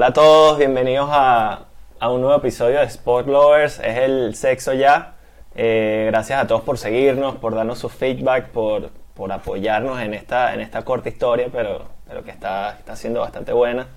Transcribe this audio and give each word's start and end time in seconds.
Hola 0.00 0.06
a 0.06 0.12
todos, 0.14 0.56
bienvenidos 0.56 1.10
a, 1.12 1.66
un 2.08 2.22
nuevo 2.22 2.34
episodio 2.34 2.78
de 2.78 2.86
Sport 2.86 3.28
Lovers. 3.28 3.80
Es 3.80 3.98
el 3.98 4.34
sexo 4.34 4.72
ya. 4.72 5.16
Eh, 5.54 6.06
gracias 6.10 6.42
a 6.42 6.46
todos 6.46 6.62
por 6.62 6.78
seguirnos, 6.78 7.36
por 7.36 7.54
darnos 7.54 7.80
su 7.80 7.90
feedback, 7.90 8.48
por, 8.48 8.88
por 9.12 9.30
apoyarnos 9.30 10.00
en 10.00 10.14
esta, 10.14 10.54
en 10.54 10.60
esta 10.60 10.86
corta 10.86 11.10
historia, 11.10 11.48
pero, 11.52 11.84
pero 12.08 12.24
que 12.24 12.30
está, 12.30 12.78
está 12.78 12.96
siendo 12.96 13.20
bastante 13.20 13.52
buena. 13.52 13.88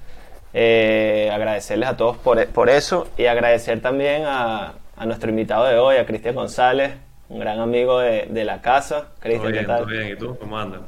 Eh, 0.53 1.31
agradecerles 1.34 1.88
a 1.88 1.95
todos 1.95 2.17
por, 2.17 2.45
por, 2.47 2.70
eso 2.70 3.07
y 3.17 3.27
agradecer 3.27 3.79
también 3.81 4.25
a, 4.25 4.73
a, 4.97 5.05
nuestro 5.05 5.29
invitado 5.29 5.63
de 5.67 5.77
hoy, 5.77 5.95
a 5.95 6.05
Cristian 6.05 6.35
González, 6.35 6.95
un 7.29 7.40
gran 7.40 7.62
amigo 7.62 7.99
de, 7.99 8.26
de 8.29 8.43
la 8.43 8.59
casa. 8.59 9.13
Cristian, 9.21 9.54
¿qué 9.54 9.63
tal? 9.63 9.77
Todo 9.77 9.88
bien, 9.88 10.09
¿y 10.09 10.17
tú? 10.17 10.38
¿Cómo 10.38 10.59
andas? 10.59 10.81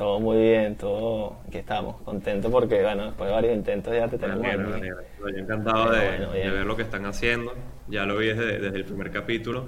Todo 0.00 0.18
muy 0.18 0.38
bien, 0.38 0.76
todo. 0.76 1.36
Aquí 1.46 1.58
estamos, 1.58 2.00
contentos 2.00 2.50
porque, 2.50 2.80
bueno, 2.80 3.04
después 3.04 3.28
de 3.28 3.34
varios 3.34 3.54
intentos 3.54 3.92
ya 3.92 4.08
te 4.08 4.16
tenemos. 4.16 4.46
Estoy 4.46 5.38
encantado 5.38 5.92
de, 5.92 6.50
ver 6.50 6.64
lo 6.64 6.74
que 6.74 6.84
están 6.84 7.04
haciendo. 7.04 7.52
Ya 7.86 8.06
lo 8.06 8.16
vi 8.16 8.28
desde, 8.28 8.66
el 8.68 8.84
primer 8.86 9.10
capítulo. 9.10 9.66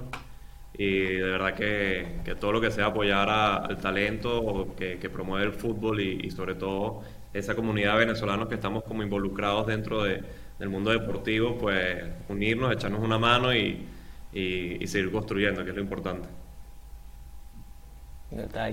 Y 0.75 1.01
de 1.01 1.21
verdad 1.21 1.53
que, 1.53 2.15
que 2.25 2.33
todo 2.33 2.51
lo 2.51 2.61
que 2.61 2.71
sea 2.71 2.87
apoyar 2.87 3.29
al 3.29 3.77
talento, 3.77 4.73
que, 4.75 4.97
que 4.97 5.07
promueve 5.07 5.45
el 5.45 5.53
fútbol 5.53 6.01
y, 6.01 6.31
sobre 6.31 6.55
todo 6.55 7.03
esa 7.31 7.53
comunidad 7.53 7.93
de 7.93 7.99
venezolanos 7.99 8.47
que 8.47 8.55
estamos 8.55 8.83
como 8.85 9.03
involucrados 9.03 9.67
dentro 9.67 10.01
de, 10.01 10.23
del 10.57 10.69
mundo 10.69 10.89
deportivo, 10.89 11.59
pues 11.59 12.05
unirnos, 12.27 12.73
echarnos 12.73 13.01
una 13.01 13.19
mano 13.19 13.53
y, 13.53 13.85
y, 14.33 14.83
y 14.83 14.87
seguir 14.87 15.11
construyendo, 15.11 15.63
que 15.63 15.69
es 15.69 15.75
lo 15.75 15.81
importante. 15.83 16.27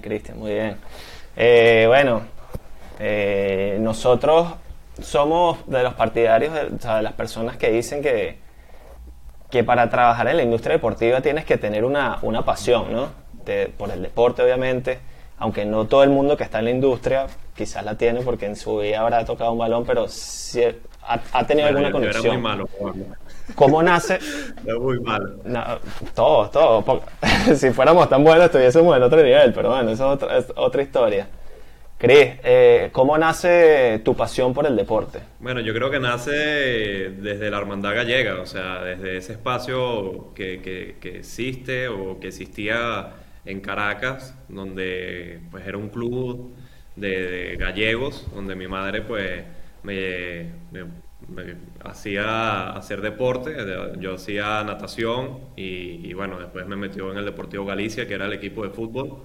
Cristian? 0.03 0.39
Muy 0.39 0.53
bien. 0.53 0.77
Eh, 1.37 1.85
bueno, 1.87 2.23
eh, 2.99 3.79
nosotros 3.81 4.55
somos 5.01 5.59
de 5.67 5.83
los 5.83 5.95
partidarios, 5.95 6.53
de, 6.53 6.71
de 6.71 7.03
las 7.03 7.13
personas 7.15 7.57
que 7.57 7.71
dicen 7.71 8.03
que, 8.03 8.39
que 9.51 9.65
para 9.65 9.89
trabajar 9.91 10.29
en 10.29 10.37
la 10.37 10.43
industria 10.43 10.75
deportiva 10.75 11.21
tienes 11.21 11.45
que 11.45 11.57
tener 11.57 11.85
una, 11.85 12.19
una 12.23 12.45
pasión, 12.45 12.93
¿no? 12.93 13.21
por 13.77 13.91
el 13.91 14.03
deporte, 14.03 14.43
obviamente, 14.43 15.01
aunque 15.39 15.65
no 15.65 15.87
todo 15.87 16.05
el 16.05 16.11
mundo 16.11 16.37
que 16.37 16.45
está 16.45 16.61
en 16.61 16.67
la 16.67 16.71
industria 16.71 17.27
quizás 17.61 17.85
la 17.85 17.95
tiene 17.95 18.23
porque 18.23 18.47
en 18.47 18.57
su 18.57 18.79
vida 18.79 19.01
habrá 19.01 19.23
tocado 19.23 19.53
un 19.53 19.59
balón, 19.59 19.85
pero 19.85 20.09
si 20.09 20.63
ha, 20.63 21.47
tenido 21.47 21.69
alguna 21.69 21.93
conexión. 21.93 22.35
muy 22.35 22.43
malo, 22.43 22.67
¿Cómo 23.55 23.83
nace? 23.83 24.15
Es 24.15 24.75
muy 24.81 24.99
malo. 25.01 25.35
todo, 26.15 26.49
todo. 26.49 27.03
si 27.55 27.69
fuéramos 27.71 28.09
tan 28.09 28.25
buenos 28.25 28.47
estuviésemos 28.47 28.97
en 28.97 29.03
otro 29.03 29.23
nivel, 29.23 29.53
pero 29.53 29.69
bueno, 29.69 29.91
eso 29.91 30.07
es 30.07 30.23
otra, 30.23 30.39
es 30.39 30.47
otra 30.57 30.81
historia. 30.81 31.29
Cris, 31.99 32.29
eh, 32.45 32.89
¿cómo 32.93 33.19
nace 33.19 34.01
tu 34.03 34.17
pasión 34.17 34.55
por 34.55 34.65
el 34.65 34.75
deporte? 34.75 35.19
Bueno, 35.39 35.61
yo 35.61 35.75
creo 35.75 35.91
que 35.91 36.01
nace 36.01 36.31
desde 36.31 37.51
la 37.51 37.59
hermandad 37.59 37.95
gallega, 37.95 38.41
o 38.41 38.47
sea, 38.47 38.83
desde 38.83 39.19
ese 39.19 39.33
espacio 39.33 40.33
que, 40.35 40.63
que, 40.63 41.19
existe 41.19 41.89
o 41.89 42.19
que 42.19 42.29
existía 42.29 43.11
en 43.45 43.61
Caracas, 43.61 44.35
donde 44.49 45.41
pues 45.51 45.67
era 45.67 45.77
un 45.77 45.91
club 45.91 46.55
de, 47.01 47.57
gallegos, 47.59 48.27
donde 48.35 48.55
mi 48.55 48.69
madre 48.69 49.03
pues 49.03 49.45
me 49.83 50.47
hacía 51.85 52.71
hacer 52.71 53.01
deporte, 53.01 53.55
yo 53.99 54.15
hacía 54.15 54.63
natación 54.65 55.39
y, 55.57 56.13
bueno, 56.15 56.39
después 56.39 56.67
me 56.67 56.77
metió 56.77 57.11
en 57.13 57.19
el 57.19 57.25
Deportivo 57.25 57.65
Galicia, 57.65 58.07
que 58.07 58.15
era 58.15 58.27
el 58.27 58.33
equipo 58.33 58.63
de 58.65 58.71
fútbol. 58.71 59.23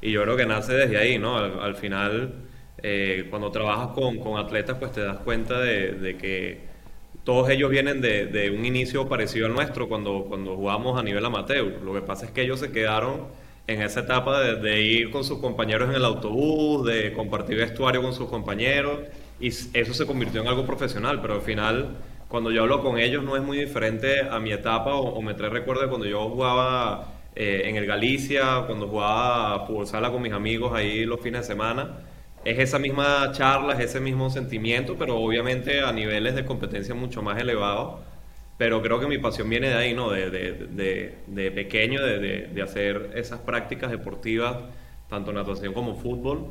Y 0.00 0.12
yo 0.12 0.22
creo 0.22 0.36
que 0.36 0.46
nace 0.46 0.74
desde 0.74 0.98
ahí, 0.98 1.18
¿no? 1.18 1.36
Al, 1.36 1.74
final, 1.76 2.34
eh, 2.82 3.26
cuando 3.30 3.50
trabajas 3.50 3.88
con, 3.88 4.18
con, 4.18 4.38
atletas, 4.38 4.76
pues 4.78 4.92
te 4.92 5.00
das 5.00 5.18
cuenta 5.18 5.60
de, 5.60 6.16
que 6.20 6.60
todos 7.24 7.48
ellos 7.50 7.70
vienen 7.70 8.00
de, 8.00 8.26
de, 8.26 8.50
un 8.50 8.64
inicio 8.64 9.08
parecido 9.08 9.46
al 9.46 9.54
nuestro 9.54 9.88
cuando, 9.88 10.24
cuando 10.28 10.56
jugamos 10.56 10.98
a 10.98 11.02
nivel 11.02 11.24
amateur. 11.24 11.82
Lo 11.82 11.94
que 11.94 12.02
pasa 12.02 12.26
es 12.26 12.32
que 12.32 12.42
ellos 12.42 12.60
se 12.60 12.70
quedaron 12.72 13.28
en 13.66 13.82
esa 13.82 14.00
etapa 14.00 14.40
de, 14.40 14.82
ir 14.82 15.10
con 15.10 15.24
sus 15.24 15.38
compañeros 15.38 15.88
en 15.88 15.96
el 15.96 16.04
autobús, 16.04 16.86
de 16.86 17.12
compartir 17.12 17.56
vestuario 17.56 18.02
con 18.02 18.12
sus 18.12 18.28
compañeros 18.28 19.00
y 19.40 19.48
eso 19.48 19.94
se 19.94 20.06
convirtió 20.06 20.40
en 20.40 20.48
algo 20.48 20.64
profesional, 20.64 21.20
pero 21.20 21.34
al 21.34 21.42
final 21.42 21.96
cuando 22.28 22.50
yo 22.50 22.62
hablo 22.62 22.82
con 22.82 22.98
ellos 22.98 23.22
no 23.24 23.36
es 23.36 23.42
muy 23.42 23.58
diferente 23.58 24.20
a 24.20 24.38
mi 24.38 24.52
etapa 24.52 24.94
o, 24.94 25.20
me 25.22 25.34
trae 25.34 25.50
recuerdo 25.50 25.82
de 25.82 25.88
cuando 25.88 26.06
yo 26.06 26.28
jugaba 26.28 27.12
eh, 27.34 27.62
en 27.66 27.76
el 27.76 27.86
Galicia, 27.86 28.64
cuando 28.66 28.88
jugaba 28.88 29.66
fútbol 29.66 29.86
sala 29.86 30.10
con 30.10 30.22
mis 30.22 30.32
amigos 30.32 30.72
ahí 30.72 31.04
los 31.04 31.20
fines 31.20 31.42
de 31.42 31.46
semana. 31.46 31.98
Es 32.44 32.58
esa 32.58 32.78
misma 32.78 33.32
charla, 33.32 33.74
es 33.74 33.80
ese 33.80 34.00
mismo 34.00 34.30
sentimiento, 34.30 34.96
pero 34.96 35.16
obviamente 35.16 35.80
a 35.80 35.92
niveles 35.92 36.34
de 36.36 36.44
competencia 36.44 36.94
mucho 36.94 37.22
más 37.22 37.40
elevados. 37.40 38.00
Pero 38.58 38.82
creo 38.82 38.98
que 39.00 39.06
mi 39.06 39.18
pasión 39.18 39.48
viene 39.50 39.68
de 39.68 39.74
ahí, 39.74 39.94
¿no? 39.94 40.10
De, 40.10 40.30
de, 40.30 40.52
de, 40.52 41.14
de 41.26 41.50
pequeño, 41.50 42.02
de, 42.02 42.62
hacer 42.62 43.10
esas 43.14 43.40
prácticas 43.40 43.90
deportivas, 43.90 44.56
tanto 45.08 45.32
natación 45.32 45.74
como 45.74 45.94
fútbol. 45.96 46.46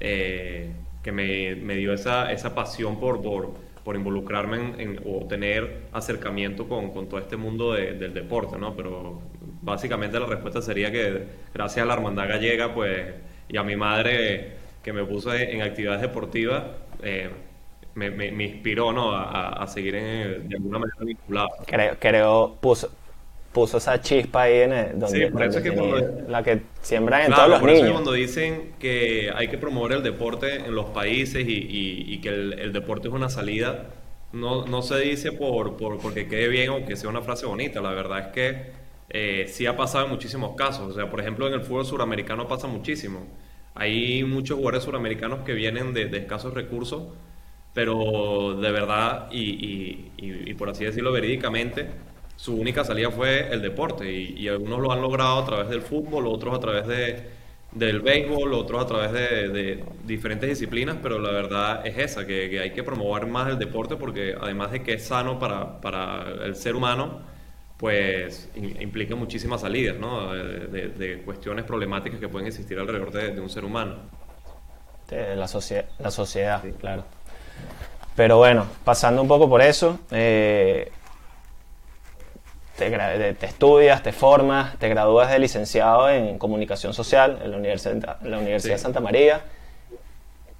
Eh, 0.00 0.70
que 1.02 1.12
me, 1.12 1.54
me 1.56 1.76
dio 1.76 1.92
esa, 1.92 2.32
esa 2.32 2.54
pasión 2.54 2.98
por, 2.98 3.22
por, 3.22 3.52
por 3.84 3.94
involucrarme 3.94 4.82
en, 4.82 5.00
o 5.04 5.26
tener 5.26 5.82
acercamiento 5.92 6.66
con, 6.66 6.90
con 6.92 7.08
todo 7.08 7.20
este 7.20 7.36
mundo 7.36 7.74
del 7.74 8.14
deporte, 8.14 8.58
¿no? 8.58 8.74
Pero 8.74 9.20
básicamente 9.62 10.18
la 10.18 10.26
respuesta 10.26 10.62
sería 10.62 10.90
que 10.90 11.24
gracias 11.52 11.84
a 11.84 11.86
la 11.86 11.94
hermandad 11.94 12.28
gallega, 12.28 12.74
pues, 12.74 13.14
y 13.48 13.56
a 13.58 13.62
mi 13.62 13.76
madre 13.76 14.54
que 14.82 14.92
me 14.92 15.04
puso 15.04 15.34
en 15.34 15.62
actividades 15.62 16.00
deportivas, 16.00 16.64
eh, 17.02 17.28
me, 17.94 18.10
me, 18.10 18.44
inspiró, 18.44 18.92
¿no? 18.92 19.12
A, 19.12 19.62
a 19.62 19.66
seguir 19.66 19.94
en, 19.94 20.48
de 20.48 20.56
alguna 20.56 20.80
manera 20.80 20.98
vinculado. 21.00 21.48
Creo, 21.66 21.96
creo 21.98 22.56
puso, 22.60 22.90
puso 23.54 23.78
esa 23.78 24.00
chispa 24.00 24.42
ahí 24.42 24.62
en 24.62 24.72
el, 24.72 24.98
donde, 24.98 25.30
la 26.28 26.42
que 26.42 26.60
siembran 26.82 27.22
en 27.22 27.32
todos 27.32 27.48
los 27.48 27.60
por 27.60 27.70
niños. 27.70 27.84
Eso 27.84 27.92
cuando 27.92 28.12
dicen 28.12 28.72
que 28.78 29.30
hay 29.34 29.48
que 29.48 29.56
promover 29.56 29.92
el 29.92 30.02
deporte 30.02 30.56
en 30.56 30.74
los 30.74 30.86
países 30.86 31.46
y, 31.46 31.66
y, 31.68 32.18
que 32.18 32.28
el, 32.28 32.58
el, 32.58 32.72
deporte 32.72 33.08
es 33.08 33.14
una 33.14 33.30
salida, 33.30 33.86
no, 34.32 34.66
no 34.66 34.82
se 34.82 34.98
dice 34.98 35.30
por, 35.32 35.76
por, 35.76 35.98
porque 36.00 36.26
quede 36.26 36.48
bien 36.48 36.70
o 36.70 36.84
que 36.84 36.96
sea 36.96 37.08
una 37.08 37.22
frase 37.22 37.46
bonita. 37.46 37.80
La 37.80 37.92
verdad 37.92 38.18
es 38.18 38.26
que 38.26 38.84
eh, 39.08 39.46
sí 39.48 39.66
ha 39.66 39.76
pasado 39.76 40.06
en 40.06 40.10
muchísimos 40.10 40.56
casos. 40.56 40.90
O 40.90 40.92
sea, 40.92 41.08
por 41.08 41.20
ejemplo, 41.20 41.46
en 41.46 41.54
el 41.54 41.60
fútbol 41.60 41.86
suramericano 41.86 42.48
pasa 42.48 42.66
muchísimo. 42.66 43.26
Hay 43.76 44.24
muchos 44.24 44.56
jugadores 44.56 44.82
suramericanos 44.82 45.40
que 45.44 45.52
vienen 45.52 45.94
de, 45.94 46.06
de 46.06 46.18
escasos 46.18 46.54
recursos, 46.54 47.04
pero 47.74 48.54
de 48.54 48.70
verdad 48.70 49.28
y, 49.30 50.10
y 50.16 50.54
por 50.54 50.70
así 50.70 50.84
decirlo 50.84 51.12
verídicamente, 51.12 51.88
su 52.36 52.56
única 52.56 52.84
salida 52.84 53.10
fue 53.10 53.52
el 53.52 53.62
deporte 53.62 54.10
y, 54.10 54.48
algunos 54.48 54.80
lo 54.80 54.92
han 54.92 55.00
logrado 55.00 55.38
a 55.38 55.46
través 55.46 55.68
del 55.68 55.82
fútbol, 55.82 56.26
otros 56.26 56.54
a 56.54 56.60
través 56.60 56.86
de, 56.86 57.30
del 57.72 58.00
béisbol, 58.00 58.52
otros 58.54 58.82
a 58.82 58.86
través 58.86 59.12
de, 59.12 59.84
diferentes 60.04 60.48
disciplinas, 60.48 60.96
pero 61.02 61.18
la 61.18 61.30
verdad 61.30 61.86
es 61.86 61.96
esa, 61.98 62.26
que, 62.26 62.58
hay 62.60 62.72
que 62.72 62.82
promover 62.82 63.26
más 63.26 63.48
el 63.48 63.58
deporte 63.58 63.96
porque 63.96 64.34
además 64.40 64.72
de 64.72 64.82
que 64.82 64.94
es 64.94 65.06
sano 65.06 65.38
para, 65.38 65.80
para 65.80 66.24
el 66.44 66.56
ser 66.56 66.74
humano, 66.74 67.22
pues 67.78 68.50
implica 68.56 69.14
muchísimas 69.14 69.60
salidas 69.60 69.96
¿no? 69.98 70.32
de, 70.32 71.22
cuestiones 71.24 71.64
problemáticas 71.64 72.18
que 72.18 72.28
pueden 72.28 72.48
existir 72.48 72.78
alrededor 72.78 73.12
de, 73.12 73.40
un 73.40 73.48
ser 73.48 73.64
humano. 73.64 73.96
la, 75.10 75.36
la 75.36 76.10
sociedad, 76.10 76.62
claro. 76.80 77.04
Pero 78.16 78.38
bueno, 78.38 78.66
pasando 78.84 79.22
un 79.22 79.28
poco 79.28 79.48
por 79.48 79.60
eso, 79.60 79.98
eh, 80.10 80.92
te, 82.76 83.46
estudias, 83.46 84.02
te 84.02 84.12
formas, 84.12 84.78
te 84.78 84.88
gradúas 84.88 85.30
de 85.30 85.38
licenciado 85.38 86.10
en 86.10 86.38
comunicación 86.38 86.94
social 86.94 87.40
en 87.42 87.50
la 87.50 87.56
Universidad, 87.56 88.20
la 88.22 88.38
Universidad 88.38 88.74
de 88.74 88.78
Santa 88.78 89.00
María 89.00 89.42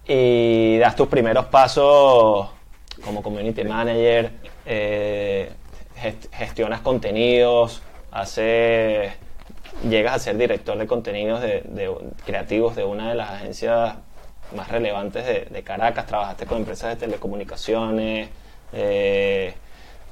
y 0.07 0.79
das 0.79 0.97
tus 0.97 1.09
primeros 1.09 1.47
pasos 1.47 2.49
como 3.05 3.23
community 3.23 3.65
manager, 3.65 4.31
eh, 4.67 5.51
gestionas 6.33 6.81
contenidos, 6.81 7.83
haces, 8.11 9.13
llegas 9.89 10.15
a 10.15 10.19
ser 10.19 10.37
director 10.37 10.79
de 10.79 10.87
contenidos 10.87 11.41
de, 11.41 11.93
creativos 12.25 12.77
de 12.77 12.85
una 12.85 13.09
de 13.09 13.15
las 13.17 13.31
agencias 13.31 13.97
más 14.55 14.69
relevantes 14.69 15.51
de, 15.51 15.63
Caracas, 15.63 16.07
trabajaste 16.07 16.47
con 16.47 16.59
empresas 16.59 16.91
de 16.91 17.07
telecomunicaciones, 17.07 18.29
eh, 18.73 19.55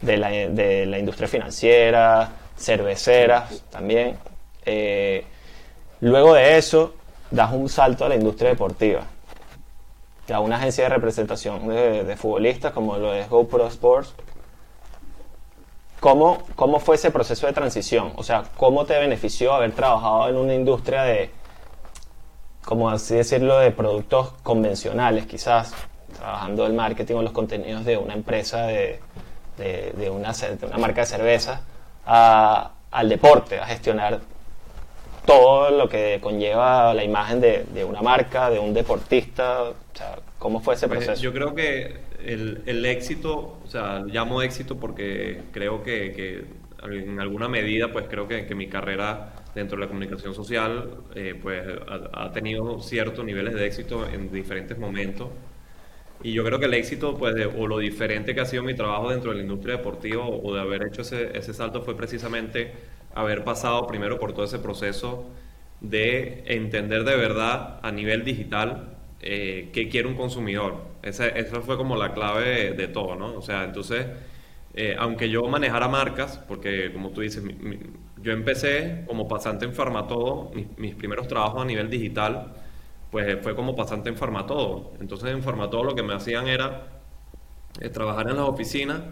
de 0.00 0.16
la, 0.16 0.28
de 0.30 0.98
industria 0.98 1.28
financiera, 1.28 2.30
cerveceras 2.56 3.62
también. 3.70 4.16
Eh, 4.64 5.24
luego 6.00 6.34
de 6.34 6.58
eso, 6.58 6.94
das 7.30 7.52
un 7.52 7.68
salto 7.68 8.04
a 8.04 8.08
la 8.08 8.14
industria 8.14 8.50
deportiva, 8.50 9.02
a 10.32 10.40
una 10.40 10.56
agencia 10.56 10.84
de 10.84 10.90
representación 10.90 11.68
de, 11.68 12.16
futbolistas 12.16 12.72
como 12.72 12.96
lo 12.96 13.14
es 13.14 13.28
GoPro 13.28 13.66
Sports. 13.66 14.14
¿Cómo, 16.00 16.42
¿Cómo 16.56 16.80
fue 16.80 16.96
ese 16.96 17.12
proceso 17.12 17.46
de 17.46 17.52
transición? 17.52 18.12
O 18.16 18.24
sea, 18.24 18.44
¿cómo 18.56 18.84
te 18.86 18.98
benefició 18.98 19.52
haber 19.52 19.72
trabajado 19.72 20.28
en 20.28 20.36
una 20.36 20.54
industria 20.54 21.02
de, 21.04 21.30
como 22.64 22.90
así 22.90 23.14
decirlo, 23.14 23.58
de 23.58 23.70
productos 23.70 24.32
convencionales, 24.42 25.26
quizás, 25.26 25.74
trabajando 26.16 26.66
el 26.66 26.74
marketing 26.74 27.14
o 27.16 27.22
los 27.22 27.32
contenidos 27.32 27.84
de 27.84 27.96
una 27.96 28.14
empresa 28.14 28.66
de, 28.66 29.00
una, 30.10 30.32
una, 30.62 30.78
marca 30.78 31.02
de 31.02 31.06
cerveza 31.06 31.62
al 32.04 33.08
deporte, 33.08 33.58
a 33.58 33.66
gestionar 33.66 34.20
todo 35.24 35.70
lo 35.70 35.88
que 35.88 36.18
conlleva 36.20 36.92
la 36.94 37.04
imagen 37.04 37.40
de, 37.40 37.84
una 37.84 38.02
marca, 38.02 38.50
de 38.50 38.58
un 38.58 38.74
deportista. 38.74 39.62
O 39.62 39.74
sea, 39.94 40.16
¿Cómo 40.38 40.60
fue 40.60 40.74
ese 40.74 40.88
pues, 40.88 41.04
proceso? 41.04 41.22
yo 41.22 41.32
creo 41.32 41.54
que 41.54 41.96
el, 42.24 42.84
éxito, 42.84 43.58
o 43.64 43.68
sea, 43.68 44.02
llamo 44.06 44.42
éxito 44.42 44.76
porque 44.76 45.40
creo 45.52 45.82
que, 45.82 46.46
en 46.84 47.20
alguna 47.20 47.48
medida, 47.48 47.92
pues 47.92 48.06
creo 48.08 48.28
que, 48.28 48.54
mi 48.54 48.68
carrera 48.68 49.34
dentro 49.54 49.76
de 49.76 49.82
la 49.84 49.88
comunicación 49.88 50.34
social, 50.34 50.98
eh, 51.14 51.38
pues 51.40 51.62
ha, 52.12 52.32
tenido 52.32 52.80
ciertos 52.80 53.24
niveles 53.24 53.54
de 53.54 53.66
éxito 53.66 54.08
en 54.08 54.32
diferentes 54.32 54.78
momentos. 54.78 55.28
Y 56.22 56.32
yo 56.32 56.44
creo 56.44 56.58
que 56.58 56.66
el 56.66 56.74
éxito, 56.74 57.16
pues, 57.16 57.34
o 57.58 57.66
lo 57.66 57.78
diferente 57.78 58.34
que 58.34 58.40
ha 58.40 58.46
sido 58.46 58.62
mi 58.62 58.74
trabajo 58.74 59.10
dentro 59.10 59.30
de 59.30 59.38
la 59.38 59.42
industria 59.42 59.76
deportiva 59.76 60.24
o 60.26 60.54
de 60.54 60.60
haber 60.60 60.84
hecho 60.86 61.02
ese, 61.02 61.36
ese 61.36 61.52
salto 61.52 61.82
fue 61.82 61.96
precisamente 61.96 62.72
haber 63.14 63.44
pasado 63.44 63.86
primero 63.86 64.18
por 64.18 64.32
todo 64.32 64.44
ese 64.44 64.58
proceso 64.58 65.28
de 65.80 66.44
entender 66.46 67.04
de 67.04 67.16
verdad 67.16 67.80
a 67.82 67.90
nivel 67.90 68.24
digital 68.24 68.96
eh, 69.20 69.70
qué 69.72 69.88
quiere 69.88 70.08
un 70.08 70.16
consumidor. 70.16 70.76
Esa, 71.02 71.28
esa, 71.28 71.60
fue 71.60 71.76
como 71.76 71.96
la 71.96 72.12
clave 72.12 72.72
de, 72.72 72.88
todo, 72.88 73.14
¿no? 73.16 73.34
O 73.34 73.42
sea, 73.42 73.64
entonces, 73.64 74.06
eh, 74.74 74.96
aunque 74.98 75.28
yo 75.28 75.42
manejara 75.48 75.88
marcas, 75.88 76.38
porque 76.48 76.92
como 76.92 77.10
tú 77.10 77.20
dices, 77.20 77.42
yo 78.22 78.32
empecé 78.32 79.04
como 79.06 79.28
pasante 79.28 79.64
en 79.66 79.74
Farmatodo, 79.74 80.50
mis, 80.76 80.94
primeros 80.94 81.28
trabajos 81.28 81.62
a 81.62 81.64
nivel 81.64 81.90
digital, 81.90 82.54
pues 83.10 83.38
fue 83.42 83.54
como 83.54 83.76
pasante 83.76 84.08
en 84.08 84.16
Farmatodo. 84.16 84.92
Entonces 85.00 85.30
en 85.30 85.42
Farmatodo 85.42 85.84
lo 85.84 85.94
que 85.94 86.02
me 86.02 86.14
hacían 86.14 86.48
era 86.48 86.88
eh, 87.80 87.88
trabajar 87.90 88.30
en 88.30 88.36
las 88.36 88.48
oficinas 88.48 89.02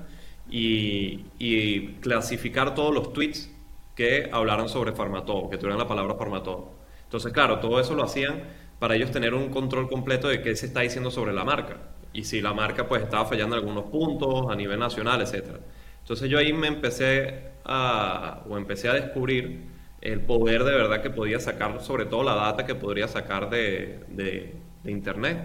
y, 0.51 1.27
y 1.39 1.89
clasificar 2.01 2.75
todos 2.75 2.95
los 2.95 3.13
tweets 3.13 3.51
que 3.95 4.31
hablaran 4.33 4.69
sobre 4.69 4.93
Farmatodo, 4.93 5.51
que 5.51 5.59
tuvieran 5.59 5.79
la 5.79 5.89
palabra 5.89 6.15
Farmatodo. 6.15 6.73
Entonces, 7.05 7.33
claro, 7.33 7.61
todo 7.61 7.81
eso 7.81 7.95
lo 7.95 8.05
hacían 8.05 8.45
para 8.79 8.97
ellos 8.97 9.11
tener 9.11 9.35
un 9.35 9.51
control 9.51 9.89
completo 9.91 10.29
de 10.29 10.43
qué 10.43 10.57
se 10.57 10.67
está 10.67 10.81
diciendo 10.81 11.11
sobre 11.11 11.33
la 11.35 11.45
marca 11.45 11.90
y 12.13 12.25
si 12.25 12.41
la 12.41 12.53
marca 12.53 12.89
pues 12.89 13.03
estaba 13.03 13.25
fallando 13.27 13.57
en 13.57 13.63
algunos 13.63 13.85
puntos 13.91 14.51
a 14.51 14.57
nivel 14.57 14.79
nacional, 14.79 15.21
etcétera. 15.23 15.61
Entonces 16.01 16.29
yo 16.29 16.39
ahí 16.39 16.53
me 16.53 16.69
empecé 16.69 17.51
a 17.65 18.43
o 18.49 18.57
empecé 18.57 18.89
a 18.89 18.95
descubrir 18.95 19.69
el 20.01 20.21
poder 20.23 20.65
de 20.65 20.73
verdad 20.75 21.03
que 21.03 21.11
podía 21.11 21.41
sacar, 21.41 21.81
sobre 21.83 22.07
todo 22.07 22.23
la 22.23 22.35
data 22.35 22.67
que 22.67 22.75
podría 22.75 23.09
sacar 23.09 23.51
de, 23.51 24.01
de, 24.09 24.55
internet. 24.91 25.39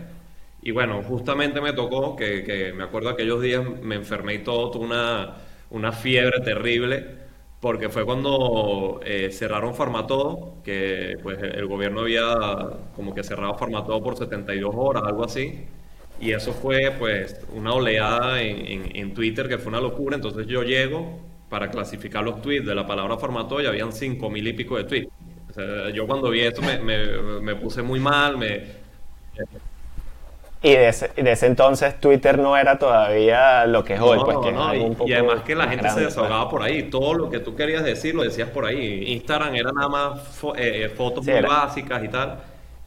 Y 0.62 0.72
bueno, 0.72 1.04
justamente 1.04 1.62
me 1.62 1.74
tocó 1.74 2.16
que, 2.16 2.44
que, 2.44 2.74
me 2.74 2.84
acuerdo 2.84 3.10
aquellos 3.10 3.42
días 3.42 3.64
me 3.82 3.96
enfermé 3.96 4.36
y 4.36 4.40
todo, 4.40 4.72
tuve 4.72 4.86
una, 4.86 5.36
una 5.70 5.92
fiebre 5.92 6.40
terrible 6.42 7.26
porque 7.60 7.90
fue 7.90 8.06
cuando 8.06 9.00
eh, 9.04 9.32
cerraron 9.32 9.74
Farmatodo, 9.74 10.58
que 10.64 11.18
pues 11.24 11.42
el 11.42 11.66
gobierno 11.68 12.02
había 12.02 12.24
como 12.96 13.14
que 13.16 13.24
cerrado 13.24 13.56
Farmatodo 13.56 14.04
por 14.04 14.18
72 14.18 14.74
horas, 14.78 15.04
algo 15.04 15.26
así, 15.26 15.66
y 16.20 16.32
eso 16.32 16.54
fue 16.54 16.94
pues 16.98 17.46
una 17.54 17.74
oleada 17.74 18.42
en, 18.42 18.96
en, 18.96 19.14
Twitter 19.14 19.48
que 19.48 19.58
fue 19.58 19.70
una 19.70 19.82
locura, 19.82 20.16
entonces 20.16 20.48
yo 20.48 20.64
llego 20.64 21.20
para 21.50 21.70
clasificar 21.70 22.24
los 22.24 22.42
tweets 22.42 22.66
de 22.66 22.76
la 22.76 22.86
palabra 22.86 23.18
Farmatodo 23.18 23.62
y 23.62 23.66
habían 23.66 23.92
5 23.92 24.30
mil 24.30 24.48
y 24.48 24.54
pico 24.54 24.78
de 24.78 24.84
tweets. 24.86 25.12
yo 25.94 26.08
cuando 26.08 26.30
vi 26.30 26.42
esto 26.42 26.62
me, 26.62 26.80
me, 26.80 27.42
me 27.42 27.56
puse 27.56 27.82
muy 27.82 28.00
mal, 28.00 28.38
me 28.38 28.86
y 30.66 30.72
de 30.72 30.88
ese, 31.32 31.46
entonces 31.46 32.00
Twitter 32.00 32.40
no 32.40 32.58
era 32.58 32.80
todavía 32.80 33.68
lo 33.68 33.84
que 33.84 33.94
es 33.94 34.02
hoy. 34.02 34.18
pues, 34.24 34.38
y, 35.06 35.14
además 35.14 35.42
que 35.46 35.54
la 35.54 35.68
gente 35.68 35.88
se 35.90 35.94
pues. 35.94 36.06
desahogaba 36.08 36.50
por 36.50 36.64
ahí. 36.64 36.90
Todo 36.90 37.14
lo 37.14 37.30
que 37.30 37.40
tú 37.40 37.56
querías 37.56 37.84
decir 37.84 38.16
lo 38.16 38.24
decías 38.24 38.50
por 38.50 38.66
ahí. 38.66 39.14
Instagram 39.14 39.54
era 39.54 39.72
nada 39.72 39.90
más 39.90 40.44
eh, 40.58 40.86
eh, 40.86 40.90
fotos 40.90 41.24
muy 41.24 41.40
básicas 41.40 42.04
y 42.04 42.08
tal. 42.08 42.40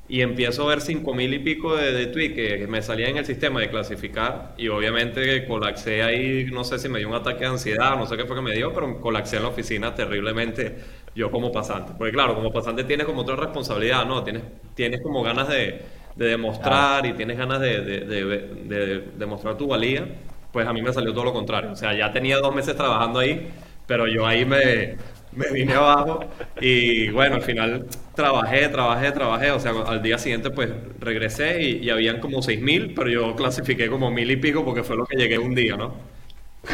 Y 0.08 0.22
empiezo 0.22 0.64
a 0.64 0.68
ver 0.68 0.80
cinco 0.80 1.12
mil 1.14 1.34
y 1.34 1.38
pico 1.38 1.76
de, 1.76 2.06
tweets 2.06 2.34
que 2.34 2.66
me 2.66 2.80
salían 2.80 3.10
en 3.10 3.16
el 3.18 3.26
sistema 3.26 3.60
de 3.60 3.68
clasificar. 3.68 4.54
Y 4.56 4.68
obviamente 4.68 5.46
colapsé 5.46 6.02
ahí, 6.02 6.46
no 6.50 6.64
sé 6.64 6.78
si 6.78 6.88
me 6.88 6.98
dio 6.98 7.08
un 7.08 7.14
ataque 7.14 7.40
de 7.40 7.46
ansiedad, 7.46 7.96
no 7.96 8.06
sé 8.06 8.16
qué 8.16 8.24
fue 8.24 8.36
que 8.36 8.42
me 8.42 8.54
dio, 8.54 8.72
pero 8.72 9.00
colapsé 9.00 9.36
en 9.36 9.42
la 9.42 9.48
oficina 9.48 9.94
terriblemente 9.94 10.76
yo 11.14 11.30
como 11.30 11.52
pasante. 11.52 11.92
Porque 11.96 12.12
claro, 12.12 12.34
como 12.34 12.52
pasante 12.52 12.84
tienes 12.84 13.06
como 13.06 13.20
otra 13.20 13.36
responsabilidad, 13.36 14.06
¿no? 14.06 14.24
Tienes, 14.24 14.42
tienes 14.74 15.02
como 15.02 15.22
ganas 15.22 15.48
de 15.48 15.98
de 16.18 16.26
demostrar 16.26 17.06
y 17.06 17.12
tienes 17.12 17.38
ganas 17.38 17.60
de, 17.60 17.80
de, 17.80 19.04
demostrar 19.16 19.56
tu 19.56 19.68
valía, 19.68 20.04
pues 20.52 20.66
a 20.66 20.72
mí 20.72 20.82
me 20.82 20.92
salió 20.92 21.12
todo 21.14 21.26
lo 21.26 21.32
contrario. 21.32 21.70
O 21.70 21.76
sea, 21.76 21.96
ya 21.96 22.12
tenía 22.12 22.38
dos 22.38 22.52
meses 22.52 22.74
trabajando 22.74 23.20
ahí, 23.20 23.48
pero 23.86 24.08
yo 24.08 24.26
ahí 24.26 24.44
me, 24.44 24.96
me 25.32 25.50
vine 25.50 25.74
abajo 25.74 26.24
y 26.60 27.10
bueno, 27.10 27.36
al 27.36 27.42
final 27.42 27.86
trabajé, 28.14 28.68
trabajé, 28.68 29.12
trabajé. 29.12 29.50
O 29.50 29.60
sea, 29.60 29.72
al 29.86 30.02
día 30.02 30.18
siguiente 30.18 30.50
pues 30.50 30.70
regresé 31.00 31.62
y, 31.62 31.90
habían 31.90 32.20
como 32.20 32.42
seis 32.42 32.60
mil, 32.60 32.94
pero 32.94 33.08
yo 33.08 33.36
clasifiqué 33.36 33.88
como 33.88 34.10
mil 34.10 34.30
y 34.30 34.36
pico 34.36 34.64
porque 34.64 34.82
fue 34.82 34.96
lo 34.96 35.06
que 35.06 35.16
llegué 35.16 35.38
un 35.38 35.54
día, 35.54 35.76
¿no? 35.76 35.94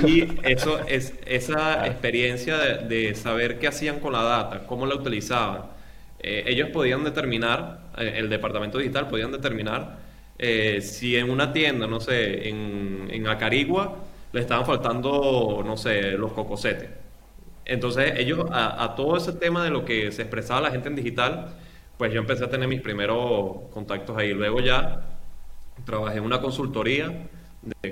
Y 0.07 0.27
eso 0.43 0.81
es 0.87 1.15
esa 1.27 1.87
experiencia 1.87 2.57
de, 2.59 3.15
saber 3.15 3.59
qué 3.59 3.69
hacían 3.69 4.01
con 4.01 4.13
la 4.13 4.23
data, 4.23 4.67
cómo 4.67 4.87
la 4.87 4.95
utilizaban. 4.95 5.63
Eh, 6.21 6.45
ellos 6.47 6.71
podían 6.71 7.05
determinar 7.05 7.81
eh, 7.99 8.15
el 8.17 8.31
departamento 8.31 8.79
digital 8.79 9.09
podían 9.09 9.31
determinar 9.31 9.99
eh, 10.39 10.81
si 10.81 11.17
en 11.17 11.31
una 11.31 11.53
tienda, 11.53 11.87
no 11.87 12.01
sé, 12.01 12.49
en, 12.49 13.09
en 13.11 13.27
Acarigua 13.29 13.99
le 14.33 14.41
estaban 14.41 14.67
faltando, 14.67 15.63
no 15.65 15.77
sé, 15.77 16.13
los 16.13 16.33
cocosetes. 16.33 17.04
Entonces 17.65 18.15
ellos, 18.19 18.47
a, 18.53 18.95
todo 18.97 19.17
ese 19.17 19.33
tema 19.33 19.65
de 19.65 19.71
lo 19.71 19.85
que 19.85 20.13
se 20.13 20.23
expresaba 20.23 20.61
la 20.61 20.71
gente 20.71 20.89
en 20.89 20.97
digital, 20.97 21.55
pues 21.97 22.13
yo 22.13 22.21
empecé 22.21 22.45
a 22.45 22.51
tener 22.51 22.69
mis 22.69 22.81
primeros 22.81 23.71
contactos 23.73 24.17
ahí. 24.17 24.33
Luego 24.33 24.61
ya 24.61 25.03
trabajé 25.85 26.19
en 26.19 26.25
una 26.25 26.41
consultoría 26.41 27.29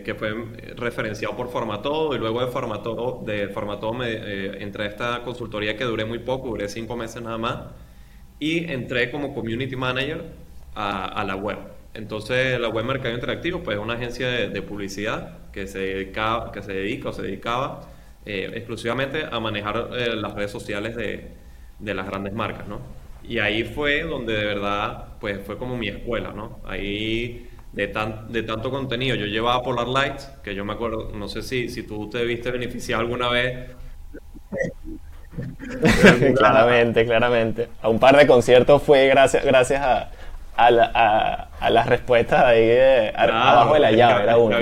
que 0.04 0.14
fue 0.14 0.34
referenciado 0.76 1.36
por 1.36 1.48
Formatodo 1.48 2.14
y 2.14 2.18
luego 2.18 2.44
de 2.44 2.48
Formatodo, 2.48 3.22
de 3.24 3.48
Formatodo 3.48 3.94
me 3.94 4.12
eh, 4.12 4.62
entré 4.62 4.84
a 4.84 4.86
esta 4.88 5.22
consultoría 5.22 5.76
que 5.76 5.84
duré 5.84 6.04
muy 6.04 6.18
poco, 6.18 6.48
duré 6.48 6.68
cinco 6.68 6.96
meses 6.96 7.22
nada 7.22 7.38
más 7.38 7.58
y 8.38 8.70
entré 8.70 9.10
como 9.10 9.34
community 9.34 9.76
manager 9.76 10.24
a, 10.74 11.24
la 11.24 11.36
web. 11.36 11.58
Entonces, 11.94 12.58
la 12.58 12.68
web 12.68 12.84
Mercado 12.84 13.14
Interactivo 13.14 13.62
pues, 13.62 13.76
es 13.76 13.82
una 13.82 13.94
agencia 13.94 14.28
de, 14.28 14.62
publicidad 14.62 15.50
que 15.52 15.66
se, 15.66 15.78
dedica, 15.78 16.50
que 16.52 16.62
se 16.62 16.72
dedica 16.72 17.10
o 17.10 17.12
se 17.12 17.22
dedicaba 17.22 17.82
eh, 18.24 18.50
exclusivamente 18.54 19.24
a 19.30 19.40
manejar 19.40 19.90
eh, 19.96 20.14
las 20.16 20.34
redes 20.34 20.50
sociales 20.50 20.96
de, 20.96 21.32
de, 21.78 21.94
las 21.94 22.06
grandes 22.06 22.32
marcas, 22.32 22.68
¿no? 22.68 22.80
Y 23.24 23.38
ahí 23.38 23.64
fue 23.64 24.02
donde 24.02 24.34
de 24.34 24.44
verdad, 24.44 25.04
pues 25.20 25.40
fue 25.44 25.56
como 25.58 25.76
mi 25.76 25.88
escuela, 25.88 26.32
¿no? 26.32 26.60
Ahí 26.64 27.48
de, 27.72 27.88
tan, 27.88 28.32
de 28.32 28.42
tanto 28.42 28.70
contenido. 28.70 29.16
Yo 29.16 29.26
llevaba 29.26 29.62
Polar 29.62 29.88
Lights, 29.88 30.30
que 30.42 30.54
yo 30.54 30.64
me 30.64 30.72
acuerdo, 30.72 31.10
no 31.14 31.28
sé 31.28 31.42
si, 31.42 31.68
si 31.68 31.84
tú 31.84 32.10
te 32.10 32.24
viste 32.24 32.50
beneficiado 32.50 33.02
alguna 33.02 33.28
vez 33.28 33.70
claramente, 36.36 37.04
claramente. 37.04 37.68
A 37.80 37.88
un 37.88 37.98
par 37.98 38.16
de 38.16 38.26
conciertos 38.26 38.82
fue 38.82 39.06
gracias, 39.08 39.44
gracias 39.44 39.80
a, 39.80 40.10
a, 40.56 41.70
las 41.70 41.86
respuestas 41.86 42.44
ahí 42.44 42.70
abajo 43.14 43.74
de 43.74 43.80
la 43.80 43.92
llave. 43.92 44.22
Era 44.24 44.36
uno, 44.36 44.56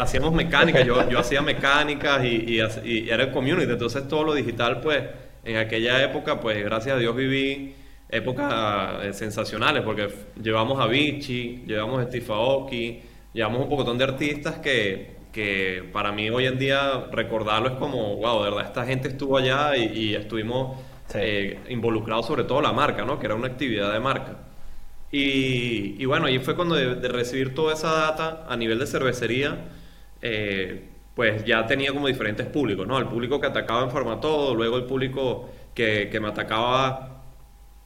hacíamos 0.00 0.32
mecánicas, 0.32 0.84
yo, 0.84 1.08
yo 1.08 1.18
hacía 1.20 1.42
mecánicas 1.42 2.24
y, 2.24 2.60
y, 2.84 3.08
era 3.08 3.24
el 3.24 3.30
community. 3.30 3.72
Entonces 3.72 4.08
todo 4.08 4.24
lo 4.24 4.34
digital, 4.34 4.80
pues, 4.80 5.02
en 5.44 5.56
aquella 5.56 6.02
época, 6.02 6.40
pues, 6.40 6.62
gracias 6.64 6.96
a 6.96 6.98
Dios 6.98 7.14
viví 7.14 7.76
épocas 8.08 9.04
eh, 9.04 9.12
sensacionales 9.12 9.82
porque 9.82 10.08
llevamos 10.40 10.80
a 10.80 10.86
Vichy, 10.86 11.64
llevamos 11.66 12.00
a 12.00 12.08
Steve 12.08 12.26
Aoki, 12.28 13.02
llevamos 13.32 13.62
un 13.62 13.68
pocotón 13.68 13.98
de 13.98 14.04
artistas 14.04 14.58
que 14.58 15.14
que 15.34 15.90
para 15.92 16.12
mí 16.12 16.30
hoy 16.30 16.46
en 16.46 16.58
día 16.58 17.08
recordarlo 17.10 17.68
es 17.68 17.74
como, 17.74 18.16
wow, 18.16 18.44
de 18.44 18.50
verdad, 18.50 18.66
esta 18.66 18.86
gente 18.86 19.08
estuvo 19.08 19.36
allá 19.36 19.76
y, 19.76 20.14
estuvimos 20.14 20.78
eh, 21.12 21.58
involucrados 21.68 22.26
sobre 22.26 22.44
todo 22.44 22.62
la 22.62 22.72
marca, 22.72 23.04
¿no? 23.04 23.18
Que 23.18 23.26
era 23.26 23.34
una 23.34 23.48
actividad 23.48 23.92
de 23.92 23.98
marca. 23.98 24.43
Y, 25.16 26.04
bueno, 26.06 26.26
ahí 26.26 26.40
fue 26.40 26.56
cuando 26.56 26.74
de, 26.74 27.08
recibir 27.08 27.54
toda 27.54 27.74
esa 27.74 27.92
data 27.92 28.46
a 28.48 28.56
nivel 28.56 28.80
de 28.80 28.86
cervecería, 28.88 29.58
eh, 30.20 30.88
pues 31.14 31.44
ya 31.44 31.66
tenía 31.68 31.92
como 31.92 32.08
diferentes 32.08 32.48
públicos, 32.48 32.84
¿no? 32.84 32.98
El 32.98 33.06
público 33.06 33.40
que 33.40 33.46
atacaba 33.46 33.84
en 33.84 33.92
forma 33.92 34.18
todo, 34.20 34.56
luego 34.56 34.76
el 34.76 34.86
público 34.86 35.50
que, 35.72 36.08
que 36.10 36.18
me 36.18 36.28
atacaba 36.28 37.22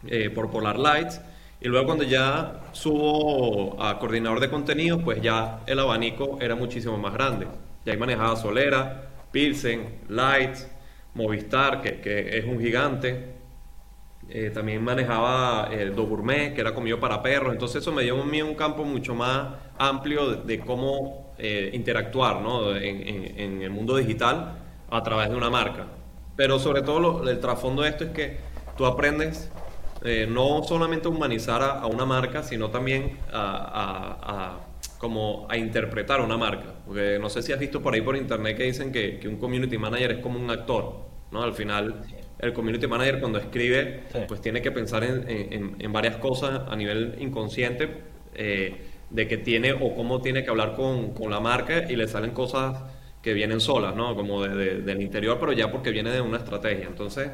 eh, 0.06 0.30
por 0.30 0.50
Polar 0.50 0.78
Lights 0.78 1.20
y 1.61 1.68
luego 1.68 1.85
cuando 1.85 2.04
ya 2.04 2.62
subo 2.73 3.76
a 3.82 3.99
coordinador 3.99 4.40
de 4.40 4.49
contenidos, 4.49 5.02
pues 5.02 5.20
ya 5.20 5.61
el 5.66 5.80
abanico 5.80 6.38
era 6.40 6.54
muchísimo 6.54 6.97
más 6.97 7.12
grande. 7.12 7.47
Ya 7.85 7.92
ahí 7.92 7.99
manejaba 7.99 8.37
Solera, 8.37 9.11
Pilsen, 9.32 10.00
Lights, 10.08 10.66
Movistar, 11.12 11.82
que, 11.82 12.00
que 12.00 12.38
es 12.38 12.47
un 12.47 12.58
gigante. 12.58 13.38
Eh, 14.30 14.50
también 14.50 14.85
manejaba 14.85 15.70
el 15.73 15.94
Do 15.94 16.04
Gourmet, 16.04 16.54
que 16.54 16.61
era 16.61 16.75
comido 16.75 17.00
para 17.00 17.23
perros. 17.23 17.52
Entonces 17.52 17.80
eso 17.80 17.92
me 17.92 18.02
dio 18.02 18.20
a 18.20 18.25
mí 18.25 18.42
un 18.42 18.54
campo 18.54 18.85
mucho 18.85 19.14
más 19.14 19.54
amplio 19.78 20.35
de, 20.35 20.61
cómo 20.61 21.35
eh, 21.38 21.70
interactuar 21.73 22.42
¿no? 22.42 22.76
en, 22.76 23.62
el 23.62 23.70
mundo 23.70 23.97
digital 23.97 24.58
a 24.90 25.02
través 25.02 25.30
de 25.30 25.37
una 25.37 25.49
marca. 25.49 25.87
Pero 26.37 26.58
sobre 26.58 26.82
todo 26.82 27.28
el 27.28 27.40
trasfondo 27.40 27.82
de 27.82 27.88
esto 27.88 28.04
es 28.04 28.11
que 28.11 28.37
tú 28.76 28.85
aprendes 28.85 29.50
eh, 30.04 30.26
no 30.28 30.62
solamente 30.62 31.08
a 31.08 31.11
humanizar 31.11 31.62
a, 31.62 31.87
una 31.87 32.04
marca, 32.04 32.42
sino 32.42 32.70
también 32.70 33.18
a, 33.32 34.58
como 34.99 35.47
a 35.49 35.56
interpretar 35.56 36.20
una 36.20 36.37
marca. 36.37 36.75
Porque 36.87 37.18
no 37.18 37.30
sé 37.30 37.42
si 37.42 37.52
has 37.52 37.58
visto 37.58 37.80
por 37.80 37.94
ahí 37.94 38.02
por 38.02 38.14
internet 38.14 38.58
que 38.58 38.64
dicen 38.64 38.92
que, 38.92 39.20
un 39.26 39.37
community 39.37 39.78
manager 39.78 40.12
es 40.12 40.18
como 40.18 40.38
un 40.38 40.50
actor, 40.50 40.97
¿no? 41.30 41.42
Al 41.42 41.54
final, 41.54 42.02
el 42.38 42.52
community 42.52 42.87
manager 42.87 43.21
cuando 43.21 43.38
escribe, 43.38 44.04
pues 44.26 44.40
tiene 44.40 44.62
que 44.62 44.71
pensar 44.71 45.04
en, 45.04 45.92
varias 45.92 46.16
cosas 46.16 46.62
a 46.68 46.76
nivel 46.76 47.16
inconsciente 47.18 47.88
eh, 48.35 48.76
de 49.11 49.26
que 49.26 49.38
tiene 49.38 49.73
o 49.73 49.95
cómo 49.95 50.21
tiene 50.21 50.45
que 50.45 50.50
hablar 50.50 50.75
con, 50.75 51.14
con, 51.14 51.30
la 51.30 51.40
marca 51.40 51.90
y 51.90 51.97
le 51.97 52.07
salen 52.07 52.30
cosas 52.30 52.83
que 53.23 53.33
vienen 53.33 53.61
solas, 53.61 53.97
¿no? 53.97 54.14
Como 54.14 54.42
desde 54.42 54.83
del 54.83 55.02
interior, 55.02 55.38
pero 55.40 55.52
ya 55.52 55.71
porque 55.71 55.90
viene 55.90 56.11
de 56.11 56.21
una 56.21 56.37
estrategia. 56.37 56.87
Entonces, 56.87 57.30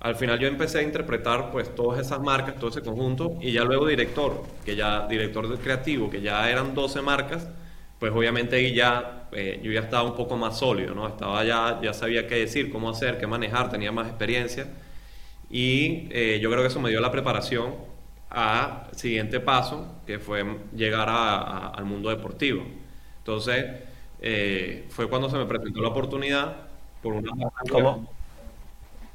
al 0.00 0.16
final 0.16 0.38
yo 0.38 0.48
empecé 0.48 0.80
a 0.80 0.82
interpretar 0.82 1.50
pues 1.50 1.74
todas 1.74 1.98
esas 1.98 2.20
marcas, 2.20 2.56
todo 2.56 2.68
ese 2.68 2.82
conjunto, 2.82 3.38
y 3.40 3.52
ya 3.52 3.64
luego 3.64 3.86
director, 3.86 4.42
que 4.64 4.76
ya 4.76 5.06
director 5.06 5.48
de 5.48 5.56
creativo, 5.56 6.10
que 6.10 6.20
ya 6.20 6.50
eran 6.50 6.74
12 6.74 7.00
marcas, 7.00 7.48
pues 7.98 8.12
obviamente 8.12 8.56
ahí 8.56 8.74
ya 8.74 9.28
eh, 9.32 9.60
yo 9.62 9.72
ya 9.72 9.80
estaba 9.80 10.08
un 10.08 10.16
poco 10.16 10.36
más 10.36 10.58
sólido, 10.58 10.94
¿no? 10.94 11.08
Estaba 11.08 11.44
ya, 11.44 11.80
ya 11.82 11.92
sabía 11.92 12.26
qué 12.28 12.36
decir, 12.36 12.70
cómo 12.70 12.90
hacer, 12.90 13.18
qué 13.18 13.26
manejar, 13.26 13.70
tenía 13.70 13.90
más 13.92 14.06
experiencia, 14.08 14.68
y 15.50 16.08
eh, 16.10 16.38
yo 16.40 16.50
creo 16.50 16.62
que 16.62 16.68
eso 16.68 16.80
me 16.80 16.90
dio 16.90 17.00
la 17.00 17.10
preparación 17.10 17.74
a 18.30 18.88
siguiente 18.92 19.40
paso, 19.40 20.00
que 20.06 20.18
fue 20.18 20.44
llegar 20.74 21.08
al 21.08 21.84
mundo 21.84 22.10
deportivo. 22.10 22.64
Entonces, 23.18 23.64
eh, 24.20 24.86
fue 24.88 25.08
cuando 25.08 25.30
se 25.30 25.36
me 25.36 25.46
presentó 25.46 25.80
la 25.80 25.88
oportunidad 25.88 26.56
por 27.02 27.14
una... 27.14 27.30
¿Cómo? 27.70 28.13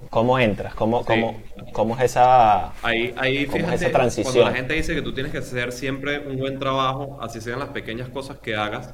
¿Cómo 0.10 0.40
entras? 0.40 0.74
¿Cómo, 0.76 1.04
cómo, 1.04 1.42
cómo 1.74 1.96
es 1.98 2.04
esa, 2.04 2.72
ahí, 2.82 3.14
ahí, 3.18 3.48
esa 3.54 3.92
transición? 3.92 4.34
Cuando 4.34 4.52
la 4.52 4.58
gente 4.58 4.74
dice 4.74 4.96
que 4.96 5.02
tú 5.02 5.14
tienes 5.14 5.32
que 5.32 5.40
hacer 5.40 5.72
siempre 5.72 6.20
un 6.20 6.38
buen 6.38 6.58
trabajo, 6.58 7.20
así 7.22 7.42
sean 7.42 7.60
las 7.60 7.70
pequeñas 7.70 8.10
cosas 8.10 8.38
que 8.38 8.56
hagas, 8.56 8.94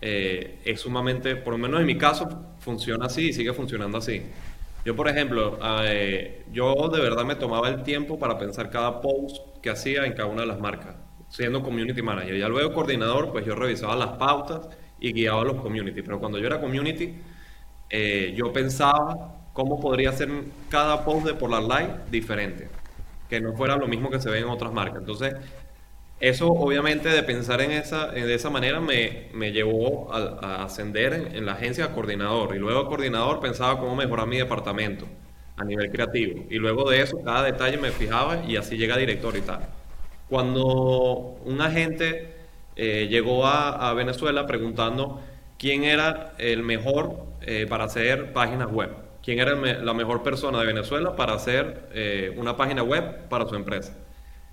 eh, 0.00 0.58
es 0.64 0.80
sumamente, 0.80 1.36
por 1.36 1.52
lo 1.52 1.58
menos 1.58 1.80
en 1.80 1.86
mi 1.86 1.96
caso, 1.96 2.28
funciona 2.58 3.06
así 3.06 3.28
y 3.28 3.32
sigue 3.32 3.52
funcionando 3.52 3.98
así. 3.98 4.22
Yo, 4.84 4.96
por 4.96 5.08
ejemplo, 5.08 5.58
eh, 5.84 6.44
yo 6.52 6.88
de 6.88 7.00
verdad 7.00 7.24
me 7.24 7.36
tomaba 7.36 7.68
el 7.68 7.84
tiempo 7.84 8.18
para 8.18 8.36
pensar 8.36 8.68
cada 8.68 9.00
post 9.00 9.36
que 9.62 9.70
hacía 9.70 10.04
en 10.06 10.14
cada 10.14 10.26
una 10.26 10.40
de 10.40 10.48
las 10.48 10.58
marcas, 10.58 10.96
siendo 11.28 11.62
community 11.62 12.02
manager. 12.02 12.36
Ya 12.36 12.48
luego 12.48 12.72
coordinador, 12.74 13.30
pues 13.30 13.46
yo 13.46 13.54
revisaba 13.54 13.94
las 13.94 14.18
pautas 14.18 14.68
y 14.98 15.12
guiaba 15.12 15.42
a 15.42 15.44
los 15.44 15.62
community. 15.62 16.02
Pero 16.02 16.18
cuando 16.18 16.38
yo 16.40 16.46
era 16.48 16.60
community, 16.60 17.14
eh, 17.90 18.34
yo 18.36 18.52
pensaba 18.52 19.41
cómo 19.52 19.80
podría 19.80 20.12
ser 20.12 20.30
cada 20.70 21.04
post 21.04 21.26
de 21.26 21.34
Polar 21.34 21.62
Light 21.62 21.90
diferente, 22.10 22.68
que 23.28 23.40
no 23.40 23.52
fuera 23.54 23.76
lo 23.76 23.86
mismo 23.86 24.10
que 24.10 24.20
se 24.20 24.30
ve 24.30 24.38
en 24.40 24.48
otras 24.48 24.72
marcas. 24.72 25.00
Entonces, 25.00 25.34
eso 26.20 26.48
obviamente 26.48 27.08
de 27.08 27.22
pensar 27.24 27.60
en 27.60 27.72
esa, 27.72 28.06
de 28.08 28.32
esa 28.32 28.48
manera 28.48 28.80
me, 28.80 29.28
me 29.34 29.52
llevó 29.52 30.12
a, 30.12 30.64
ascender 30.64 31.12
en, 31.34 31.44
la 31.44 31.52
agencia 31.52 31.86
a 31.86 31.92
coordinador 31.92 32.54
y 32.54 32.58
luego 32.58 32.80
a 32.80 32.88
coordinador 32.88 33.40
pensaba 33.40 33.78
cómo 33.78 33.96
mejorar 33.96 34.28
mi 34.28 34.38
departamento 34.38 35.06
a 35.56 35.64
nivel 35.64 35.90
creativo 35.90 36.44
y 36.48 36.58
luego 36.58 36.88
de 36.88 37.02
eso 37.02 37.20
cada 37.24 37.42
detalle 37.42 37.76
me 37.76 37.90
fijaba 37.90 38.44
y 38.46 38.56
así 38.56 38.76
llega 38.76 38.94
a 38.94 38.98
director 38.98 39.36
y 39.36 39.40
tal. 39.42 39.68
Cuando 40.28 40.64
un 41.44 41.60
agente 41.60 42.36
eh, 42.76 43.08
llegó 43.10 43.46
a, 43.46 43.92
Venezuela 43.94 44.46
preguntando 44.46 45.20
quién 45.58 45.84
era 45.84 46.34
el 46.38 46.62
mejor 46.62 47.26
eh, 47.42 47.66
para 47.68 47.84
hacer 47.84 48.32
páginas 48.32 48.70
web 48.70 48.90
quién 49.22 49.38
era 49.38 49.54
la 49.54 49.94
mejor 49.94 50.22
persona 50.22 50.60
de 50.60 50.66
Venezuela 50.66 51.14
para 51.16 51.34
hacer 51.34 51.88
eh, 51.94 52.34
una 52.36 52.56
página 52.56 52.82
web 52.82 53.28
para 53.28 53.46
su 53.46 53.54
empresa. 53.54 53.96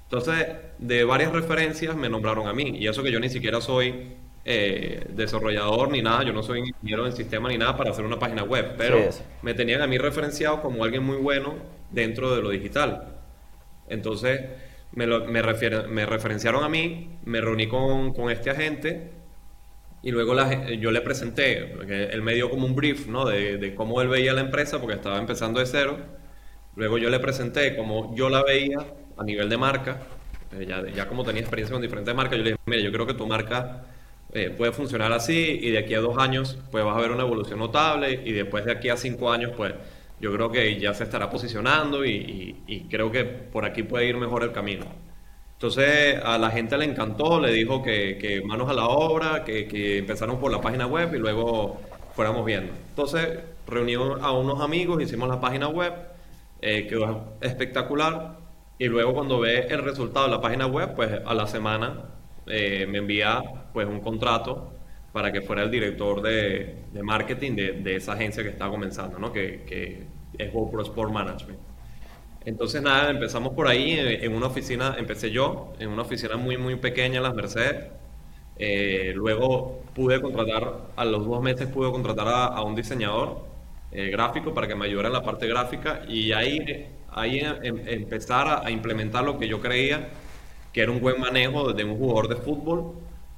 Entonces, 0.03 0.47
de 0.77 1.03
varias 1.03 1.31
referencias 1.31 1.95
me 1.95 2.09
nombraron 2.09 2.47
a 2.47 2.53
mí, 2.53 2.77
y 2.77 2.87
eso 2.87 3.03
que 3.03 3.11
yo 3.11 3.19
ni 3.19 3.29
siquiera 3.29 3.61
soy 3.61 4.15
eh, 4.45 5.05
desarrollador 5.09 5.91
ni 5.91 6.01
nada, 6.01 6.23
yo 6.23 6.33
no 6.33 6.41
soy 6.41 6.59
ingeniero 6.59 7.05
en 7.05 7.13
sistema 7.13 7.49
ni 7.49 7.57
nada 7.57 7.75
para 7.75 7.91
hacer 7.91 8.05
una 8.05 8.17
página 8.17 8.43
web, 8.43 8.75
pero 8.77 8.97
me 9.41 9.53
tenían 9.53 9.81
a 9.81 9.87
mí 9.87 9.97
referenciado 9.97 10.61
como 10.61 10.83
alguien 10.83 11.03
muy 11.03 11.17
bueno 11.17 11.55
dentro 11.91 12.35
de 12.35 12.41
lo 12.41 12.49
digital. 12.49 13.17
Entonces, 13.87 14.41
me, 14.93 15.05
me, 15.05 15.43
me 15.43 16.05
referenciaron 16.05 16.63
a 16.63 16.69
mí, 16.69 17.17
me 17.25 17.41
reuní 17.41 17.67
con, 17.67 18.13
con 18.13 18.31
este 18.31 18.49
agente 18.49 19.18
y 20.01 20.11
luego 20.11 20.33
yo 20.79 20.91
le 20.91 21.01
presenté, 21.01 21.73
porque 21.75 22.05
él 22.05 22.21
me 22.21 22.33
dio 22.33 22.49
como 22.49 22.65
un 22.65 22.75
brief, 22.75 23.07
¿no? 23.07 23.25
De, 23.25 23.57
de, 23.57 23.75
cómo 23.75 24.01
él 24.01 24.07
veía 24.07 24.33
la 24.33 24.41
empresa, 24.41 24.79
porque 24.79 24.95
estaba 24.95 25.17
empezando 25.17 25.59
de 25.59 25.65
cero. 25.65 25.97
Luego 26.75 26.97
yo 26.97 27.09
le 27.09 27.19
presenté 27.19 27.75
cómo 27.75 28.15
yo 28.15 28.29
la 28.29 28.43
veía 28.43 28.79
a 29.17 29.23
nivel 29.23 29.49
de 29.49 29.57
marca. 29.57 30.01
Eh, 30.53 30.65
ya, 30.67 30.87
ya, 30.89 31.07
como 31.07 31.23
tenía 31.23 31.41
experiencia 31.41 31.73
con 31.73 31.81
diferentes 31.81 32.15
marcas, 32.15 32.37
yo 32.37 32.43
le 32.43 32.51
dije, 32.51 32.61
mira, 32.65 32.81
yo 32.81 32.91
creo 32.91 33.05
que 33.05 33.13
tu 33.13 33.27
marca 33.27 33.83
eh, 34.33 34.49
puede 34.55 34.71
funcionar 34.71 35.11
así 35.11 35.59
y 35.61 35.71
de 35.71 35.79
aquí 35.79 35.93
a 35.95 35.99
dos 35.99 36.17
años 36.17 36.57
pues 36.71 36.83
vas 36.85 36.95
a 36.95 37.01
ver 37.01 37.11
una 37.11 37.23
evolución 37.23 37.59
notable 37.59 38.21
y 38.25 38.31
después 38.31 38.63
de 38.65 38.71
aquí 38.71 38.89
a 38.89 38.97
cinco 38.97 39.31
años 39.31 39.51
pues 39.57 39.73
yo 40.21 40.31
creo 40.33 40.51
que 40.51 40.79
ya 40.79 40.93
se 40.93 41.03
estará 41.03 41.29
posicionando 41.29 42.05
y, 42.05 42.63
y 42.67 42.81
creo 42.89 43.11
que 43.11 43.23
por 43.25 43.65
aquí 43.65 43.83
puede 43.83 44.07
ir 44.07 44.17
mejor 44.17 44.43
el 44.43 44.51
camino. 44.51 44.85
Entonces 45.59 46.17
a 46.23 46.37
la 46.37 46.51
gente 46.51 46.77
le 46.77 46.85
encantó, 46.85 47.37
le 47.37 47.51
dijo 47.51 47.83
que, 47.83 48.41
manos 48.45 48.69
a 48.69 48.73
la 48.73 48.87
obra, 48.87 49.43
que, 49.43 49.97
empezaron 49.97 50.39
por 50.39 50.53
la 50.53 50.61
página 50.61 50.87
web 50.87 51.13
y 51.13 51.17
luego 51.17 51.81
fuéramos 52.15 52.45
viendo. 52.45 52.71
Entonces 52.87 53.39
reuní 53.67 53.95
a 53.95 54.31
unos 54.31 54.61
amigos, 54.61 55.03
hicimos 55.03 55.27
la 55.27 55.41
página 55.41 55.67
web, 55.67 55.91
eh, 56.61 56.87
quedó 56.87 57.33
espectacular 57.41 58.37
y 58.77 58.85
luego 58.85 59.13
cuando 59.13 59.41
ve 59.41 59.67
el 59.69 59.83
resultado 59.83 60.27
de 60.27 60.31
la 60.31 60.39
página 60.39 60.65
web, 60.65 60.95
pues 60.95 61.11
a 61.25 61.33
la 61.33 61.45
semana 61.45 62.05
eh, 62.47 62.87
me 62.87 62.99
envía 62.99 63.43
pues 63.73 63.85
un 63.85 63.99
contrato 63.99 64.71
para 65.11 65.33
que 65.33 65.41
fuera 65.41 65.63
el 65.63 65.71
director 65.71 66.21
de, 66.21 66.85
marketing 67.03 67.55
de, 67.83 67.95
esa 67.97 68.13
agencia 68.13 68.43
que 68.43 68.49
estaba 68.49 68.71
comenzando, 68.71 69.19
¿no? 69.19 69.33
que, 69.33 69.65
que 69.67 70.07
es 70.37 70.53
GoPro 70.53 70.83
Sport 70.83 71.11
Management. 71.11 71.68
Entonces 72.45 72.81
nada, 72.81 73.09
empezamos 73.09 73.53
por 73.53 73.67
ahí 73.67 73.93
eh, 73.93 74.25
en 74.25 74.33
una 74.33 74.47
oficina, 74.47 74.95
empecé 74.97 75.31
yo, 75.31 75.73
en 75.79 75.89
una 75.89 76.03
oficina 76.03 76.37
muy 76.37 76.57
muy 76.57 76.75
pequeña 76.77 77.17
en 77.17 77.23
Las 77.23 77.35
Mercedes. 77.35 77.85
Eh, 78.57 79.13
luego 79.15 79.83
pude 79.95 80.21
contratar, 80.21 80.89
a 80.95 81.05
los 81.05 81.25
dos 81.25 81.41
meses 81.41 81.67
pude 81.67 81.91
contratar 81.91 82.27
a, 82.27 82.61
un 82.61 82.75
diseñador 82.75 83.45
eh, 83.91 84.09
gráfico 84.09 84.53
para 84.53 84.67
que 84.67 84.75
me 84.75 84.85
ayudara 84.85 85.07
en 85.07 85.13
la 85.13 85.23
parte 85.23 85.47
gráfica 85.47 86.03
y 86.07 86.33
ahí, 86.33 86.87
ahí 87.11 87.39
em, 87.39 87.87
empezar 87.87 88.65
a, 88.65 88.69
implementar 88.69 89.23
lo 89.23 89.39
que 89.39 89.47
yo 89.47 89.61
creía 89.61 90.09
que 90.73 90.81
era 90.81 90.91
un 90.91 90.99
buen 90.99 91.19
manejo 91.19 91.73
de 91.73 91.83
un 91.85 91.97
jugador 91.97 92.27
de 92.27 92.35
fútbol 92.35 92.95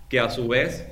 que 0.10 0.20
a 0.20 0.30
su 0.30 0.48
vez 0.48 0.88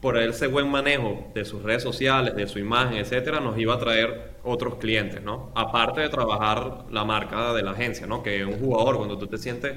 por 0.00 0.18
ese 0.18 0.46
buen 0.48 0.68
manejo 0.70 1.30
de 1.34 1.44
sus 1.44 1.62
redes 1.62 1.82
sociales, 1.82 2.34
de 2.36 2.46
su 2.46 2.58
imagen, 2.58 2.98
etcétera, 2.98 3.40
nos 3.40 3.58
iba 3.58 3.74
a 3.74 3.78
traer 3.78 4.33
otros 4.44 4.76
clientes, 4.76 5.22
¿no? 5.22 5.50
Aparte 5.54 6.00
de 6.02 6.08
trabajar 6.08 6.84
la 6.90 7.04
marca 7.04 7.52
de 7.52 7.62
la 7.62 7.72
agencia, 7.72 8.06
¿no? 8.06 8.22
Que 8.22 8.44
un 8.44 8.58
jugador, 8.58 8.96
cuando 8.96 9.18
tú 9.18 9.26
te 9.26 9.38
sientes, 9.38 9.74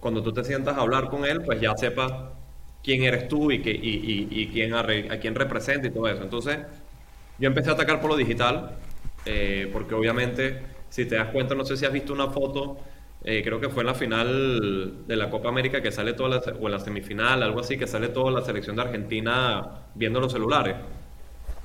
cuando 0.00 0.22
tú 0.22 0.32
te 0.32 0.44
sientas 0.44 0.76
a 0.76 0.80
hablar 0.80 1.08
con 1.08 1.24
él, 1.24 1.42
pues 1.42 1.60
ya 1.60 1.76
sepas 1.76 2.12
quién 2.82 3.02
eres 3.04 3.28
tú 3.28 3.50
y, 3.52 3.60
que, 3.62 3.70
y, 3.70 4.28
y, 4.30 4.48
quién 4.48 4.74
a, 4.74 4.84
quién 5.20 5.34
representa 5.34 5.88
y 5.88 5.90
todo 5.90 6.08
eso. 6.08 6.22
Entonces, 6.22 6.58
yo 7.38 7.46
empecé 7.48 7.70
a 7.70 7.74
atacar 7.74 8.00
por 8.00 8.10
lo 8.10 8.16
digital, 8.16 8.76
eh, 9.26 9.68
porque 9.72 9.94
obviamente, 9.94 10.62
si 10.88 11.04
te 11.06 11.16
das 11.16 11.28
cuenta, 11.28 11.54
no 11.54 11.64
sé 11.64 11.76
si 11.76 11.86
has 11.86 11.92
visto 11.92 12.12
una 12.12 12.28
foto 12.28 12.78
eh, 13.22 13.42
creo 13.44 13.60
que 13.60 13.68
fue 13.68 13.82
en 13.82 13.88
la 13.88 13.94
final 13.94 15.06
de 15.06 15.16
la 15.16 15.28
Copa 15.28 15.50
América 15.50 15.82
que 15.82 15.92
sale 15.92 16.14
toda 16.14 16.30
la, 16.30 16.38
o 16.58 16.66
en 16.66 16.72
la 16.72 16.78
semifinal, 16.78 17.42
algo 17.42 17.60
así, 17.60 17.76
que 17.76 17.86
sale 17.86 18.08
toda 18.08 18.30
la 18.30 18.42
selección 18.42 18.76
de 18.76 18.82
Argentina 18.82 19.82
viendo 19.94 20.20
los 20.20 20.32
celulares. 20.32 20.76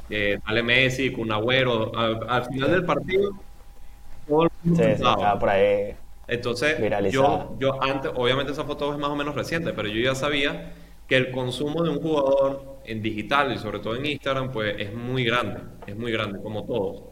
Eh, 0.09 0.39
sale 0.45 0.63
Messi, 0.63 1.11
con 1.11 1.31
Agüero, 1.31 1.91
al, 1.95 2.45
final 2.45 2.71
del 2.71 2.85
partido, 2.85 3.31
todo 4.27 4.43
el 4.43 4.49
mundo 4.63 4.83
sí, 4.83 5.03
por 5.39 5.49
ahí. 5.49 5.95
Entonces, 6.27 6.77
yo, 7.11 7.55
yo 7.59 7.81
antes, 7.83 8.11
obviamente 8.15 8.51
esa 8.51 8.63
foto 8.63 8.93
es 8.93 8.99
más 8.99 9.09
o 9.09 9.15
menos 9.15 9.35
reciente, 9.35 9.73
pero 9.73 9.87
yo 9.87 10.01
ya 10.01 10.15
sabía 10.15 10.73
que 11.07 11.17
el 11.17 11.31
consumo 11.31 11.83
de 11.83 11.91
un 11.91 12.01
jugador 12.01 12.79
en 12.85 13.01
digital 13.01 13.53
y 13.53 13.57
sobre 13.57 13.79
todo 13.79 13.95
en 13.95 14.05
Instagram, 14.05 14.51
pues 14.51 14.75
es 14.79 14.93
muy 14.93 15.23
grande, 15.23 15.61
es 15.85 15.95
muy 15.95 16.11
grande, 16.11 16.39
como 16.41 16.65
todos. 16.65 17.03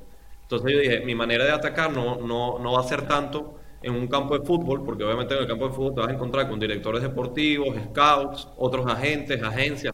Entonces 0.43 0.71
yo 0.71 0.79
dije, 0.79 0.99
mi 1.01 1.15
manera 1.15 1.45
de 1.45 1.51
atacar 1.51 1.91
no, 1.91 2.17
no, 2.17 2.59
no 2.59 2.73
va 2.73 2.79
a 2.79 2.83
ser 2.83 3.07
tanto 3.07 3.59
en 3.81 3.93
un 3.93 4.07
campo 4.07 4.37
de 4.37 4.45
fútbol, 4.45 4.83
porque 4.83 5.03
obviamente 5.03 5.35
en 5.35 5.41
el 5.41 5.47
campo 5.47 5.67
de 5.67 5.73
fútbol 5.73 5.93
te 5.93 6.01
vas 6.01 6.09
a 6.09 6.13
encontrar 6.13 6.49
con 6.49 6.59
directores 6.59 7.01
deportivos, 7.01 7.75
scouts, 7.89 8.47
otros 8.57 8.85
agentes, 8.87 9.43
agencias. 9.43 9.93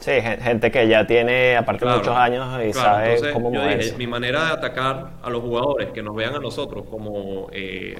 Sí, 0.00 0.12
gente 0.12 0.70
que 0.70 0.88
ya 0.88 1.06
tiene, 1.06 1.56
aparte 1.56 1.84
muchos 1.84 2.16
años 2.16 2.46
y 2.64 2.72
sabe 2.72 3.32
cómo 3.32 3.52
yo 3.52 3.64
Dije, 3.66 3.96
mi 3.96 4.06
manera 4.06 4.46
de 4.46 4.52
atacar 4.52 5.10
a 5.22 5.30
los 5.30 5.42
jugadores, 5.42 5.90
que 5.90 6.02
nos 6.02 6.16
vean 6.16 6.34
a 6.34 6.38
nosotros 6.38 6.86
como 6.90 7.48
eh, 7.52 7.96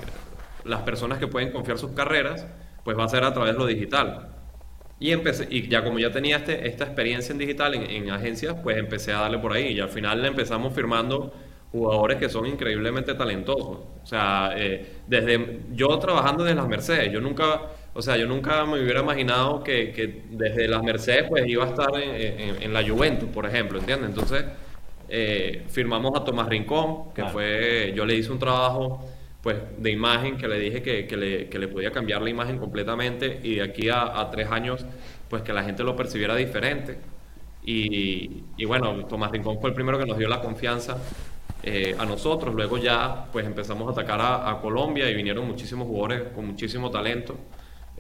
las 0.65 0.81
personas 0.83 1.19
que 1.19 1.27
pueden 1.27 1.53
confiar 1.53 1.79
sus 1.79 1.93
carreras, 1.93 2.47
pues 2.85 2.99
va 2.99 3.05
a 3.05 3.09
ser 3.09 3.25
a 3.25 3.33
través 3.33 3.53
de 3.53 3.59
lo 3.59 3.67
digital. 3.67 4.31
Y, 4.99 5.13
empecé, 5.13 5.47
y 5.51 5.69
ya 5.69 5.85
como 5.85 5.99
ya 5.99 6.11
tenía 6.11 6.39
este, 6.39 6.69
esta 6.69 6.85
experiencia 6.85 7.33
en 7.33 7.39
digital 7.39 7.75
en, 7.75 7.83
en 7.91 8.11
agencias, 8.11 8.57
pues 8.63 8.77
empecé 8.77 9.13
a 9.13 9.21
darle 9.21 9.39
por 9.39 9.53
ahí. 9.53 9.69
Y 9.69 9.81
al 9.81 9.89
final 9.89 10.25
empezamos 10.25 10.75
firmando 10.75 11.33
jugadores 11.73 12.19
que 12.19 12.29
son 12.29 12.47
increíblemente 12.47 13.15
talentosos. 13.15 13.79
O 14.03 14.07
sea, 14.07 14.53
eh, 14.57 15.01
desde 15.07 15.61
yo 15.73 15.99
trabajando 15.99 16.45
desde 16.45 16.57
las 16.57 16.69
Mercedes, 16.69 17.13
yo 17.13 17.21
nunca, 17.21 17.63
o 17.95 18.03
sea, 18.03 18.17
yo 18.17 18.27
nunca 18.27 18.65
me 18.65 18.83
hubiera 18.83 19.01
imaginado 19.01 19.63
que, 19.63 19.93
que 19.93 20.23
desde 20.31 20.69
las 20.69 20.83
Mercedes 20.83 21.27
pues 21.29 21.47
iba 21.47 21.65
a 21.65 21.69
estar 21.69 21.91
en, 21.97 22.63
en, 22.63 22.73
la 22.73 22.87
Juventus, 22.89 23.29
por 23.29 23.47
ejemplo, 23.47 23.79
¿entiendes? 23.79 24.11
Entonces, 24.11 24.45
eh, 25.09 25.65
firmamos 25.69 26.13
a 26.17 26.25
Tomás 26.25 26.49
Rincón, 26.49 27.13
que 27.15 27.25
fue, 27.25 27.93
yo 27.97 28.05
le 28.07 28.15
hice 28.15 28.31
un 28.31 28.39
trabajo 28.39 29.09
pues 29.43 29.57
de 29.79 29.91
imagen 29.91 30.37
que 30.37 30.47
le 30.47 30.59
dije 30.59 30.83
que, 30.83 31.07
que, 31.07 31.17
le, 31.17 31.49
que 31.49 31.59
le 31.59 31.69
podía 31.69 31.91
cambiar 31.91 32.23
la 32.23 32.31
imagen 32.31 32.59
completamente 32.59 33.41
y 33.43 33.57
de 33.57 33.63
aquí 33.63 33.89
a, 33.89 34.21
a, 34.21 34.31
tres 34.31 34.51
años 34.51 34.85
pues 35.29 35.43
que 35.43 35.53
la 35.53 35.63
gente 35.65 35.83
lo 35.83 35.97
percibiera 35.97 36.37
diferente. 36.37 36.99
Y, 37.65 38.45
y 38.57 38.65
bueno, 38.65 39.07
Tomás 39.07 39.31
Rincón 39.31 39.61
fue 39.61 39.71
el 39.71 39.75
primero 39.75 39.99
que 39.99 40.07
nos 40.07 40.19
dio 40.19 40.29
la 40.29 40.41
confianza 40.41 40.99
eh, 41.63 41.95
a 41.99 42.07
nosotros. 42.07 42.55
Luego 42.55 42.79
ya 42.79 43.27
pues 43.33 43.45
empezamos 43.45 43.87
a 43.89 43.93
atacar 43.93 44.21
a, 44.21 44.59
Colombia 44.63 45.11
y 45.11 45.15
vinieron 45.15 45.47
muchísimos 45.47 45.87
jugadores 45.87 46.33
con 46.35 46.47
muchísimo 46.47 46.91
talento. 46.91 47.37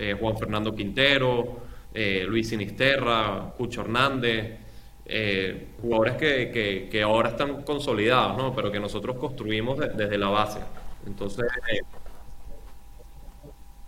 Eh, 0.00 0.16
Juan 0.18 0.36
Fernando 0.36 0.74
Quintero, 0.74 1.58
eh, 1.92 2.24
Luis 2.26 2.48
Sinisterra, 2.48 3.52
Cucho 3.56 3.82
Hernández, 3.82 4.58
jugadores 5.82 6.14
que, 6.14 6.88
que, 6.90 7.02
ahora 7.02 7.30
están 7.30 7.62
consolidados, 7.62 8.36
¿no? 8.36 8.54
pero 8.54 8.70
que 8.70 8.78
nosotros 8.78 9.16
construimos 9.16 9.78
desde 9.78 10.16
la 10.16 10.28
base. 10.28 10.60
Entonces... 11.04 11.46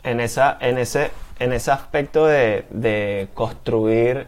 en, 0.02 0.20
esa, 0.20 0.58
en, 0.60 0.78
ese, 0.78 1.12
en 1.38 1.52
ese 1.52 1.70
aspecto 1.70 2.26
de, 2.26 2.64
de 2.70 3.28
construir 3.34 4.26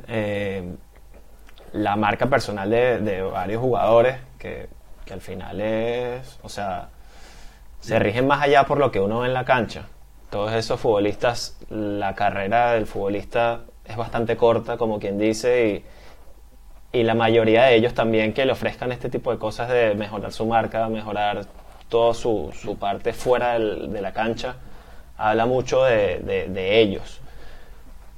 la 1.73 1.97
marca 1.97 2.27
personal 2.31 2.71
de, 2.71 3.01
de 3.01 3.23
varios 3.23 3.61
jugadores, 3.61 4.17
que 4.39 4.69
que 5.05 5.13
al 5.13 5.21
final 5.21 5.61
es, 5.61 6.39
o 6.43 6.49
sea, 6.49 6.89
se 7.81 7.99
rigen 7.99 8.27
más 8.27 8.43
allá 8.43 8.65
por 8.65 8.79
lo 8.79 8.91
que 8.91 9.01
uno 9.01 9.21
ve 9.21 9.29
en 9.29 9.35
la 9.35 9.45
cancha. 9.45 9.87
Todos 10.35 10.53
esos 10.55 10.81
futbolistas, 10.81 11.57
la 11.71 12.17
carrera 12.17 12.73
del 12.73 12.89
futbolista 12.89 13.61
es 13.85 13.97
bastante 13.97 14.37
corta, 14.37 14.77
como 14.77 14.99
quien 14.99 15.17
dice, 15.17 15.85
y, 16.93 16.99
y 16.99 17.05
la 17.05 17.15
mayoría 17.15 17.67
de 17.67 17.77
ellos 17.77 17.95
también 17.95 18.33
que 18.33 18.45
le 18.45 18.51
ofrezcan 18.51 18.91
este 18.91 19.09
tipo 19.09 19.31
de 19.31 19.39
cosas 19.39 19.69
de 19.69 19.95
mejorar 19.95 20.33
su 20.33 20.45
marca, 20.45 20.89
mejorar 20.89 21.47
toda 21.89 22.15
su, 22.15 22.53
su 22.61 22.77
parte 22.77 23.13
fuera 23.13 23.53
del, 23.53 23.93
de 23.93 24.03
la 24.03 24.13
cancha, 24.13 24.57
habla 25.17 25.47
mucho 25.47 25.85
de, 25.85 26.19
de, 26.19 26.49
de 26.49 26.81
ellos. 26.81 27.21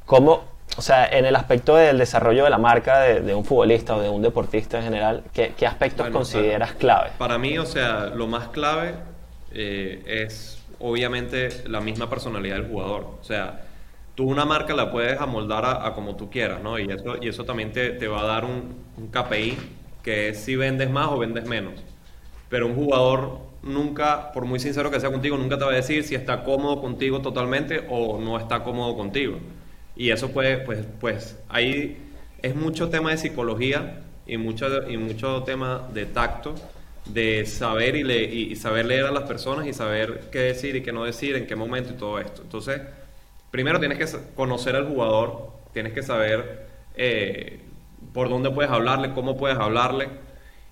¿Cómo, 0.06 0.44
o 0.78 0.80
sea, 0.80 1.06
en 1.08 1.26
el 1.26 1.36
aspecto 1.36 1.76
del 1.76 1.98
desarrollo 1.98 2.44
de 2.44 2.50
la 2.50 2.56
marca 2.56 3.00
de, 3.00 3.34
un 3.34 3.44
futbolista 3.44 3.94
o 3.94 4.00
de 4.00 4.08
un 4.08 4.22
deportista 4.22 4.78
en 4.78 4.84
general, 4.84 5.22
¿qué, 5.34 5.66
aspectos 5.66 6.08
consideras 6.08 6.72
clave? 6.72 7.10
Para 7.18 7.36
mí, 7.36 7.58
o 7.58 7.66
sea, 7.66 8.06
lo 8.06 8.26
más 8.26 8.48
clave 8.48 8.94
eh, 9.52 10.02
es 10.06 10.55
obviamente 10.80 11.48
la 11.66 11.80
misma 11.80 12.08
personalidad 12.10 12.56
del 12.56 12.68
jugador. 12.68 13.16
O 13.20 13.24
sea, 13.24 13.66
tú 14.14 14.24
una 14.24 14.44
marca 14.44 14.74
la 14.74 14.90
puedes 14.90 15.20
amoldar 15.20 15.64
a, 15.64 15.92
como 15.94 16.16
tú 16.16 16.30
quieras, 16.30 16.62
¿no? 16.62 16.78
Y 16.78 16.90
eso, 16.90 17.16
y 17.20 17.28
eso 17.28 17.44
también 17.44 17.72
te, 17.72 17.90
te 17.90 18.08
va 18.08 18.22
a 18.22 18.26
dar 18.26 18.44
un, 18.44 18.74
un 18.96 19.08
KPI, 19.08 19.56
que 20.02 20.30
es 20.30 20.38
si 20.40 20.56
vendes 20.56 20.90
más 20.90 21.08
o 21.08 21.18
vendes 21.18 21.46
menos. 21.46 21.74
Pero 22.48 22.66
un 22.66 22.74
jugador 22.74 23.40
nunca, 23.62 24.32
por 24.32 24.44
muy 24.44 24.58
sincero 24.60 24.90
que 24.90 25.00
sea 25.00 25.10
contigo, 25.10 25.36
nunca 25.36 25.58
te 25.58 25.64
va 25.64 25.72
a 25.72 25.74
decir 25.74 26.04
si 26.04 26.14
está 26.14 26.44
cómodo 26.44 26.80
contigo 26.80 27.20
totalmente 27.20 27.84
o 27.90 28.18
no 28.18 28.38
está 28.38 28.62
cómodo 28.62 28.96
contigo. 28.96 29.38
Y 29.96 30.10
eso 30.10 30.30
puede, 30.30 30.58
pues, 30.58 30.86
pues 31.00 31.38
ahí 31.48 31.98
es 32.42 32.54
mucho 32.54 32.88
tema 32.88 33.10
de 33.10 33.18
psicología 33.18 34.02
y 34.26 34.36
mucho, 34.36 34.88
y 34.88 34.96
mucho 34.96 35.42
tema 35.42 35.88
de 35.92 36.06
tacto, 36.06 36.54
de 37.06 37.46
saber 37.46 37.96
y, 37.96 38.52
y 38.52 38.56
saber 38.56 38.86
leer 38.86 39.06
a 39.06 39.12
las 39.12 39.24
personas 39.24 39.66
y 39.66 39.72
saber 39.72 40.28
qué 40.32 40.40
decir 40.40 40.76
y 40.76 40.82
qué 40.82 40.92
no 40.92 41.04
decir, 41.04 41.36
en 41.36 41.46
qué 41.46 41.56
momento 41.56 41.92
y 41.92 41.96
todo 41.96 42.18
esto. 42.18 42.42
Entonces, 42.42 42.80
primero 43.50 43.78
tienes 43.78 43.98
que 43.98 44.18
conocer 44.34 44.76
al 44.76 44.86
jugador, 44.86 45.50
tienes 45.72 45.92
que 45.92 46.02
saber 46.02 46.66
eh, 46.96 47.60
por 48.12 48.28
dónde 48.28 48.50
puedes 48.50 48.70
hablarle, 48.70 49.12
cómo 49.12 49.36
puedes 49.36 49.58
hablarle, 49.58 50.08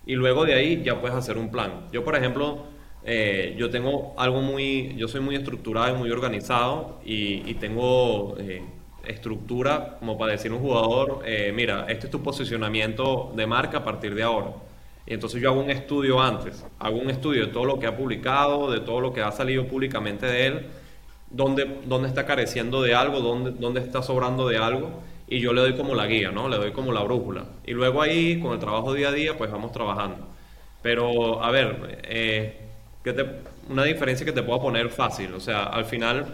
y 0.06 0.14
luego 0.14 0.44
de 0.44 0.54
ahí 0.54 0.82
ya 0.82 1.00
puedes 1.00 1.16
hacer 1.16 1.38
un 1.38 1.50
plan. 1.50 1.88
Yo, 1.92 2.04
por 2.04 2.16
ejemplo, 2.16 2.64
eh, 3.04 3.54
yo 3.58 3.70
tengo 3.70 4.14
algo 4.18 4.42
muy, 4.42 4.94
yo 4.96 5.08
soy 5.08 5.20
muy 5.20 5.36
estructurado 5.36 5.94
y 5.94 5.98
muy 5.98 6.10
organizado 6.10 7.00
y, 7.04 7.54
tengo... 7.54 8.36
Eh, 8.38 8.62
estructura 9.06 9.98
como 9.98 10.16
para 10.16 10.32
decir 10.32 10.50
un 10.50 10.60
jugador, 10.60 11.22
mira, 11.52 11.84
este 11.90 12.06
es 12.06 12.10
tu 12.10 12.22
posicionamiento 12.22 13.34
de 13.36 13.46
marca 13.46 13.76
a 13.76 13.84
partir 13.84 14.14
de 14.14 14.22
ahora. 14.22 14.54
Y 15.06 15.14
entonces 15.14 15.40
yo 15.40 15.50
hago 15.50 15.60
un 15.60 15.70
estudio 15.70 16.20
antes, 16.20 16.64
hago 16.78 16.96
un 16.96 17.10
estudio 17.10 17.46
de 17.46 17.52
todo 17.52 17.64
lo 17.64 17.78
que 17.78 17.86
ha 17.86 17.96
publicado, 17.96 18.70
de 18.70 18.80
todo 18.80 19.00
lo 19.00 19.12
que 19.12 19.20
ha 19.20 19.32
salido 19.32 19.66
públicamente 19.66 20.26
de 20.26 20.46
él, 20.46 20.66
dónde, 21.30 21.80
dónde 21.84 22.08
está 22.08 22.24
careciendo 22.24 22.80
de 22.80 22.94
algo, 22.94 23.20
dónde, 23.20 23.50
dónde 23.50 23.80
está 23.80 24.02
sobrando 24.02 24.48
de 24.48 24.56
algo, 24.56 25.02
y 25.26 25.40
yo 25.40 25.52
le 25.52 25.60
doy 25.60 25.74
como 25.74 25.94
la 25.94 26.06
guía, 26.06 26.30
¿no? 26.30 26.48
Le 26.48 26.56
doy 26.56 26.72
como 26.72 26.92
la 26.92 27.02
brújula. 27.02 27.44
Y 27.66 27.72
luego 27.72 28.02
ahí, 28.02 28.40
con 28.40 28.52
el 28.52 28.58
trabajo 28.58 28.92
día 28.92 29.08
a 29.08 29.12
día, 29.12 29.36
pues 29.36 29.50
vamos 29.50 29.72
trabajando. 29.72 30.28
Pero, 30.82 31.42
a 31.42 31.50
ver, 31.50 32.00
eh, 32.04 32.60
una 33.68 33.84
diferencia 33.84 34.24
que 34.24 34.32
te 34.32 34.42
puedo 34.42 34.60
poner 34.60 34.88
fácil, 34.90 35.34
o 35.34 35.40
sea, 35.40 35.64
al 35.64 35.84
final 35.84 36.26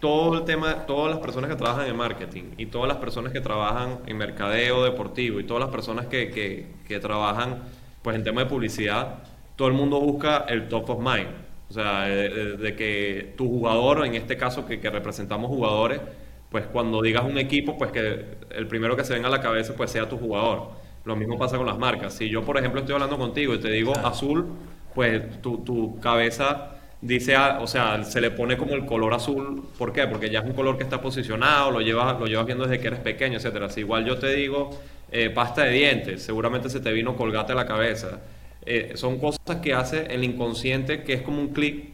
todo 0.00 0.38
el 0.38 0.44
tema, 0.44 0.86
todas 0.86 1.10
las 1.10 1.18
personas 1.20 1.48
que 1.48 1.56
trabajan 1.56 1.86
en 1.86 1.96
marketing 1.96 2.44
y 2.58 2.66
todas 2.66 2.88
las 2.88 2.98
personas 2.98 3.32
que 3.32 3.40
trabajan 3.40 4.00
en 4.06 4.18
mercadeo 4.18 4.84
deportivo 4.84 5.40
y 5.40 5.44
todas 5.44 5.62
las 5.62 5.70
personas 5.70 6.06
que, 6.06 6.30
que, 6.30 6.66
que 6.86 6.98
trabajan 6.98 7.62
pues 8.04 8.16
en 8.16 8.22
tema 8.22 8.42
de 8.42 8.46
publicidad, 8.50 9.20
todo 9.56 9.66
el 9.66 9.74
mundo 9.74 9.98
busca 9.98 10.44
el 10.48 10.68
top 10.68 10.90
of 10.90 10.98
mind. 10.98 11.30
O 11.70 11.72
sea, 11.72 12.02
de, 12.02 12.76
que 12.76 13.32
tu 13.34 13.48
jugador, 13.48 14.04
en 14.04 14.14
este 14.14 14.36
caso 14.36 14.66
que, 14.66 14.78
que, 14.78 14.90
representamos 14.90 15.48
jugadores, 15.48 16.02
pues 16.50 16.66
cuando 16.66 17.00
digas 17.00 17.24
un 17.24 17.38
equipo, 17.38 17.78
pues 17.78 17.90
que 17.90 18.36
el 18.50 18.66
primero 18.68 18.94
que 18.94 19.04
se 19.04 19.14
venga 19.14 19.28
a 19.28 19.30
la 19.30 19.40
cabeza 19.40 19.74
pues 19.74 19.90
sea 19.90 20.06
tu 20.06 20.18
jugador. 20.18 20.72
Lo 21.06 21.16
mismo 21.16 21.38
pasa 21.38 21.56
con 21.56 21.64
las 21.66 21.78
marcas. 21.78 22.12
Si 22.12 22.28
yo, 22.28 22.42
por 22.44 22.58
ejemplo, 22.58 22.80
estoy 22.80 22.94
hablando 22.94 23.16
contigo 23.16 23.54
y 23.54 23.58
te 23.58 23.70
digo 23.70 23.94
azul, 24.04 24.48
pues 24.94 25.40
tu, 25.40 25.64
tu 25.64 25.98
cabeza 25.98 26.76
dice, 27.00 27.36
o 27.36 27.66
sea, 27.66 28.04
se 28.04 28.20
le 28.20 28.30
pone 28.30 28.58
como 28.58 28.74
el 28.74 28.84
color 28.84 29.14
azul. 29.14 29.64
¿Por 29.78 29.94
qué? 29.94 30.06
Porque 30.06 30.28
ya 30.28 30.40
es 30.40 30.44
un 30.44 30.52
color 30.52 30.76
que 30.76 30.84
está 30.84 31.00
posicionado, 31.00 31.70
lo 31.70 31.80
llevas, 31.80 32.20
lo 32.20 32.26
llevas 32.26 32.44
viendo 32.44 32.66
desde 32.66 32.80
que 32.80 32.88
eres 32.88 33.00
pequeño, 33.00 33.38
etcétera. 33.38 33.70
Si 33.70 33.80
igual 33.80 34.04
yo 34.04 34.18
te 34.18 34.34
digo 34.34 34.70
eh, 35.16 35.30
pasta 35.30 35.62
de 35.62 35.70
dientes, 35.70 36.24
seguramente 36.24 36.68
se 36.68 36.80
te 36.80 36.92
vino 36.92 37.14
colgate 37.14 37.52
a 37.52 37.54
la 37.54 37.66
cabeza. 37.66 38.20
Eh, 38.66 38.94
son 38.96 39.20
cosas 39.20 39.60
que 39.62 39.72
hace 39.72 40.06
el 40.12 40.24
inconsciente 40.24 41.04
que 41.04 41.12
es 41.12 41.22
como 41.22 41.40
un 41.40 41.52
clic 41.52 41.90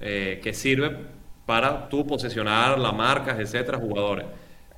eh, 0.00 0.40
que 0.42 0.54
sirve 0.54 0.96
para 1.44 1.90
tú 1.90 2.06
posicionar 2.06 2.78
las 2.78 2.94
marcas, 2.94 3.38
etcétera, 3.38 3.76
jugadores. 3.76 4.24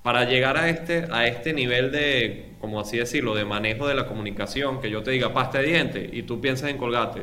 Para 0.03 0.25
llegar 0.25 0.57
a 0.57 0.69
este, 0.71 1.07
a 1.09 1.29
este 1.29 1.53
nivel 1.53 1.93
de, 1.93 2.55
como 2.61 2.81
así 2.81 2.97
decirlo, 2.97 3.33
de 3.37 3.45
manejo 3.45 3.87
de 3.87 3.95
la 3.95 4.07
comunicación, 4.09 4.81
que 4.81 4.91
yo 4.91 5.05
te 5.05 5.13
diga 5.13 5.33
pasta 5.33 5.59
de 5.61 5.67
dientes 5.67 6.11
y 6.13 6.25
tú 6.25 6.41
piensas 6.41 6.71
en 6.71 6.79
colgate 6.79 7.23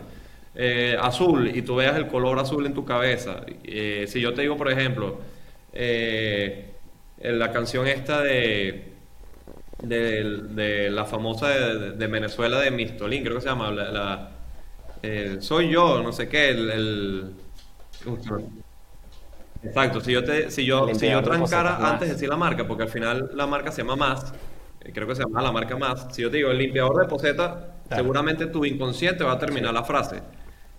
azul 1.01 1.51
y 1.53 1.63
tú 1.63 1.75
veas 1.75 1.97
el 1.97 2.07
color 2.07 2.39
azul 2.39 2.65
en 2.65 2.73
tu 2.73 2.85
cabeza. 2.85 3.41
Si 4.07 4.21
yo 4.21 4.33
te 4.33 4.43
digo, 4.43 4.55
por 4.55 4.71
ejemplo, 4.71 5.19
la 7.21 7.51
canción 7.51 7.87
esta 7.87 8.21
de, 8.21 8.90
de, 9.81 10.89
la 10.91 11.05
famosa 11.05 11.49
de, 11.49 12.07
Venezuela 12.07 12.59
de 12.59 12.71
Mistolín, 12.71 13.23
creo 13.23 13.35
que 13.35 13.41
se 13.41 13.47
llama, 13.47 13.71
la, 13.71 14.31
Soy 15.39 15.69
yo, 15.69 16.01
no 16.03 16.11
sé 16.11 16.27
qué, 16.27 16.49
el... 16.49 17.31
Exacto, 19.63 20.01
si 20.01 20.11
yo, 20.11 20.23
te, 20.23 20.49
si 20.49 20.65
yo, 20.65 20.93
si 20.95 21.07
yo 21.07 21.21
trancara 21.21 21.77
antes 21.87 22.07
de 22.07 22.15
decir 22.15 22.29
la 22.29 22.37
marca, 22.37 22.67
porque 22.67 22.83
al 22.83 22.89
final 22.89 23.29
la 23.35 23.45
marca 23.45 23.71
se 23.71 23.83
llama 23.83 23.95
Más, 23.95 24.33
creo 24.93 25.07
que 25.07 25.15
se 25.15 25.21
llama 25.21 25.41
la 25.41 25.51
marca 25.51 25.77
Más, 25.77 26.07
si 26.11 26.23
yo 26.23 26.31
te 26.31 26.37
digo 26.37 26.49
el 26.49 26.57
limpiador 26.57 26.99
de 27.01 27.07
poseta, 27.07 27.75
seguramente 27.89 28.47
tu 28.47 28.65
inconsciente 28.65 29.23
va 29.23 29.33
a 29.33 29.39
terminar 29.39 29.73
la 29.73 29.83
frase. 29.83 30.21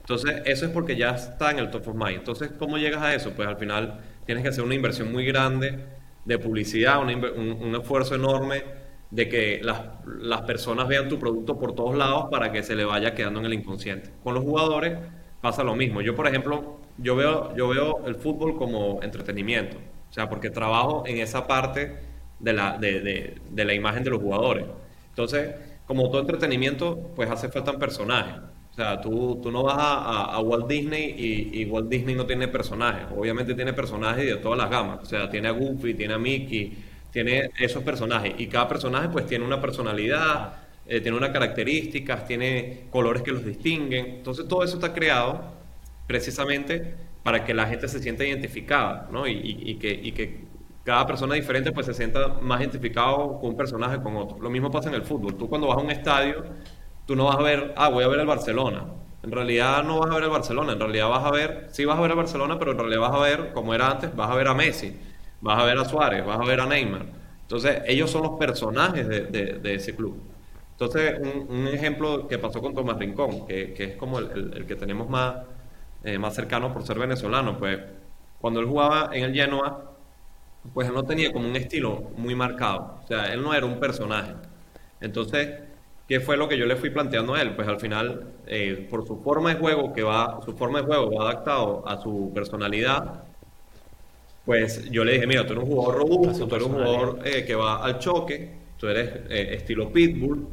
Entonces, 0.00 0.42
eso 0.46 0.66
es 0.66 0.72
porque 0.72 0.96
ya 0.96 1.10
está 1.10 1.52
en 1.52 1.60
el 1.60 1.70
top 1.70 1.88
of 1.88 1.94
mind. 1.94 2.18
Entonces, 2.18 2.50
¿cómo 2.58 2.76
llegas 2.76 3.02
a 3.02 3.14
eso? 3.14 3.30
Pues 3.30 3.46
al 3.46 3.56
final 3.56 4.00
tienes 4.26 4.42
que 4.42 4.48
hacer 4.48 4.64
una 4.64 4.74
inversión 4.74 5.12
muy 5.12 5.24
grande 5.24 5.78
de 6.24 6.38
publicidad, 6.38 7.00
un, 7.00 7.74
esfuerzo 7.76 8.16
enorme 8.16 8.64
de 9.12 9.28
que 9.28 9.60
las, 9.62 9.82
las, 10.06 10.42
personas 10.42 10.88
vean 10.88 11.08
tu 11.08 11.18
producto 11.18 11.58
por 11.58 11.74
todos 11.74 11.94
lados 11.94 12.26
para 12.30 12.50
que 12.50 12.62
se 12.62 12.74
le 12.74 12.84
vaya 12.84 13.14
quedando 13.14 13.40
en 13.40 13.46
el 13.46 13.52
inconsciente. 13.52 14.10
Con 14.24 14.34
los 14.34 14.42
jugadores 14.42 14.98
pasa 15.40 15.62
lo 15.62 15.76
mismo. 15.76 16.00
Yo, 16.00 16.16
por 16.16 16.26
ejemplo, 16.26 16.78
yo 16.96 17.14
veo, 17.14 17.54
yo 17.54 17.68
veo 17.68 18.06
el 18.06 18.14
fútbol 18.16 18.56
como 18.56 19.02
entretenimiento. 19.02 19.76
O 20.10 20.12
sea, 20.12 20.28
porque 20.28 20.50
trabajo 20.50 21.04
en 21.06 21.18
esa 21.18 21.46
parte 21.46 21.98
de 22.40 22.52
la, 22.54 22.78
de, 22.78 23.00
de, 23.00 23.34
de 23.50 23.64
la 23.64 23.74
imagen 23.74 24.02
de 24.02 24.10
los 24.10 24.20
jugadores. 24.20 24.64
Entonces, 25.10 25.54
como 25.86 26.08
todo 26.10 26.22
entretenimiento, 26.22 27.12
pues 27.14 27.30
hace 27.30 27.50
falta 27.50 27.72
un 27.72 27.78
personaje. 27.78 28.40
O 28.72 28.74
sea, 28.74 28.98
tú, 29.02 29.38
tú 29.42 29.50
no 29.50 29.64
vas 29.64 29.76
a, 29.78 30.40
Walt 30.40 30.66
Disney 30.66 31.14
y, 31.52 31.66
Walt 31.66 31.90
Disney 31.90 32.14
no 32.14 32.24
tiene 32.24 32.48
personajes. 32.48 33.06
Obviamente 33.14 33.54
tiene 33.54 33.74
personajes 33.74 34.24
de 34.24 34.36
todas 34.36 34.56
las 34.58 34.70
gamas. 34.70 35.00
O 35.02 35.04
sea, 35.04 35.28
tiene 35.28 35.48
a 35.48 35.50
Goofy, 35.50 35.92
tiene 35.92 36.14
a 36.14 36.18
Mickey, 36.18 36.72
tiene 37.12 37.50
esos 37.58 37.82
personajes 37.84 38.34
y 38.38 38.48
cada 38.48 38.68
personaje 38.68 39.08
pues 39.08 39.26
tiene 39.26 39.44
una 39.44 39.60
personalidad, 39.60 40.54
eh, 40.86 41.00
tiene 41.00 41.16
unas 41.16 41.30
características, 41.30 42.26
tiene 42.26 42.86
colores 42.90 43.22
que 43.22 43.30
los 43.32 43.44
distinguen. 43.44 44.06
Entonces 44.16 44.48
todo 44.48 44.64
eso 44.64 44.74
está 44.74 44.92
creado 44.92 45.42
precisamente 46.06 46.94
para 47.22 47.44
que 47.44 47.54
la 47.54 47.66
gente 47.66 47.86
se 47.88 48.00
sienta 48.00 48.24
identificada, 48.24 49.08
¿no? 49.12 49.28
Y, 49.28 49.76
que, 49.76 49.92
y 49.92 50.12
que 50.12 50.44
cada 50.84 51.06
persona 51.06 51.34
diferente 51.34 51.70
pues 51.72 51.86
se 51.86 51.94
sienta 51.94 52.28
más 52.40 52.60
identificado 52.60 53.38
con 53.38 53.50
un 53.50 53.56
personaje 53.56 54.02
con 54.02 54.16
otro. 54.16 54.38
Lo 54.40 54.50
mismo 54.50 54.70
pasa 54.70 54.88
en 54.88 54.96
el 54.96 55.02
fútbol. 55.02 55.36
Tú 55.36 55.48
cuando 55.48 55.68
vas 55.68 55.78
a 55.78 55.80
un 55.80 55.90
estadio, 55.90 56.44
tú 57.06 57.14
no 57.14 57.26
vas 57.26 57.36
a 57.36 57.42
ver, 57.42 57.74
ah, 57.76 57.88
voy 57.88 58.04
a 58.04 58.08
ver 58.08 58.20
el 58.20 58.26
Barcelona. 58.26 58.84
En 59.22 59.30
realidad 59.30 59.84
no 59.84 60.00
vas 60.00 60.10
a 60.10 60.14
ver 60.14 60.24
el 60.24 60.30
Barcelona, 60.30 60.72
en 60.72 60.80
realidad 60.80 61.08
vas 61.08 61.24
a 61.24 61.30
ver, 61.30 61.68
sí 61.70 61.84
vas 61.84 61.96
a 61.96 62.00
ver 62.00 62.10
el 62.10 62.16
Barcelona, 62.16 62.58
pero 62.58 62.72
en 62.72 62.78
realidad 62.78 63.00
vas 63.00 63.14
a 63.14 63.18
ver, 63.20 63.52
como 63.52 63.72
era 63.72 63.88
antes, 63.90 64.14
vas 64.16 64.28
a 64.28 64.34
ver 64.34 64.48
a 64.48 64.54
Messi, 64.54 64.96
vas 65.42 65.60
a 65.60 65.64
ver 65.64 65.76
a 65.76 65.84
Suárez, 65.84 66.24
vas 66.24 66.40
a 66.40 66.44
ver 66.44 66.60
a 66.60 66.66
Neymar. 66.66 67.06
Entonces, 67.42 67.82
ellos 67.86 68.10
son 68.10 68.22
los 68.22 68.38
personajes 68.38 69.06
de, 69.06 69.74
ese 69.74 69.94
club. 69.94 70.16
Entonces, 70.72 71.20
un, 71.48 71.68
ejemplo 71.68 72.26
que 72.26 72.38
pasó 72.38 72.62
con 72.62 72.74
Tomás 72.74 72.98
Rincón, 72.98 73.46
que, 73.46 73.74
es 73.76 73.96
como 73.96 74.18
el, 74.20 74.64
que 74.66 74.76
tenemos 74.76 75.08
más, 75.10 75.36
eh, 76.04 76.18
más 76.18 76.34
cercano 76.34 76.72
por 76.72 76.84
ser 76.86 76.98
venezolano, 76.98 77.58
pues 77.58 77.78
cuando 78.40 78.60
él 78.60 78.66
jugaba 78.66 79.10
en 79.12 79.24
el 79.24 79.34
Genoa, 79.34 79.92
pues 80.72 80.88
él 80.88 80.94
no 80.94 81.04
tenía 81.04 81.32
como 81.32 81.46
un 81.46 81.56
estilo 81.56 82.10
muy 82.16 82.34
marcado. 82.34 83.00
O 83.04 83.06
sea, 83.06 83.32
él 83.32 83.42
no 83.42 83.52
era 83.52 83.66
un 83.66 83.78
personaje. 83.80 84.32
Entonces, 85.00 85.60
¿qué 86.08 86.20
fue 86.20 86.36
lo 86.36 86.48
que 86.48 86.56
yo 86.58 86.66
le 86.66 86.76
fui 86.76 86.90
planteando 86.90 87.34
a 87.34 87.42
él? 87.42 87.54
Pues 87.54 87.68
al 87.68 87.80
final, 87.80 88.32
eh, 88.46 88.86
por 88.90 89.06
su 89.06 89.20
forma 89.22 89.50
de 89.54 89.60
juego, 89.60 89.92
que 89.92 90.02
va, 90.02 90.40
su 90.44 90.56
forma 90.56 90.80
de 90.80 90.86
juego 90.86 91.10
va 91.12 91.30
adaptado 91.30 91.86
a 91.86 92.00
su 92.00 92.32
personalidad, 92.34 93.24
pues 94.44 94.90
yo 94.90 95.04
le 95.04 95.12
dije, 95.12 95.26
mira, 95.26 95.46
tú 95.46 95.52
eres 95.52 95.64
un 95.64 95.70
jugador 95.70 95.98
robusto, 95.98 96.48
tú 96.48 96.54
eres 96.56 96.66
un 96.66 96.74
jugador 96.74 97.20
eh, 97.24 97.44
que 97.44 97.54
va 97.54 97.84
al 97.84 97.98
choque, 97.98 98.50
tú 98.76 98.88
eres 98.88 99.10
eh, 99.30 99.54
estilo 99.54 99.92
pitbull, 99.92 100.48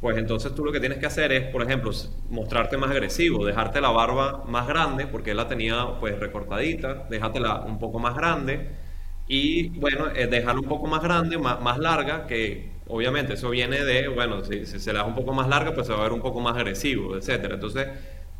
pues 0.00 0.16
entonces 0.16 0.54
tú 0.54 0.64
lo 0.64 0.72
que 0.72 0.80
tienes 0.80 0.98
que 0.98 1.06
hacer 1.06 1.32
es, 1.32 1.44
por 1.44 1.62
ejemplo, 1.62 1.90
mostrarte 2.30 2.76
más 2.76 2.90
agresivo, 2.90 3.44
dejarte 3.46 3.80
la 3.80 3.90
barba 3.90 4.44
más 4.46 4.66
grande, 4.66 5.06
porque 5.06 5.32
él 5.32 5.36
la 5.36 5.48
tenía 5.48 5.86
pues 6.00 6.18
recortadita, 6.18 7.06
déjatela 7.10 7.62
un 7.62 7.78
poco 7.78 7.98
más 7.98 8.16
grande, 8.16 8.68
y 9.28 9.68
bueno, 9.78 10.08
eh, 10.14 10.26
dejarla 10.26 10.60
un 10.60 10.68
poco 10.68 10.86
más 10.86 11.02
grande, 11.02 11.38
más, 11.38 11.60
más, 11.60 11.78
larga, 11.78 12.26
que 12.26 12.70
obviamente 12.88 13.34
eso 13.34 13.50
viene 13.50 13.84
de, 13.84 14.08
bueno, 14.08 14.44
si, 14.44 14.66
se 14.66 14.92
la 14.92 15.00
deja 15.00 15.08
un 15.08 15.14
poco 15.14 15.32
más 15.32 15.48
larga, 15.48 15.72
pues 15.74 15.86
se 15.86 15.92
va 15.92 16.00
a 16.00 16.02
ver 16.02 16.12
un 16.12 16.20
poco 16.22 16.40
más 16.40 16.56
agresivo, 16.56 17.16
etcétera. 17.16 17.54
Entonces, 17.54 17.88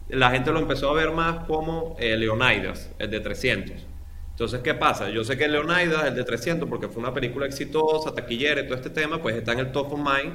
la 0.09 0.31
gente 0.31 0.53
lo 0.53 0.59
empezó 0.59 0.91
a 0.91 0.95
ver 0.95 1.13
más 1.13 1.45
como 1.47 1.97
eh, 1.99 2.17
Leonidas, 2.17 2.91
el 2.99 3.11
de 3.11 3.21
300. 3.21 3.92
Entonces, 4.33 4.61
¿qué 4.61 4.75
pasa? 4.75 5.11
Yo 5.11 5.25
sé 5.25 5.37
que 5.37 5.47
Leonidas, 5.47 6.05
el 6.05 6.15
de 6.15 6.25
300, 6.25 6.69
porque 6.69 6.89
fue 6.89 7.03
una 7.03 7.15
película 7.15 7.47
exitosa, 7.47 8.15
taquillera 8.15 8.63
y 8.63 8.65
todo 8.65 8.75
este 8.75 8.91
tema, 8.91 9.21
pues 9.21 9.37
está 9.37 9.53
en 9.53 9.61
el 9.61 9.73
top 9.73 9.93
of 9.93 9.99
mind 9.99 10.33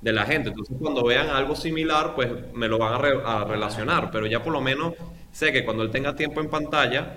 de 0.00 0.12
la 0.12 0.24
gente. 0.24 0.50
Entonces, 0.50 0.76
cuando 0.80 1.04
vean 1.04 1.28
algo 1.28 1.54
similar, 1.54 2.14
pues 2.14 2.30
me 2.54 2.68
lo 2.68 2.78
van 2.78 2.94
a, 2.94 3.44
relacionar. 3.44 4.10
Pero 4.10 4.26
ya 4.26 4.42
por 4.42 4.52
lo 4.52 4.60
menos 4.60 4.94
sé 5.32 5.52
que 5.52 5.64
cuando 5.64 5.82
él 5.82 5.90
tenga 5.90 6.14
tiempo 6.14 6.40
en 6.40 6.48
pantalla, 6.48 7.16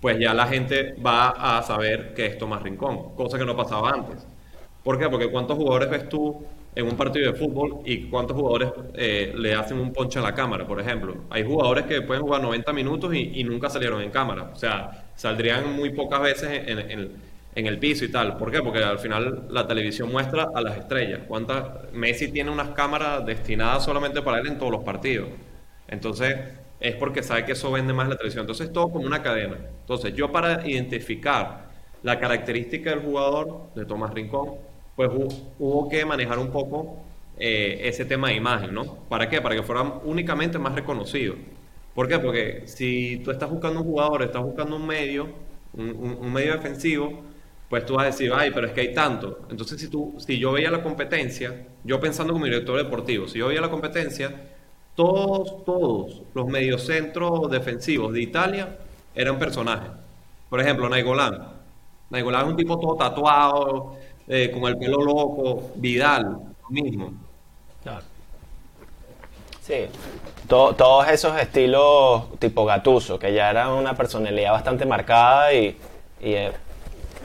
pues 0.00 0.18
ya 0.18 0.34
la 0.34 0.46
gente 0.46 0.94
va 1.04 1.58
a 1.58 1.62
saber 1.62 2.14
que 2.14 2.26
es 2.26 2.38
Tomás 2.38 2.62
Rincón, 2.62 3.14
cosa 3.14 3.38
que 3.38 3.44
no 3.44 3.56
pasaba 3.56 3.90
antes. 3.90 4.26
¿Por 4.82 4.98
qué? 4.98 5.08
Porque 5.08 5.30
¿cuántos 5.30 5.56
jugadores 5.56 5.90
ves 5.90 6.08
tú 6.08 6.44
en 6.74 6.86
un 6.86 6.96
partido 6.96 7.30
de 7.30 7.38
fútbol 7.38 7.82
y 7.84 8.08
cuántos 8.08 8.36
jugadores 8.36 8.72
eh, 8.94 9.32
le 9.36 9.54
hacen 9.54 9.78
un 9.78 9.92
ponche 9.92 10.18
a 10.18 10.22
la 10.22 10.34
cámara, 10.34 10.66
por 10.66 10.80
ejemplo? 10.80 11.14
Hay 11.30 11.44
jugadores 11.44 11.84
que 11.84 12.02
pueden 12.02 12.22
jugar 12.22 12.42
90 12.42 12.72
minutos 12.72 13.14
y, 13.14 13.44
nunca 13.44 13.70
salieron 13.70 14.02
en 14.02 14.10
cámara, 14.10 14.50
o 14.52 14.56
sea, 14.56 15.01
saldrían 15.14 15.72
muy 15.74 15.90
pocas 15.90 16.20
veces 16.20 16.62
en, 16.66 17.66
el 17.66 17.78
piso 17.78 18.04
y 18.04 18.10
tal. 18.10 18.36
¿Por 18.36 18.50
qué? 18.50 18.60
Porque 18.62 18.82
al 18.82 18.98
final 18.98 19.46
la 19.50 19.66
televisión 19.66 20.10
muestra 20.10 20.50
a 20.54 20.60
las 20.60 20.78
estrellas. 20.78 21.20
¿Cuántas? 21.28 21.92
Messi 21.92 22.30
tiene 22.32 22.50
unas 22.50 22.70
cámaras 22.70 23.24
destinadas 23.24 23.84
solamente 23.84 24.22
para 24.22 24.38
él 24.40 24.46
en 24.46 24.58
todos 24.58 24.72
los 24.72 24.82
partidos. 24.84 25.28
Entonces, 25.88 26.36
es 26.80 26.96
porque 26.96 27.22
sabe 27.22 27.44
que 27.44 27.52
eso 27.52 27.70
vende 27.70 27.92
más 27.92 28.08
la 28.08 28.16
televisión. 28.16 28.42
Entonces, 28.42 28.72
todo 28.72 28.90
como 28.90 29.06
una 29.06 29.22
cadena. 29.22 29.56
Entonces, 29.80 30.14
yo 30.14 30.32
para 30.32 30.66
identificar 30.66 31.70
la 32.02 32.18
característica 32.18 32.90
del 32.90 33.00
jugador, 33.00 33.70
de 33.74 33.84
Tomás 33.84 34.12
Rincón, 34.12 34.56
pues 34.96 35.10
hubo 35.58 35.88
que 35.88 36.04
manejar 36.04 36.38
un 36.38 36.50
poco 36.50 37.02
eh, 37.38 37.88
ese 37.88 38.04
tema 38.04 38.28
de 38.28 38.34
imagen, 38.34 38.74
¿no? 38.74 38.84
¿Para 39.08 39.28
qué? 39.28 39.40
Para 39.40 39.54
que 39.54 39.62
fuera 39.62 39.82
únicamente 40.04 40.58
más 40.58 40.74
reconocido. 40.74 41.34
¿Por 41.94 42.08
qué? 42.08 42.18
Porque 42.18 42.62
si 42.66 43.18
tú 43.24 43.30
estás 43.30 43.50
buscando 43.50 43.80
un 43.80 43.86
jugador, 43.86 44.22
estás 44.22 44.42
buscando 44.42 44.76
un 44.76 44.86
medio, 44.86 45.28
un, 45.74 46.32
medio 46.32 46.52
defensivo, 46.54 47.22
pues 47.68 47.84
tú 47.86 47.94
vas 47.94 48.04
a 48.04 48.06
decir, 48.06 48.32
ay, 48.34 48.50
pero 48.52 48.66
es 48.66 48.72
que 48.72 48.80
hay 48.82 48.94
tanto. 48.94 49.40
Entonces, 49.50 49.80
si, 49.80 49.88
tú, 49.88 50.14
si 50.18 50.38
yo 50.38 50.52
veía 50.52 50.70
la 50.70 50.82
competencia, 50.82 51.66
yo 51.84 52.00
pensando 52.00 52.32
como 52.32 52.46
director 52.46 52.78
deportivo, 52.78 53.28
si 53.28 53.38
yo 53.38 53.48
veía 53.48 53.60
la 53.60 53.70
competencia, 53.70 54.34
todos, 54.94 55.64
todos 55.64 56.22
los 56.34 56.46
mediocentros 56.48 57.50
defensivos 57.50 58.12
de 58.12 58.22
Italia 58.22 58.78
eran 59.14 59.38
personajes. 59.38 59.90
Por 60.48 60.60
ejemplo, 60.60 60.88
Naigolán. 60.88 61.48
Naigolán 62.10 62.44
es 62.44 62.50
un 62.50 62.56
tipo 62.56 62.78
todo 62.78 62.96
tatuado, 62.96 63.96
eh, 64.28 64.50
con 64.52 64.64
el 64.64 64.78
pelo 64.78 65.02
loco. 65.02 65.72
Vidal, 65.76 66.24
lo 66.62 66.70
mismo. 66.70 67.12
Sí, 69.62 69.74
todos 70.48 71.08
esos 71.08 71.40
estilos 71.40 72.36
tipo 72.40 72.64
Gatuso, 72.64 73.16
que 73.16 73.32
ya 73.32 73.48
eran 73.48 73.70
una 73.70 73.94
personalidad 73.94 74.50
bastante 74.50 74.84
marcada 74.84 75.54
y, 75.54 75.76
y 76.20 76.32
eh, 76.32 76.50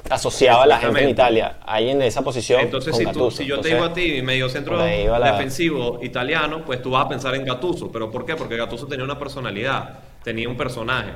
asociaba 0.07 0.63
a 0.63 0.67
la 0.67 0.77
gente 0.77 1.03
en 1.03 1.09
Italia. 1.09 1.57
Ahí 1.65 1.89
en 1.89 1.99
esa 2.03 2.21
posición. 2.21 2.61
Entonces, 2.61 2.95
si, 2.95 3.05
si, 3.31 3.45
yo 3.45 3.59
te 3.59 3.69
digo 3.69 3.83
a 3.83 3.91
ti, 3.91 4.21
medio 4.21 4.49
centro 4.49 4.77
defensivo 4.79 5.99
italiano, 6.03 6.63
pues 6.63 6.79
tú 6.79 6.91
vas 6.91 7.05
a 7.05 7.09
pensar 7.09 7.33
en 7.33 7.43
Gattuso. 7.43 7.91
¿Pero 7.91 8.11
por 8.11 8.23
qué? 8.23 8.35
Porque 8.35 8.55
Gattuso 8.55 8.85
tenía 8.85 9.03
una 9.03 9.17
personalidad, 9.17 9.99
tenía 10.23 10.47
un 10.47 10.57
personaje. 10.57 11.13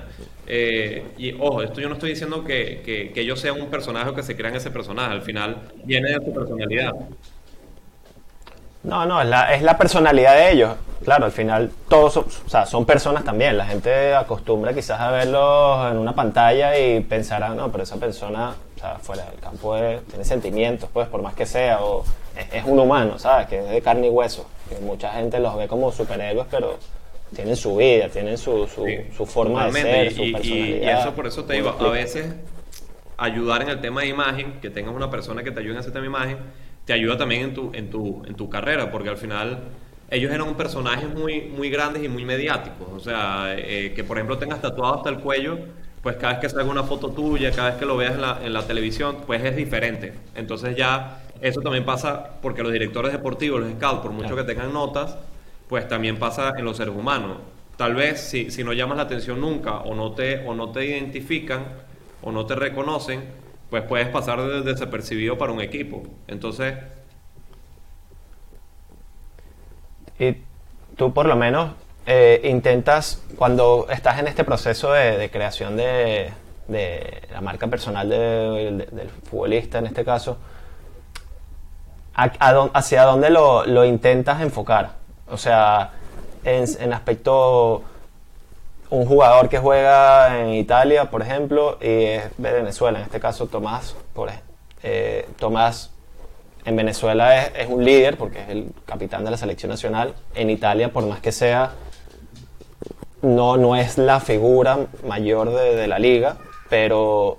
Eh, 0.47 1.03
y 1.19 1.33
ojo, 1.39 1.61
esto 1.61 1.79
yo 1.81 1.87
no 1.87 1.93
estoy 1.95 2.09
diciendo 2.09 2.43
que, 2.43 2.81
que, 2.83 3.11
que 3.13 3.21
ellos 3.21 3.39
sean 3.39 3.61
un 3.61 3.67
personaje 3.67 4.09
o 4.09 4.15
que 4.15 4.23
se 4.23 4.35
crean 4.35 4.55
ese 4.55 4.71
personaje. 4.71 5.13
Al 5.13 5.21
final 5.21 5.69
viene 5.83 6.09
de 6.09 6.25
su 6.25 6.33
personalidad. 6.33 6.93
No, 8.83 9.05
no, 9.05 9.21
es 9.21 9.27
la, 9.27 9.53
es 9.53 9.61
la 9.61 9.77
personalidad 9.77 10.35
de 10.35 10.51
ellos. 10.51 10.75
Claro, 11.03 11.25
al 11.25 11.31
final 11.31 11.71
todos 11.89 12.13
son, 12.13 12.25
o 12.45 12.49
sea, 12.49 12.65
son 12.65 12.85
personas 12.85 13.23
también. 13.23 13.57
La 13.57 13.65
gente 13.65 14.13
acostumbra 14.13 14.73
quizás 14.73 14.99
a 14.99 15.11
verlos 15.11 15.91
en 15.91 15.97
una 15.97 16.13
pantalla 16.13 16.77
y 16.77 16.99
pensará, 17.01 17.49
no, 17.49 17.71
pero 17.71 17.83
esa 17.83 17.97
persona 17.97 18.53
sea, 18.81 18.97
fuera 18.99 19.25
del 19.25 19.39
campo 19.39 19.77
tiene 20.09 20.25
sentimientos, 20.25 20.89
pues, 20.91 21.07
por 21.07 21.21
más 21.21 21.33
que 21.33 21.45
sea, 21.45 21.81
o 21.81 22.03
es, 22.51 22.65
un 22.65 22.79
humano, 22.79 23.19
¿sabes? 23.19 23.47
Que 23.47 23.59
es 23.59 23.69
de 23.69 23.81
carne 23.81 24.07
y 24.07 24.09
hueso. 24.09 24.47
Que 24.69 24.79
mucha 24.79 25.11
gente 25.13 25.39
los 25.39 25.55
ve 25.55 25.67
como 25.67 25.91
superhéroes, 25.91 26.47
pero 26.49 26.77
tienen 27.35 27.55
su 27.55 27.75
vida, 27.75 28.09
tienen 28.09 28.37
su, 28.37 28.67
su, 28.67 29.25
forma 29.25 29.67
de 29.67 29.71
ser, 29.71 30.11
su 30.11 30.31
personalidad. 30.31 30.97
Y, 30.97 31.01
eso 31.01 31.13
por 31.13 31.27
eso 31.27 31.45
te 31.45 31.53
digo, 31.53 31.75
a 31.79 31.89
veces 31.89 32.33
ayudar 33.17 33.61
en 33.61 33.69
el 33.69 33.81
tema 33.81 34.01
de 34.01 34.07
imagen, 34.07 34.59
que 34.61 34.69
tengas 34.69 34.93
una 34.93 35.09
persona 35.09 35.43
que 35.43 35.51
te 35.51 35.59
ayude 35.59 35.73
en 35.73 35.79
ese 35.79 35.91
tema 35.91 36.01
de 36.01 36.07
imagen, 36.07 36.37
te 36.91 36.95
ayuda 36.95 37.17
también 37.17 37.43
en 37.43 37.53
tu, 37.53 37.71
en 37.73 37.89
tu, 37.89 38.21
en 38.25 38.35
tu 38.35 38.49
carrera, 38.49 38.91
porque 38.91 39.07
al 39.07 39.15
final 39.15 39.59
ellos 40.09 40.29
eran 40.29 40.45
un 40.45 40.55
personaje 40.55 41.07
muy, 41.07 41.43
muy 41.43 41.69
grandes 41.69 42.03
y 42.03 42.09
muy 42.09 42.25
mediáticos. 42.25 42.89
O 42.93 42.99
sea, 42.99 43.55
eh, 43.57 43.93
que 43.95 44.03
por 44.03 44.17
ejemplo 44.17 44.37
tengas 44.37 44.61
tatuado 44.61 44.95
hasta 44.95 45.09
el 45.09 45.19
cuello 45.19 45.57
pues 46.01 46.17
cada 46.17 46.33
vez 46.33 46.41
que 46.41 46.49
salga 46.49 46.69
una 46.69 46.83
foto 46.83 47.11
tuya, 47.11 47.51
cada 47.51 47.69
vez 47.69 47.79
que 47.79 47.85
lo 47.85 47.95
veas 47.95 48.15
en 48.15 48.21
la, 48.21 48.39
en 48.43 48.51
la 48.51 48.63
televisión, 48.63 49.19
pues 49.25 49.41
es 49.41 49.55
diferente. 49.55 50.13
Entonces 50.35 50.75
ya 50.75 51.21
eso 51.39 51.61
también 51.61 51.85
pasa 51.85 52.31
porque 52.41 52.61
los 52.61 52.73
directores 52.73 53.13
deportivos, 53.13 53.61
los 53.61 53.71
scouts, 53.71 54.01
por 54.01 54.11
mucho 54.11 54.35
que 54.35 54.43
tengan 54.43 54.73
notas, 54.73 55.15
pues 55.69 55.87
también 55.87 56.17
pasa 56.17 56.55
en 56.57 56.65
los 56.65 56.75
seres 56.75 56.93
humanos. 56.93 57.37
Tal 57.77 57.95
vez 57.95 58.19
si, 58.19 58.51
si 58.51 58.65
no 58.65 58.73
llamas 58.73 58.97
la 58.97 59.03
atención 59.03 59.39
nunca 59.39 59.77
o 59.77 59.95
no, 59.95 60.11
te, 60.11 60.45
o 60.45 60.55
no 60.55 60.71
te 60.71 60.85
identifican 60.85 61.63
o 62.21 62.33
no 62.33 62.45
te 62.45 62.55
reconocen, 62.55 63.23
pues 63.71 63.83
puedes 63.83 64.09
pasar 64.09 64.39
desapercibido 64.63 65.37
para 65.39 65.51
un 65.51 65.61
equipo. 65.61 66.03
Entonces... 66.27 66.75
Y 70.19 70.37
tú 70.95 71.11
por 71.13 71.25
lo 71.25 71.35
menos 71.35 71.71
eh, 72.05 72.41
intentas, 72.43 73.23
cuando 73.37 73.87
estás 73.89 74.19
en 74.19 74.27
este 74.27 74.43
proceso 74.43 74.91
de, 74.91 75.31
creación 75.31 75.77
de, 75.77 76.31
la 77.31 77.41
marca 77.41 77.65
personal 77.67 78.07
del 78.07 79.09
futbolista 79.23 79.79
en 79.79 79.87
este 79.87 80.05
caso, 80.05 80.37
¿hacia 82.13 83.03
dónde 83.03 83.29
lo, 83.29 83.85
intentas 83.85 84.41
enfocar? 84.41 84.91
O 85.29 85.37
sea, 85.37 85.91
en, 86.43 86.93
aspecto, 86.93 87.83
un 88.91 89.05
jugador 89.05 89.49
que 89.49 89.57
juega 89.57 90.41
en 90.41 90.53
Italia, 90.53 91.09
por 91.09 91.21
ejemplo, 91.21 91.77
y 91.81 92.03
es 92.03 92.23
de 92.37 92.51
Venezuela, 92.51 92.99
en 92.99 93.05
este 93.05 93.19
caso 93.19 93.47
Tomás, 93.47 93.95
por, 94.13 94.29
eh, 94.83 95.27
Tomás 95.39 95.91
en 96.65 96.75
Venezuela 96.75 97.47
es, 97.47 97.67
un 97.67 97.83
líder 97.83 98.17
porque 98.17 98.41
es 98.41 98.49
el 98.49 98.71
capitán 98.85 99.23
de 99.23 99.31
la 99.31 99.37
selección 99.37 99.69
nacional. 99.71 100.13
En 100.35 100.49
Italia, 100.49 100.91
por 100.91 101.05
más 101.07 101.21
que 101.21 101.31
sea 101.31 101.71
no, 103.21 103.57
no 103.57 103.75
es 103.75 103.97
la 103.97 104.19
figura 104.19 104.87
mayor 105.07 105.51
de, 105.53 105.87
la 105.87 105.97
liga, 105.97 106.37
pero 106.69 107.37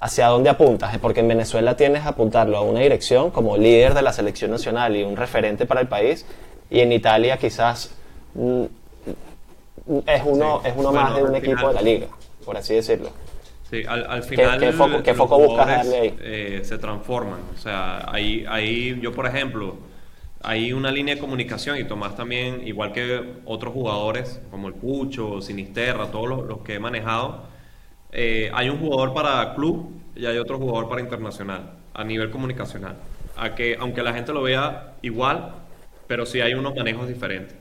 ¿hacia 0.00 0.26
dónde 0.26 0.50
apuntas? 0.50 0.96
Porque 0.98 1.20
en 1.20 1.28
Venezuela 1.28 1.76
tienes 1.76 2.02
que 2.02 2.08
apuntarlo 2.08 2.56
a 2.56 2.62
una 2.62 2.80
dirección 2.80 3.30
como 3.30 3.56
líder 3.56 3.94
de 3.94 4.02
la 4.02 4.12
selección 4.12 4.50
nacional 4.50 4.96
y 4.96 5.02
un 5.02 5.16
referente 5.16 5.66
para 5.66 5.80
el 5.80 5.88
país, 5.88 6.26
y 6.70 6.80
en 6.80 6.92
Italia 6.92 7.36
quizás 7.36 7.90
mm, 8.34 8.64
es 10.06 10.22
uno, 10.24 10.62
es 10.64 10.74
uno 10.76 10.92
más 10.92 11.16
de 11.16 11.22
un 11.22 11.34
equipo 11.34 11.68
de 11.68 11.74
la 11.74 11.82
liga, 11.82 12.06
por 12.44 12.56
así 12.56 12.74
decirlo. 12.74 13.10
Sí, 13.70 13.82
al, 13.86 14.22
final 14.22 14.58
¿Qué, 14.58 14.72
foco, 14.72 15.02
qué 15.02 15.12
foco 15.12 15.38
buscas 15.38 15.66
darle 15.66 15.98
ahí? 15.98 16.16
Eh, 16.20 16.60
se 16.64 16.78
transforman. 16.78 17.40
O 17.54 17.58
sea, 17.58 18.10
ahí, 18.10 18.46
ahí 18.48 18.98
yo, 19.02 19.12
por 19.12 19.26
ejemplo, 19.26 19.76
hay 20.40 20.72
una 20.72 20.90
línea 20.90 21.16
de 21.16 21.20
comunicación 21.20 21.76
y 21.76 21.84
Tomás 21.84 22.16
también, 22.16 22.66
igual 22.66 22.92
que 22.92 23.40
otros 23.44 23.74
jugadores 23.74 24.40
como 24.50 24.68
el 24.68 24.74
Pucho, 24.74 25.42
Sinisterra, 25.42 26.10
todos 26.10 26.46
los, 26.46 26.60
que 26.60 26.74
he 26.76 26.78
manejado, 26.78 27.44
eh, 28.12 28.50
hay 28.54 28.70
un 28.70 28.78
jugador 28.78 29.12
para 29.12 29.54
club 29.54 29.92
y 30.16 30.24
hay 30.24 30.38
otro 30.38 30.58
jugador 30.58 30.88
para 30.88 31.02
internacional, 31.02 31.72
a 31.92 32.04
nivel 32.04 32.30
comunicacional. 32.30 32.96
A 33.36 33.54
que, 33.54 33.76
aunque 33.78 34.02
la 34.02 34.14
gente 34.14 34.32
lo 34.32 34.42
vea 34.42 34.94
igual, 35.02 35.56
pero 36.06 36.24
sí 36.24 36.40
hay 36.40 36.54
unos 36.54 36.74
manejos 36.74 37.06
diferentes. 37.06 37.54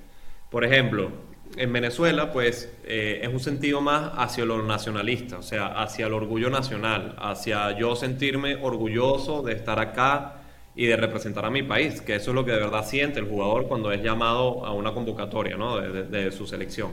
Por 0.50 0.64
ejemplo, 0.64 1.12
en 1.58 1.74
Venezuela, 1.74 2.32
pues 2.32 2.72
eh, 2.86 3.20
es 3.24 3.30
un 3.30 3.40
sentido 3.40 3.82
más 3.82 4.12
hacia 4.16 4.46
lo 4.46 4.62
nacionalista, 4.64 5.40
o 5.40 5.44
sea, 5.44 5.68
hacia 5.68 6.08
el 6.08 6.14
orgullo 6.14 6.50
nacional, 6.50 7.16
hacia 7.20 7.78
yo 7.78 7.96
sentirme 7.96 8.56
orgulloso 8.56 9.42
de 9.42 9.54
estar 9.54 9.80
acá 9.80 10.36
y 10.76 10.86
de 10.86 10.96
representar 10.96 11.46
a 11.46 11.50
mi 11.50 11.64
país, 11.64 12.02
que 12.02 12.16
eso 12.16 12.32
es 12.32 12.36
lo 12.36 12.46
que 12.46 12.52
de 12.52 12.60
verdad 12.60 12.86
siente 12.86 13.20
el 13.20 13.26
jugador 13.26 13.68
cuando 13.68 13.92
es 13.92 14.04
llamado 14.04 14.66
a 14.66 14.74
una 14.74 14.94
convocatoria 14.94 15.58
¿no? 15.58 15.78
de, 15.80 16.32
su 16.32 16.46
selección. 16.46 16.92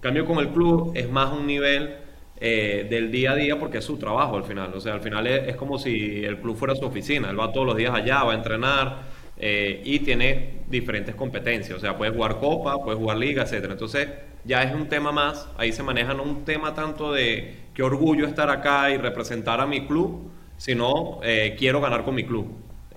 cambio 0.00 0.24
con 0.24 0.38
el 0.38 0.48
club 0.48 0.92
es 0.94 1.10
más 1.10 1.32
un 1.32 1.46
nivel 1.46 1.96
eh, 2.40 2.86
del 2.88 3.10
día 3.10 3.32
a 3.32 3.34
día 3.34 3.58
porque 3.58 3.78
es 3.78 3.84
su 3.84 3.98
trabajo 3.98 4.36
al 4.36 4.44
final, 4.44 4.72
o 4.74 4.80
sea, 4.80 4.94
al 4.94 5.00
final 5.00 5.26
es, 5.26 5.48
es 5.48 5.56
como 5.56 5.78
si 5.78 6.24
el 6.24 6.38
club 6.38 6.56
fuera 6.56 6.74
su 6.74 6.86
oficina, 6.86 7.28
él 7.30 7.38
va 7.38 7.52
todos 7.52 7.66
los 7.66 7.76
días 7.76 7.94
allá, 7.94 8.22
va 8.24 8.32
a 8.32 8.36
entrenar 8.36 9.17
eh, 9.40 9.82
y 9.84 10.00
tiene 10.00 10.50
diferentes 10.68 11.14
competencias, 11.14 11.78
o 11.78 11.80
sea, 11.80 11.96
puedes 11.96 12.14
jugar 12.14 12.38
copa, 12.38 12.82
puedes 12.82 12.98
jugar 12.98 13.18
liga, 13.18 13.44
etcétera. 13.44 13.74
Entonces, 13.74 14.08
ya 14.44 14.62
es 14.64 14.74
un 14.74 14.88
tema 14.88 15.12
más, 15.12 15.48
ahí 15.56 15.72
se 15.72 15.82
maneja 15.82 16.12
no 16.12 16.24
un 16.24 16.44
tema 16.44 16.74
tanto 16.74 17.12
de 17.12 17.54
qué 17.72 17.82
orgullo 17.84 18.26
estar 18.26 18.50
acá 18.50 18.90
y 18.90 18.96
representar 18.96 19.60
a 19.60 19.66
mi 19.66 19.86
club, 19.86 20.30
sino 20.56 21.20
eh, 21.22 21.54
quiero 21.56 21.80
ganar 21.80 22.04
con 22.04 22.16
mi 22.16 22.24
club. 22.24 22.48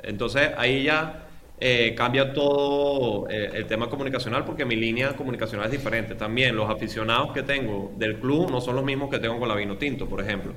Entonces, 0.02 0.50
ahí 0.58 0.84
ya 0.84 1.28
eh, 1.60 1.94
cambia 1.96 2.34
todo 2.34 3.28
el 3.30 3.68
tema 3.68 3.88
comunicacional 3.88 4.44
porque 4.44 4.66
mi 4.66 4.76
línea 4.76 5.14
comunicacional 5.16 5.68
es 5.68 5.72
diferente. 5.72 6.16
También 6.16 6.56
los 6.56 6.68
aficionados 6.72 7.34
que 7.34 7.44
tengo 7.44 7.94
del 7.98 8.16
club 8.16 8.50
no 8.50 8.62
son 8.62 8.76
los 8.76 8.84
mismos 8.84 9.12
que 9.12 9.20
tengo 9.20 9.38
con 9.38 9.48
la 9.48 9.56
Vino 9.56 9.78
Tinto, 9.78 10.08
por 10.10 10.22
ejemplo. 10.22 10.54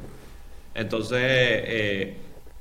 Entonces, 0.75 2.15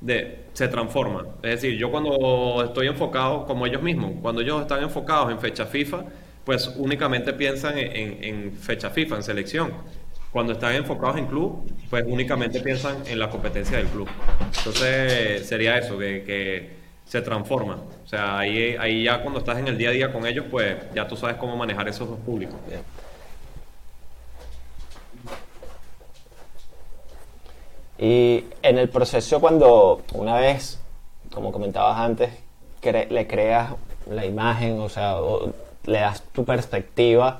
de, 0.03 0.45
se 0.53 0.67
transforma. 0.67 1.25
Es 1.41 1.61
decir, 1.61 1.77
yo 1.77 1.89
cuando 1.89 2.63
estoy 2.65 2.87
enfocado, 2.87 3.45
como 3.45 3.65
ellos 3.65 3.81
mismos, 3.81 4.11
cuando 4.21 4.41
ellos 4.41 4.61
están 4.61 4.83
enfocados 4.83 5.31
en 5.31 5.39
fecha 5.39 5.65
FIFA, 5.65 6.03
pues 6.43 6.67
únicamente 6.77 7.31
piensan 7.33 7.75
en, 7.77 8.53
fecha 8.53 8.89
FIFA, 8.89 9.17
en 9.17 9.23
selección. 9.23 9.73
Cuando 10.31 10.53
están 10.53 10.73
enfocados 10.75 11.17
en 11.17 11.27
club, 11.27 11.71
pues 11.89 12.03
únicamente 12.05 12.59
piensan 12.59 12.97
en 13.07 13.19
la 13.19 13.29
competencia 13.29 13.77
del 13.77 13.87
club. 13.87 14.09
Entonces 14.57 15.47
sería 15.47 15.77
eso, 15.77 15.97
que, 15.97 16.83
se 17.05 17.21
transforma. 17.21 17.83
O 18.03 18.07
sea, 18.07 18.39
ahí, 18.39 18.75
ahí 18.79 19.03
ya 19.03 19.21
cuando 19.21 19.39
estás 19.39 19.57
en 19.59 19.67
el 19.67 19.77
día 19.77 19.89
a 19.89 19.91
día 19.91 20.13
con 20.13 20.25
ellos, 20.25 20.45
pues 20.49 20.77
ya 20.95 21.05
tú 21.05 21.17
sabes 21.17 21.35
cómo 21.35 21.55
manejar 21.57 21.87
esos 21.87 22.09
dos 22.09 22.19
públicos. 22.19 22.55
Y 28.03 28.43
en 28.63 28.77
el 28.79 28.89
proceso 28.89 29.39
cuando 29.39 30.01
una 30.13 30.35
vez, 30.35 30.77
como 31.33 31.53
comentabas 31.53 31.99
antes, 31.99 32.31
le 32.81 33.27
creas 33.27 33.75
la 34.09 34.25
imagen, 34.25 34.81
o 34.81 34.89
sea, 34.89 35.15
le 35.85 35.99
das 36.01 36.21
tu 36.33 36.43
perspectiva 36.43 37.39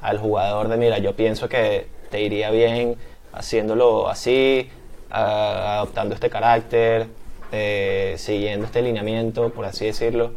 al 0.00 0.18
jugador 0.18 0.68
de, 0.68 0.76
mira, 0.76 0.98
yo 0.98 1.16
pienso 1.16 1.48
que 1.48 1.88
te 2.12 2.22
iría 2.22 2.52
bien 2.52 2.94
haciéndolo 3.32 4.08
así, 4.08 4.70
adoptando 5.10 6.14
este 6.14 6.30
carácter, 6.30 7.08
eh, 7.50 8.14
siguiendo 8.16 8.66
este 8.66 8.82
lineamiento, 8.82 9.50
por 9.50 9.64
así 9.64 9.86
decirlo. 9.86 10.30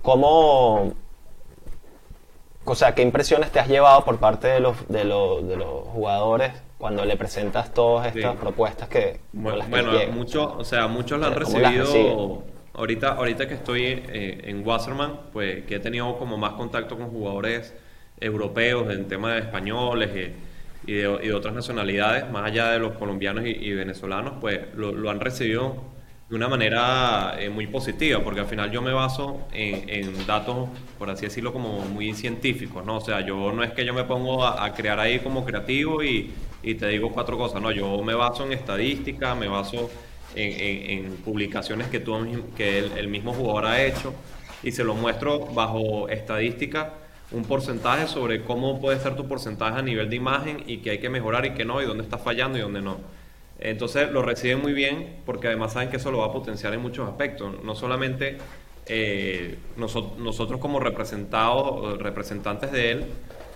¿Cómo, 0.00 0.94
o 2.64 2.74
sea, 2.74 2.94
qué 2.94 3.02
impresiones 3.02 3.50
te 3.50 3.60
has 3.60 3.68
llevado 3.68 4.02
por 4.02 4.18
parte 4.18 4.48
de 4.48 4.60
los, 4.60 4.88
de 4.88 5.04
los, 5.04 5.46
de 5.46 5.56
los 5.56 5.88
jugadores 5.92 6.63
cuando 6.84 7.02
le 7.06 7.16
presentas 7.16 7.72
todas 7.72 8.14
estas 8.14 8.36
propuestas 8.36 8.90
que 8.90 9.18
bueno, 9.32 9.64
muchos 10.12 10.52
o 10.54 10.64
sea 10.64 10.86
muchos 10.86 11.18
la 11.18 11.28
han 11.28 11.34
recibido 11.34 12.42
ahorita 12.74 13.14
ahorita 13.14 13.48
que 13.48 13.54
estoy 13.54 13.84
eh, 13.84 14.42
en 14.44 14.66
Wasserman 14.66 15.18
pues 15.32 15.64
que 15.64 15.76
he 15.76 15.80
tenido 15.80 16.18
como 16.18 16.36
más 16.36 16.52
contacto 16.52 16.98
con 16.98 17.08
jugadores 17.08 17.72
europeos 18.20 18.92
en 18.92 19.08
temas 19.08 19.32
de 19.32 19.38
españoles 19.38 20.34
y, 20.86 20.92
de, 20.92 21.32
otras 21.32 21.54
nacionalidades 21.54 22.30
más 22.30 22.44
allá 22.44 22.68
de 22.72 22.80
los 22.80 22.92
colombianos 22.98 23.46
y, 23.46 23.72
venezolanos 23.72 24.34
pues 24.38 24.60
lo, 24.74 25.08
han 25.08 25.20
recibido 25.20 25.76
de 26.34 26.38
una 26.38 26.48
manera 26.48 27.36
eh, 27.38 27.48
muy 27.48 27.68
positiva, 27.68 28.18
porque 28.24 28.40
al 28.40 28.46
final 28.46 28.68
yo 28.68 28.82
me 28.82 28.92
baso 28.92 29.46
en, 29.52 30.26
datos, 30.26 30.68
por 30.98 31.08
así 31.08 31.26
decirlo, 31.26 31.52
como 31.52 31.84
muy 31.84 32.12
científicos, 32.12 32.84
¿no? 32.84 32.96
O 32.96 33.00
sea, 33.00 33.20
yo 33.20 33.52
no 33.52 33.62
es 33.62 33.70
que 33.70 33.84
yo 33.84 33.94
me 33.94 34.02
pongo 34.02 34.44
a 34.44 34.74
crear 34.74 34.98
ahí 34.98 35.20
como 35.20 35.44
creativo 35.44 36.02
y, 36.02 36.32
te 36.60 36.88
digo 36.88 37.12
cuatro 37.12 37.38
cosas. 37.38 37.62
No, 37.62 37.70
yo 37.70 38.02
me 38.02 38.14
baso 38.14 38.44
en 38.44 38.52
estadística, 38.52 39.36
me 39.36 39.46
baso 39.46 39.88
en, 40.34 41.18
publicaciones 41.24 41.86
que, 41.86 42.00
tú, 42.00 42.16
que 42.56 42.78
el, 42.80 43.06
mismo 43.06 43.32
jugador 43.32 43.66
ha 43.66 43.84
hecho 43.84 44.12
y 44.64 44.72
se 44.72 44.82
lo 44.82 44.94
muestro 44.96 45.46
bajo 45.46 46.08
estadística 46.08 46.94
un 47.30 47.44
porcentaje 47.44 48.08
sobre 48.08 48.42
cómo 48.42 48.80
puede 48.80 48.98
ser 48.98 49.14
tu 49.14 49.28
porcentaje 49.28 49.78
a 49.78 49.82
nivel 49.82 50.10
de 50.10 50.16
imagen 50.16 50.64
y 50.66 50.78
que 50.78 50.90
hay 50.90 50.98
que 50.98 51.10
mejorar 51.10 51.46
y 51.46 51.50
que 51.54 51.64
no, 51.64 51.80
y 51.80 51.86
dónde 51.86 52.02
está 52.02 52.18
fallando 52.18 52.58
y 52.58 52.60
dónde 52.60 52.80
no. 52.80 53.23
Entonces 53.58 54.10
lo 54.10 54.22
reciben 54.22 54.60
muy 54.60 54.72
bien 54.72 55.20
porque 55.24 55.48
además 55.48 55.72
saben 55.72 55.88
que 55.88 55.96
eso 55.96 56.10
lo 56.10 56.18
va 56.18 56.26
a 56.26 56.32
potenciar 56.32 56.74
en 56.74 56.80
muchos 56.80 57.08
aspectos. 57.08 57.62
No 57.62 57.74
solamente 57.74 58.38
eh, 58.86 59.58
nosotros 59.76 60.60
como 60.60 60.80
representados, 60.80 61.98
representantes 61.98 62.72
de 62.72 62.90
él, 62.90 63.04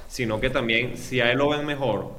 sino 0.09 0.41
que 0.41 0.51
también 0.51 0.97
si 0.97 1.21
a 1.21 1.31
él 1.31 1.39
lo 1.39 1.51
ven 1.51 1.67
mejor 1.67 2.19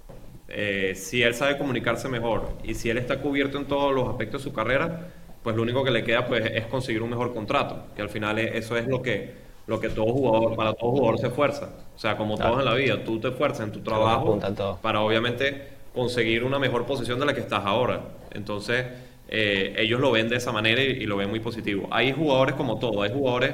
eh, 0.52 0.94
si 0.96 1.22
él 1.22 1.36
sabe 1.36 1.58
comunicarse 1.58 2.10
mejor 2.10 2.50
y 2.64 2.74
si 2.74 2.90
él 2.90 2.98
está 2.98 3.20
cubierto 3.22 3.60
en 3.60 3.66
todos 3.66 3.94
los 3.94 4.10
aspectos 4.10 4.44
de 4.44 4.50
su 4.50 4.56
carrera, 4.56 5.12
pues 5.44 5.56
lo 5.56 5.62
único 5.62 5.84
que 5.84 5.92
le 5.92 6.04
queda 6.04 6.26
pues 6.26 6.44
es 6.52 6.66
conseguir 6.66 7.04
un 7.04 7.12
mejor 7.12 7.34
contrato, 7.34 7.84
que 7.96 8.02
al 8.02 8.10
final 8.10 8.40
eso 8.40 8.76
es 8.76 8.88
lo 8.88 9.02
que, 9.04 9.36
lo 9.68 9.80
que 9.80 9.90
todo 9.90 10.12
jugador, 10.12 10.56
para 10.56 10.74
todo 10.74 10.92
jugador 10.92 11.20
se 11.20 11.28
esfuerza. 11.28 11.70
O 11.96 12.00
sea, 12.00 12.18
como 12.18 12.36
todos 12.36 12.60
en 12.60 12.66
la 12.66 12.74
vida, 12.74 13.04
tú 13.04 13.20
te 13.20 13.28
esfuerzas 13.28 13.68
en 13.68 13.72
tu 13.72 13.82
trabajo 13.82 14.40
para 14.82 15.02
obviamente 15.02 15.68
conseguir 15.94 16.44
una 16.44 16.60
mejor 16.60 16.86
posición 16.86 17.20
de 17.20 17.26
la 17.26 17.34
que 17.34 17.42
estás 17.42 17.66
ahora. 17.66 18.02
Entonces, 18.32 18.86
eh, 19.32 19.76
ellos 19.78 20.00
lo 20.00 20.12
ven 20.12 20.28
de 20.28 20.38
esa 20.38 20.52
manera 20.52 20.82
y, 20.82 21.06
lo 21.06 21.18
ven 21.18 21.30
muy 21.30 21.40
positivo. 21.40 21.88
Hay 21.92 22.12
jugadores 22.12 22.56
como 22.56 22.80
todo, 22.80 23.04
hay 23.04 23.12
jugadores 23.12 23.54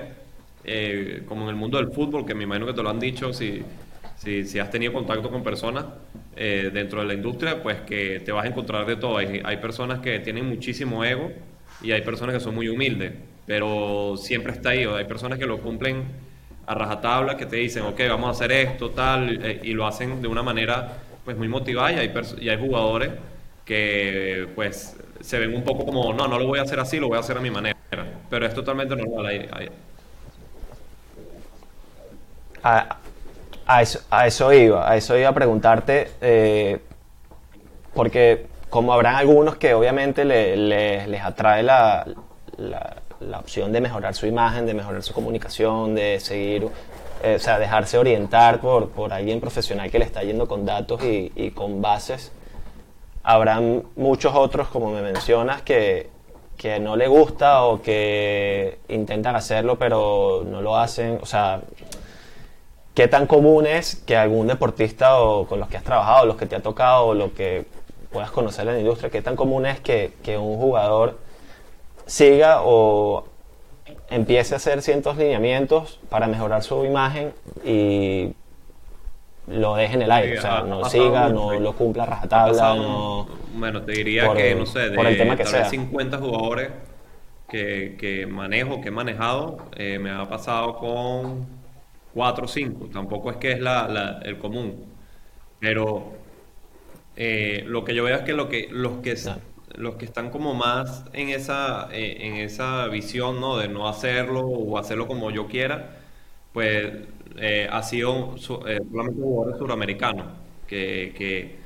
eh, 0.63 1.24
como 1.28 1.43
en 1.43 1.50
el 1.50 1.56
mundo 1.56 1.78
del 1.78 1.91
fútbol, 1.91 2.26
que 2.26 2.34
me 2.34 2.43
imagino 2.43 2.65
que 2.65 2.74
te 2.74 2.82
lo 2.82 2.89
han 2.89 3.00
dicho, 3.00 3.34
si, 3.34 3.62
si, 4.15 4.58
has 4.58 4.71
tenido 4.71 4.93
contacto 4.93 5.30
con 5.30 5.43
personas 5.43 5.86
eh, 6.36 6.71
dentro 6.74 7.02
de 7.02 7.08
la 7.08 7.13
industria, 7.13 7.62
pues 7.62 7.82
que 7.82 8.21
te 8.21 8.32
vas 8.32 8.45
a 8.45 8.48
encontrar 8.48 8.86
de 8.86 8.95
todo. 8.95 9.17
Hay, 9.17 9.58
personas 9.58 10.00
que 10.00 10.19
tienen 10.19 10.45
muchísimo 10.48 11.04
ego 11.04 11.32
y 11.82 11.91
hay 11.91 12.02
personas 12.02 12.36
que 12.36 12.39
son 12.39 12.56
muy 12.56 12.69
humildes, 12.69 13.12
pero 13.45 14.15
siempre 14.17 14.54
está 14.54 14.69
ahí. 14.69 14.86
hay 14.86 15.06
personas 15.06 15.38
que 15.38 15.45
lo 15.45 15.60
cumplen 15.60 16.04
a 16.67 16.74
rajatabla, 16.74 17.36
que 17.38 17.45
te 17.45 17.58
dicen, 17.58 17.84
ok, 17.84 18.00
vamos 18.10 18.30
a 18.30 18.32
hacer 18.32 18.52
esto, 18.54 18.91
tal, 18.91 19.60
y 19.62 19.74
lo 19.74 19.86
hacen 19.86 20.21
de 20.21 20.28
una 20.28 20.41
manera 20.41 20.98
pues 21.26 21.36
muy 21.36 21.48
motivada 21.48 21.92
y 21.92 21.98
hay, 21.98 22.14
y 22.40 22.50
hay 22.50 22.60
jugadores 22.60 23.12
que 23.66 24.48
pues 24.56 24.96
se 25.20 25.40
ven 25.40 25.56
un 25.56 25.64
poco 25.64 25.86
como, 25.86 26.14
no, 26.14 26.28
no 26.28 26.38
lo 26.38 26.48
voy 26.48 26.60
a 26.60 26.62
hacer 26.62 26.80
así, 26.80 27.00
lo 27.00 27.08
voy 27.08 27.18
a 27.18 27.22
hacer 27.22 27.38
a 27.38 27.42
mi 27.42 27.50
manera. 27.50 27.76
Pero 28.30 28.46
es 28.46 28.54
totalmente 28.54 28.96
normal. 28.96 29.26
Ahí, 29.26 29.50
ahí. 29.52 29.70
Ah, 32.64 32.98
a 33.68 33.82
eso, 34.28 34.54
iba, 34.54 34.90
a 34.90 34.96
eso 34.96 35.18
iba 35.18 35.30
a 35.30 35.34
preguntarte, 35.34 36.12
eh, 36.22 36.80
porque 37.94 38.46
como 38.70 38.94
habrán 38.94 39.16
algunos 39.16 39.56
que 39.58 39.74
obviamente 39.74 40.26
les 40.26 41.22
atrae 41.24 41.64
la, 41.64 42.06
la, 42.58 43.40
opción 43.40 43.72
de 43.72 43.82
mejorar 43.82 44.14
su 44.14 44.28
imagen, 44.28 44.66
de 44.66 44.74
mejorar 44.74 45.02
su 45.02 45.14
comunicación, 45.14 45.96
de 45.96 46.20
seguir, 46.20 46.68
eh, 47.26 47.36
o 47.36 47.40
sea, 47.40 47.60
dejarse 47.60 47.98
orientar 47.98 48.60
por, 48.62 48.90
por 48.90 49.14
alguien 49.14 49.40
profesional 49.42 49.90
que 49.90 50.00
le 50.00 50.06
está 50.06 50.24
yendo 50.24 50.48
con 50.48 50.66
datos 50.66 51.04
y, 51.04 51.32
y 51.36 51.52
con 51.52 51.82
bases, 51.82 52.32
habrán 53.24 53.84
muchos 53.96 54.34
otros, 54.36 54.68
como 54.68 54.92
me 54.92 55.02
mencionas, 55.02 55.62
que, 55.62 56.10
que 56.58 56.80
no 56.80 56.96
le 56.96 57.08
gusta 57.08 57.64
o 57.64 57.82
que 57.82 58.80
intentan 58.90 59.36
hacerlo 59.36 59.78
pero 59.78 60.44
no 60.46 60.62
lo 60.62 60.78
hacen, 60.78 61.20
o 61.22 61.26
sea, 61.26 61.62
¿Qué 62.96 63.10
tan 63.10 63.28
común 63.28 63.66
es 63.66 63.98
que 63.98 64.16
algún 64.16 64.48
deportista 64.48 65.20
o 65.20 65.46
con 65.48 65.60
los 65.60 65.68
que 65.68 65.76
has 65.76 65.84
trabajado, 65.84 66.26
los 66.26 66.38
que 66.38 66.46
te 66.46 66.56
ha 66.56 66.62
tocado, 66.62 67.08
o 67.08 67.14
lo 67.14 67.34
que 67.34 67.66
puedas 68.10 68.32
conocer 68.32 68.66
en 68.70 68.76
la 68.76 68.80
industria, 68.80 69.10
qué 69.10 69.22
tan 69.22 69.36
común 69.36 69.66
es 69.66 69.82
que, 69.82 70.14
que 70.24 70.38
un 70.38 70.58
jugador 70.58 71.18
siga 72.06 72.62
o 72.64 73.26
empiece 74.10 74.54
a 74.54 74.58
hacer 74.58 74.82
ciertos 74.82 75.17
lineamientos 75.17 76.00
para 76.10 76.28
mejorar 76.28 76.63
su 76.63 76.86
imagen 76.86 77.34
y 77.63 78.34
lo 79.48 79.76
deje 79.76 79.93
en 79.93 80.02
el 80.02 80.12
aire, 80.12 80.39
o 80.39 80.41
sea, 80.41 80.62
no 80.62 80.86
siga, 80.86 81.30
no 81.30 81.54
lo 81.60 81.74
cumpla 81.74 82.06
rajatabla, 82.06 82.76
no... 82.76 83.28
Bueno, 83.54 83.84
te 83.84 83.91
diría 83.93 84.34
que, 84.34 84.56
no 84.56 84.65
sé, 84.65 84.89
de 84.89 84.95
por 84.95 85.06
el 85.06 85.17
tema 85.17 85.38
que 85.38 85.45
sea. 85.45 85.65
50 85.65 86.17
jugadores 86.17 86.71
que, 87.48 87.95
que, 88.00 88.26
manejo, 88.26 88.82
que 88.82 88.89
he 88.89 88.91
manejado, 88.91 89.58
eh, 89.78 90.00
me 90.00 90.12
ha 90.12 90.28
pasado 90.28 90.78
con 90.78 91.48
4 92.13 92.45
o 92.45 92.48
5, 92.48 92.89
tampoco 92.91 93.30
es 93.30 93.38
que 93.38 93.52
es 93.52 93.60
la, 93.60 94.19
el 94.24 94.39
común, 94.39 94.86
pero 95.60 96.13
eh, 97.15 97.63
lo 97.67 97.86
que 97.86 97.93
yo 97.93 98.04
veo 98.04 98.17
es 98.17 98.24
que, 98.24 98.34
lo 98.34 98.50
que 98.50 98.67
los 98.71 99.02
que 99.02 99.15
los 99.78 99.96
que 99.96 100.06
están 100.06 100.30
como 100.30 100.54
más 100.54 101.06
en 101.14 101.30
esa, 101.30 101.90
eh, 101.92 102.18
en 102.22 102.36
esa 102.36 102.88
visión, 102.88 103.40
¿no? 103.42 103.58
De 103.58 103.68
no 103.68 103.88
hacerlo 103.88 104.42
o 104.42 104.78
hacerlo 104.78 105.08
como 105.08 105.32
yo 105.32 105.48
quiera, 105.48 105.98
pues 106.54 106.94
eh, 107.38 107.68
ha 107.72 107.84
sido 107.84 108.36
eh, 108.36 108.80
solamente 108.90 109.22
jugadores 109.22 109.58
suramericanos, 109.60 110.28
que, 110.68 111.64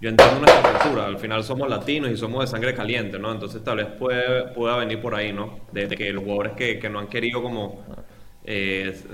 yo 0.00 0.08
entiendo 0.08 0.38
nuestra 0.40 0.72
cultura, 0.72 1.06
al 1.06 1.18
final 1.18 1.44
somos 1.44 1.68
latinos 1.68 2.10
y 2.10 2.16
somos 2.16 2.40
de 2.42 2.46
sangre 2.46 2.74
caliente, 2.74 3.18
¿no? 3.18 3.32
Entonces 3.32 3.62
tal 3.62 3.78
vez 3.78 3.86
puede, 3.98 4.48
pueda 4.54 4.76
venir 4.76 5.00
por 5.00 5.14
ahí, 5.14 5.32
¿no? 5.32 5.60
Desde 5.72 5.96
que 5.96 6.10
los 6.12 6.24
jugadores 6.24 6.52
que, 6.54 6.78
que 6.78 6.88
no 6.88 6.98
han 7.00 7.08
querido 7.08 7.42
como 7.42 7.84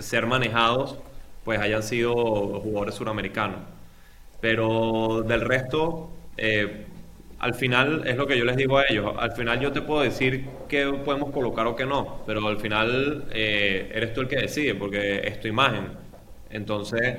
ser 0.01 0.27
manejados, 0.27 0.97
pues 1.45 1.61
hayan 1.61 1.83
sido 1.83 2.15
jugadores 2.15 2.95
suramericanos. 2.95 3.59
Pero 4.41 5.23
del 5.27 5.41
resto, 5.43 6.11
al 7.39 7.55
final 7.55 8.07
es 8.07 8.17
lo 8.17 8.27
que 8.27 8.39
yo 8.39 8.45
les 8.45 8.57
digo 8.57 8.79
a 8.79 8.85
ellos. 8.89 9.13
Al 9.19 9.33
final 9.33 9.61
yo 9.61 9.73
te 9.73 9.83
puedo 9.83 10.03
decir 10.03 10.49
qué 10.69 10.87
podemos 11.05 11.31
colocar 11.31 11.67
o 11.67 11.77
qué 11.77 11.85
no, 11.85 12.21
pero 12.27 12.47
al 12.47 12.59
final 12.59 13.25
eh, 13.33 13.91
eres 13.95 14.15
tú 14.15 14.23
el 14.23 14.29
que 14.29 14.37
decide 14.37 14.75
porque 14.75 15.27
es 15.27 15.41
tu 15.41 15.49
imagen. 15.49 15.89
Entonces. 16.51 17.19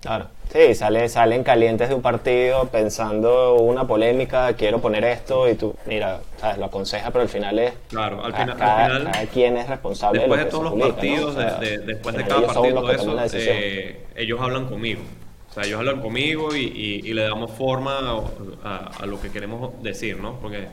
Claro. 0.00 0.28
Sí, 0.50 0.74
sale, 0.74 1.08
salen 1.08 1.44
calientes 1.44 1.90
de 1.90 1.94
un 1.94 2.02
partido 2.02 2.66
pensando 2.68 3.54
una 3.54 3.86
polémica, 3.86 4.54
quiero 4.54 4.80
poner 4.80 5.04
esto 5.04 5.48
y 5.48 5.54
tú, 5.54 5.76
mira, 5.86 6.18
¿sabes? 6.38 6.58
lo 6.58 6.64
aconseja, 6.64 7.12
pero 7.12 7.22
al 7.22 7.28
final 7.28 7.56
es. 7.60 7.72
Claro, 7.88 8.24
al, 8.24 8.34
final, 8.34 8.56
cada, 8.56 9.26
quien 9.26 9.58
es 9.58 9.68
responsable 9.68 10.20
después 10.20 10.44
de, 10.44 10.50
todos 10.50 10.64
los 10.64 10.74
partidos, 10.74 11.36
después 11.86 12.16
de 12.16 12.24
cada 12.24 12.46
partido, 12.48 12.80
todo 12.80 12.90
eso, 12.90 13.16
eh, 13.34 14.06
ellos 14.16 14.40
hablan 14.40 14.66
conmigo. 14.66 15.02
O 15.50 15.52
sea, 15.52 15.64
ellos 15.64 15.80
hablan 15.80 16.00
conmigo 16.00 16.54
y, 16.54 17.02
le 17.02 17.22
damos 17.22 17.50
forma 17.50 17.98
a, 18.62 19.06
lo 19.06 19.20
que 19.20 19.30
queremos 19.30 19.82
decir, 19.82 20.16
¿no? 20.18 20.38
Porque 20.40 20.68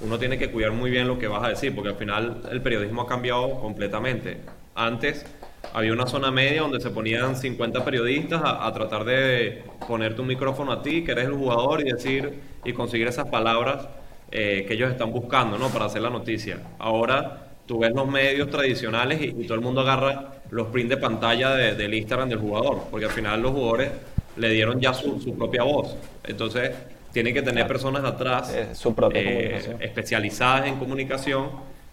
uno 0.00 0.18
tiene 0.18 0.38
que 0.38 0.50
cuidar 0.50 0.70
muy 0.70 0.90
bien 0.90 1.08
lo 1.08 1.18
que 1.18 1.26
vas 1.26 1.42
a 1.42 1.48
decir, 1.48 1.74
porque 1.74 1.90
al 1.90 1.96
final 1.96 2.42
el 2.50 2.62
periodismo 2.62 3.02
ha 3.02 3.06
cambiado 3.08 3.60
completamente. 3.60 4.38
Antes 4.76 5.26
había 5.74 5.92
una 5.92 6.06
zona 6.06 6.30
media 6.30 6.62
donde 6.62 6.80
se 6.80 6.90
ponían 6.90 7.34
50 7.34 7.84
periodistas 7.84 8.40
a, 8.44 8.72
tratar 8.72 9.04
de 9.04 9.64
ponerte 9.88 10.20
un 10.20 10.28
micrófono 10.28 10.70
a 10.72 10.82
ti, 10.82 11.02
que 11.02 11.10
eres 11.10 11.26
el 11.26 11.34
jugador, 11.34 11.80
y 11.80 11.90
decir 11.90 12.34
y 12.64 12.72
conseguir 12.72 13.08
esas 13.08 13.28
palabras 13.28 13.88
eh, 14.30 14.64
que 14.66 14.74
ellos 14.74 14.92
están 14.92 15.10
buscando, 15.10 15.58
¿no? 15.58 15.70
Para 15.70 15.86
hacer 15.86 16.02
la 16.02 16.10
noticia. 16.10 16.60
Ahora 16.78 17.48
tú 17.66 17.80
ves 17.80 17.92
los 17.92 18.08
medios 18.08 18.48
tradicionales 18.48 19.20
y, 19.20 19.32
todo 19.44 19.54
el 19.54 19.60
mundo 19.60 19.80
agarra 19.80 20.34
los 20.50 20.68
prints 20.68 20.90
de 20.90 20.96
pantalla 20.96 21.50
del 21.50 21.94
Instagram 21.94 22.28
del 22.28 22.38
jugador, 22.38 22.82
porque 22.90 23.06
al 23.06 23.12
final 23.12 23.42
los 23.42 23.52
jugadores 23.52 23.90
le 24.36 24.48
dieron 24.50 24.80
ya 24.80 24.94
su, 24.94 25.20
su 25.20 25.36
propia 25.36 25.62
voz. 25.62 25.96
Entonces, 26.24 26.72
tiene 27.12 27.32
que 27.32 27.42
tener 27.42 27.66
personas 27.66 28.04
atrás 28.04 28.56
su 28.74 28.94
eh, 29.14 29.76
especializadas 29.80 30.66
en 30.66 30.78
comunicación 30.78 31.50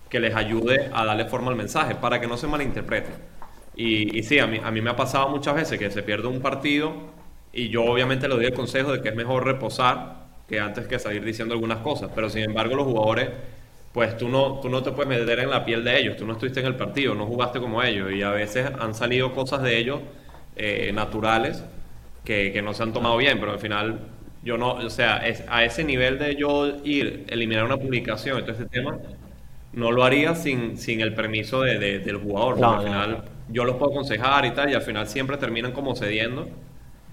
que 0.10 0.20
les 0.20 0.36
ayude 0.36 0.90
a 0.94 1.06
darle 1.06 1.26
forma 1.26 1.50
al 1.50 1.58
mensaje 1.58 1.96
para 1.96 2.22
que 2.22 2.28
no 2.28 2.38
se 2.38 2.48
malinterprete. 2.48 3.10
Y, 3.76 4.18
y 4.18 4.24
sí, 4.24 4.40
a 4.40 4.48
mí, 4.48 4.60
a 4.64 4.72
mí 4.72 4.82
me 4.82 4.90
ha 4.90 4.96
pasado 4.96 5.30
muchas 5.30 5.56
veces 5.56 5.78
que 5.78 5.92
se 5.92 6.04
pierde 6.04 6.28
un 6.28 6.42
partido 6.42 6.94
y 7.52 7.70
yo 7.70 7.84
obviamente 7.86 8.28
le 8.28 8.36
doy 8.36 8.46
el 8.46 8.54
consejo 8.54 8.92
de 8.92 9.02
que 9.02 9.10
es 9.10 9.16
mejor 9.16 9.46
reposar 9.46 10.28
que 10.48 10.60
antes 10.60 10.88
que 10.88 10.98
salir 11.00 11.24
diciendo 11.24 11.54
algunas 11.54 11.80
cosas, 11.80 12.10
pero 12.16 12.30
sin 12.30 12.44
embargo 12.44 12.76
los 12.76 12.86
jugadores, 12.86 13.30
pues 13.94 14.18
tú 14.18 14.30
no, 14.30 14.60
tú 14.62 14.70
no 14.70 14.82
te 14.84 14.92
puedes 14.92 15.10
meter 15.10 15.40
en 15.40 15.50
la 15.50 15.66
piel 15.66 15.84
de 15.84 16.00
ellos, 16.00 16.16
tú 16.18 16.26
no 16.26 16.34
estuviste 16.34 16.60
en 16.60 16.68
el 16.68 16.76
partido, 16.76 17.16
no 17.16 17.26
jugaste 17.26 17.60
como 17.60 17.84
ellos. 17.84 18.12
Y 18.12 18.22
a 18.22 18.30
veces 18.30 18.70
han 18.80 18.94
salido 18.94 19.34
cosas 19.34 19.62
de 19.64 19.78
ellos 19.78 20.00
eh, 20.56 20.92
naturales 20.94 21.64
que, 22.28 22.62
no 22.62 22.74
se 22.74 22.84
han 22.84 22.92
tomado 22.92 23.16
bien, 23.16 23.40
pero 23.40 23.54
al 23.54 23.60
final 23.60 24.02
yo 24.44 24.58
no, 24.58 24.74
o 24.74 24.90
sea, 24.90 25.26
es, 25.26 25.44
a 25.48 25.64
ese 25.64 25.84
nivel 25.86 26.20
de 26.20 26.36
yo 26.36 26.68
ir, 26.84 27.26
eliminar 27.30 27.64
una 27.64 27.78
publicación 27.78 28.40
y 28.40 28.44
todo 28.44 28.66
tema, 28.68 28.98
no 29.72 29.92
lo 29.92 30.04
haría 30.04 30.36
sin, 30.36 30.78
sin 30.78 31.00
el 31.00 31.14
permiso 31.14 31.62
de, 31.62 32.00
del 32.00 32.18
jugador. 32.18 32.64
al 32.64 32.84
final 32.84 33.24
yo 33.50 33.64
los 33.64 33.78
puedo 33.78 33.92
aconsejar 33.94 34.46
y 34.46 34.52
tal, 34.52 34.70
y 34.70 34.74
al 34.74 34.82
final 34.82 35.08
siempre 35.08 35.38
terminan 35.38 35.72
como 35.72 35.96
cediendo. 35.96 36.50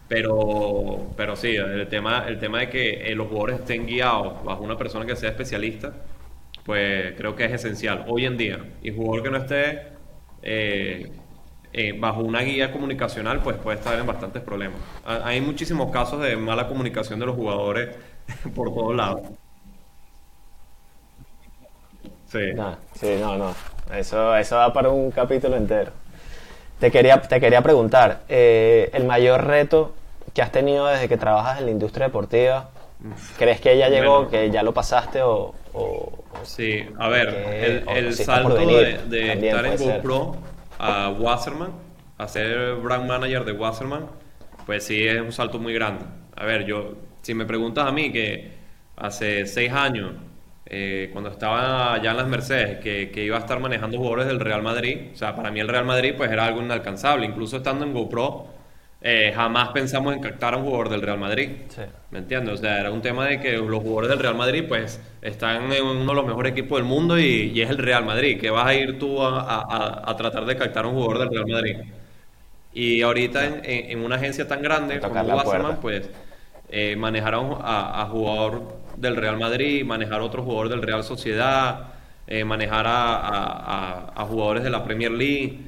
Pero, 0.09 1.07
pero 1.17 1.35
sí, 1.35 1.57
el 1.57 1.89
tema, 1.89 2.27
el 2.29 2.39
tema 2.39 2.61
de 2.61 2.69
que 2.69 3.11
eh, 3.11 3.15
los 3.15 3.29
jugadores 3.29 3.61
estén 3.61 3.87
guiados 3.87 4.45
bajo 4.45 4.63
una 4.63 4.77
persona 4.77 5.07
que 5.07 5.17
sea 5.17 5.31
especialista, 5.31 5.95
pues 6.65 7.15
creo 7.17 7.35
que 7.35 7.47
es 7.47 7.53
esencial 7.53 8.05
hoy 8.09 8.27
en 8.27 8.37
día. 8.37 8.59
Y 8.83 8.91
jugador 8.91 9.23
que 9.23 9.31
no 9.31 9.39
esté 9.39 9.83
eh, 10.43 11.11
eh, 11.77 11.93
bajo 11.99 12.21
una 12.21 12.41
guía 12.43 12.71
comunicacional, 12.71 13.41
pues 13.41 13.57
puede 13.57 13.79
estar 13.79 13.99
en 13.99 14.07
bastantes 14.07 14.41
problemas. 14.43 14.79
Hay 15.05 15.41
muchísimos 15.41 15.91
casos 15.91 16.23
de 16.23 16.37
mala 16.37 16.69
comunicación 16.69 17.19
de 17.19 17.27
los 17.27 17.35
jugadores 17.35 17.89
por 18.55 18.73
todos 18.73 18.95
lados. 18.95 19.23
Sí. 22.29 22.53
No, 22.55 22.77
sí, 22.95 23.17
no, 23.21 23.37
no. 23.37 23.55
Eso, 23.93 24.37
eso 24.37 24.57
va 24.57 24.73
para 24.73 24.91
un 24.91 25.11
capítulo 25.11 25.57
entero. 25.57 25.91
Te 26.79 26.93
quería, 26.93 27.21
te 27.21 27.41
quería 27.41 27.61
preguntar, 27.61 28.21
eh, 28.29 28.91
el 28.93 29.05
mayor 29.05 29.45
reto 29.45 29.95
que 30.33 30.43
has 30.43 30.53
tenido 30.53 30.87
desde 30.87 31.09
que 31.09 31.17
trabajas 31.17 31.59
en 31.59 31.65
la 31.65 31.73
industria 31.73 32.07
deportiva, 32.07 32.71
¿crees 33.37 33.61
que 33.61 33.77
ya 33.77 33.89
llegó, 33.89 34.29
que 34.29 34.49
ya 34.49 34.63
lo 34.63 34.73
pasaste 34.73 35.23
o...? 35.23 35.55
sí, 36.45 36.87
a 36.99 37.09
ver, 37.09 37.85
el, 37.89 38.15
salto 38.15 38.55
de, 38.55 39.33
estar 39.33 39.67
en 39.67 39.77
GoPro 39.77 40.37
a 40.79 41.11
Wasserman, 41.11 41.73
a 42.19 42.29
ser 42.29 42.77
brand 42.77 43.07
manager 43.07 43.45
de 43.45 43.53
Wasserman, 43.53 44.07
pues 44.67 44.85
sí 44.85 45.07
es 45.07 45.21
un 45.21 45.33
salto 45.33 45.59
muy 45.59 45.75
grande. 45.75 46.05
A 46.37 46.45
ver, 46.45 46.65
yo, 46.65 46.97
si 47.23 47.35
me 47.35 47.45
preguntas 47.45 47.87
a 47.87 47.93
mí 47.93 48.13
que 48.13 48.53
hace 48.97 49.47
seis 49.47 49.73
años, 49.73 50.13
eh, 50.67 51.11
cuando 51.13 51.31
estaba 51.31 52.01
ya 52.03 52.13
en 52.13 52.17
las 52.17 52.27
Mercedes, 52.27 52.79
que, 52.81 53.11
que, 53.11 53.25
iba 53.25 53.37
a 53.37 53.41
estar 53.41 53.61
manejando 53.61 53.99
jugadores 53.99 54.27
del 54.27 54.41
Real 54.41 54.63
Madrid, 54.63 55.11
o 55.13 55.17
sea, 55.17 55.37
para 55.37 55.51
mí 55.51 55.61
el 55.61 55.69
Real 55.69 55.85
Madrid 55.85 56.15
pues 56.17 56.31
era 56.31 56.47
algo 56.47 56.63
inalcanzable, 56.63 57.27
incluso 57.27 57.59
estando 57.59 57.85
en 57.85 57.93
GoPro, 57.93 58.47
eh, 59.07 59.33
jamás 59.35 59.69
pensamos 59.69 60.15
en 60.15 60.23
captar 60.23 60.55
a 60.55 60.57
un 60.57 60.65
jugador 60.65 60.89
del 60.89 61.03
Real 61.03 61.19
Madrid. 61.19 61.51
¿Me 62.11 62.21
entiendes? 62.21 62.55
O 62.55 62.57
sea, 62.57 62.81
era 62.81 62.91
un 62.91 63.03
tema 63.03 63.27
de 63.27 63.39
que 63.39 63.53
los 63.53 63.83
jugadores 63.83 64.09
del 64.09 64.19
Real 64.19 64.35
Madrid, 64.35 64.65
pues, 64.67 64.99
están 65.21 65.71
en 65.71 65.85
uno 65.85 66.07
de 66.07 66.15
los 66.15 66.25
mejores 66.25 66.53
equipos 66.53 66.79
del 66.79 66.89
mundo 66.89 67.19
y, 67.19 67.61
es 67.61 67.69
el 67.69 67.77
Real 67.77 68.07
Madrid. 68.07 68.41
que 68.41 68.49
vas 68.49 68.67
a 68.67 68.73
ir 68.73 68.99
tú 68.99 69.23
a, 69.23 70.15
tratar 70.17 70.47
de 70.47 70.57
captar 70.57 70.87
a 70.87 70.89
un 70.89 70.95
jugador 70.95 71.19
del 71.19 71.29
Real 71.29 71.47
Madrid? 71.47 71.77
Y 72.73 73.03
ahorita 73.03 73.61
en, 73.63 74.03
una 74.03 74.17
agencia 74.17 74.49
tan 74.49 74.63
grande 74.63 74.99
como 75.01 75.21
Wasserman, 75.21 75.81
pues, 75.83 76.09
eh, 76.71 76.97
manejar 76.97 77.35
a, 77.35 78.09
jugador 78.11 78.63
del 78.97 79.17
Real 79.17 79.39
Madrid, 79.39 79.85
manejar 79.85 80.23
a 80.23 80.25
otro 80.25 80.43
jugador 80.45 80.71
del 80.71 80.81
Real 80.81 81.05
Sociedad, 81.05 81.89
eh, 82.27 82.43
manejar 82.43 82.87
a, 82.89 84.27
jugadores 84.31 84.65
de 84.65 84.71
la 84.71 84.83
Premier 84.83 85.11
League, 85.11 85.59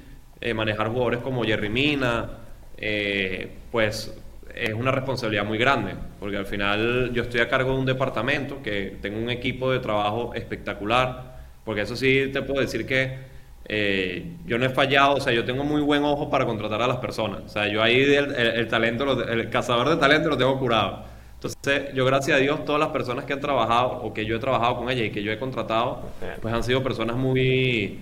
eh, 0.40 0.54
manejar 0.54 0.88
jugadores 0.88 1.20
como 1.20 1.44
Jerry 1.44 1.68
Mina 1.68 2.45
eh, 2.78 3.50
pues 3.70 4.14
es 4.54 4.72
una 4.72 4.90
responsabilidad 4.90 5.44
muy 5.44 5.58
grande, 5.58 5.94
porque 6.18 6.36
al 6.36 6.46
final 6.46 7.10
yo 7.12 7.22
estoy 7.22 7.40
a 7.40 7.48
cargo 7.48 7.72
de 7.72 7.78
un 7.78 7.86
departamento, 7.86 8.62
que 8.62 8.96
tengo 9.02 9.18
un 9.18 9.30
equipo 9.30 9.70
de 9.70 9.80
trabajo 9.80 10.32
espectacular, 10.34 11.36
porque 11.64 11.82
eso 11.82 11.94
sí 11.94 12.30
te 12.32 12.42
puedo 12.42 12.60
decir 12.60 12.86
que 12.86 13.18
eh, 13.68 14.36
yo 14.46 14.58
no 14.58 14.64
he 14.64 14.70
fallado, 14.70 15.16
o 15.16 15.20
sea, 15.20 15.32
yo 15.32 15.44
tengo 15.44 15.64
muy 15.64 15.82
buen 15.82 16.04
ojo 16.04 16.30
para 16.30 16.46
contratar 16.46 16.80
a 16.80 16.86
las 16.86 16.98
personas, 16.98 17.42
o 17.44 17.48
sea, 17.48 17.68
yo 17.68 17.82
ahí 17.82 18.02
el, 18.02 18.68
talento, 18.68 19.22
el 19.28 19.50
cazador 19.50 19.90
de 19.90 19.96
talento 19.96 20.30
lo 20.30 20.36
tengo 20.36 20.58
curado. 20.58 21.04
Entonces, 21.34 21.92
yo 21.94 22.06
gracias 22.06 22.38
a 22.38 22.40
Dios, 22.40 22.64
todas 22.64 22.80
las 22.80 22.88
personas 22.88 23.24
que 23.26 23.34
han 23.34 23.40
trabajado 23.40 24.00
o 24.02 24.14
que 24.14 24.24
yo 24.24 24.36
he 24.36 24.38
trabajado 24.38 24.78
con 24.78 24.88
ellas 24.88 25.08
y 25.08 25.10
que 25.10 25.22
yo 25.22 25.30
he 25.30 25.38
contratado, 25.38 26.00
pues 26.40 26.54
han 26.54 26.64
sido 26.64 26.82
personas 26.82 27.16
muy 27.16 27.98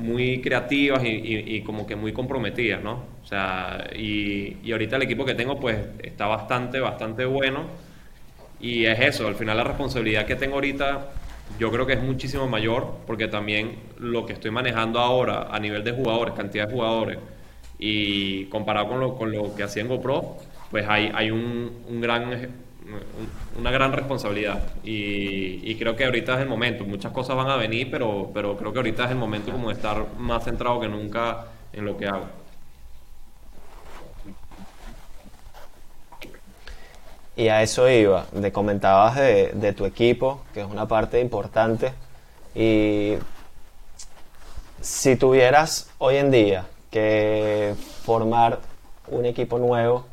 muy 0.00 0.40
creativas 0.40 1.02
y, 1.04 1.62
como 1.62 1.86
que 1.86 1.96
muy 1.96 2.12
comprometidas, 2.12 2.82
¿no? 2.82 3.04
O 3.22 3.26
sea, 3.26 3.86
y, 3.94 4.56
y, 4.62 4.72
ahorita 4.72 4.96
el 4.96 5.02
equipo 5.02 5.24
que 5.24 5.34
tengo 5.34 5.58
pues 5.60 5.78
está 6.02 6.26
bastante, 6.26 6.80
bastante 6.80 7.24
bueno 7.24 7.64
y 8.60 8.86
es 8.86 9.00
eso, 9.00 9.28
al 9.28 9.34
final 9.34 9.56
la 9.56 9.64
responsabilidad 9.64 10.26
que 10.26 10.36
tengo 10.36 10.54
ahorita 10.54 11.10
yo 11.58 11.70
creo 11.70 11.86
que 11.86 11.94
es 11.94 12.02
muchísimo 12.02 12.46
mayor 12.46 12.98
porque 13.06 13.28
también 13.28 13.76
lo 13.98 14.26
que 14.26 14.34
estoy 14.34 14.50
manejando 14.50 15.00
ahora 15.00 15.48
a 15.50 15.58
nivel 15.58 15.82
de 15.84 15.92
jugadores, 15.92 16.34
cantidad 16.34 16.66
de 16.66 16.72
jugadores 16.72 17.18
y 17.78 18.44
comparado 18.46 18.88
con 18.88 19.00
lo, 19.00 19.16
con 19.16 19.32
lo 19.32 19.54
que 19.54 19.62
hacía 19.62 19.82
en 19.82 19.88
GoPro, 19.88 20.36
pues 20.70 20.86
hay, 20.88 21.10
hay 21.14 21.30
un, 21.30 21.82
un 21.88 22.00
gran, 22.00 22.50
una 23.58 23.70
gran 23.70 23.92
responsabilidad. 23.92 24.62
Y, 24.84 25.60
y, 25.70 25.76
creo 25.76 25.96
que 25.96 26.04
ahorita 26.04 26.34
es 26.34 26.40
el 26.40 26.48
momento. 26.48 26.84
Muchas 26.84 27.12
cosas 27.12 27.36
van 27.36 27.48
a 27.48 27.56
venir, 27.56 27.90
pero, 27.90 28.30
pero 28.32 28.56
creo 28.56 28.72
que 28.72 28.78
ahorita 28.78 29.04
es 29.04 29.10
el 29.10 29.16
momento 29.16 29.52
como 29.52 29.68
de 29.68 29.74
estar 29.74 30.06
más 30.18 30.44
centrado 30.44 30.80
que 30.80 30.88
nunca 30.88 31.46
en 31.72 31.84
lo 31.84 31.96
que 31.96 32.06
hago. 32.06 32.26
Y 37.36 37.48
a 37.48 37.62
eso 37.62 37.88
iba, 37.88 38.26
de 38.32 38.52
comentabas 38.52 39.16
de, 39.16 39.52
de 39.54 39.72
tu 39.72 39.86
equipo, 39.86 40.42
que 40.52 40.60
es 40.60 40.66
una 40.66 40.86
parte 40.86 41.20
importante. 41.20 41.92
Y 42.54 43.14
si 44.80 45.16
tuvieras 45.16 45.90
hoy 45.98 46.16
en 46.16 46.30
día 46.30 46.66
que 46.90 47.74
formar 48.04 48.58
un 49.08 49.24
equipo 49.24 49.58
nuevo, 49.58 50.04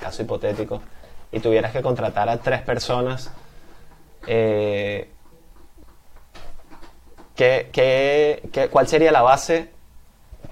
caso 0.00 0.22
hipotético, 0.22 0.80
y 1.32 1.40
tuvieras 1.40 1.72
que 1.72 1.82
contratar 1.82 2.28
a 2.28 2.36
tres 2.36 2.60
personas, 2.60 3.32
eh, 4.26 5.08
¿qué, 7.34 7.70
qué, 7.72 8.48
qué, 8.52 8.68
cuál 8.68 8.86
sería 8.86 9.10
la 9.10 9.22
base 9.22 9.70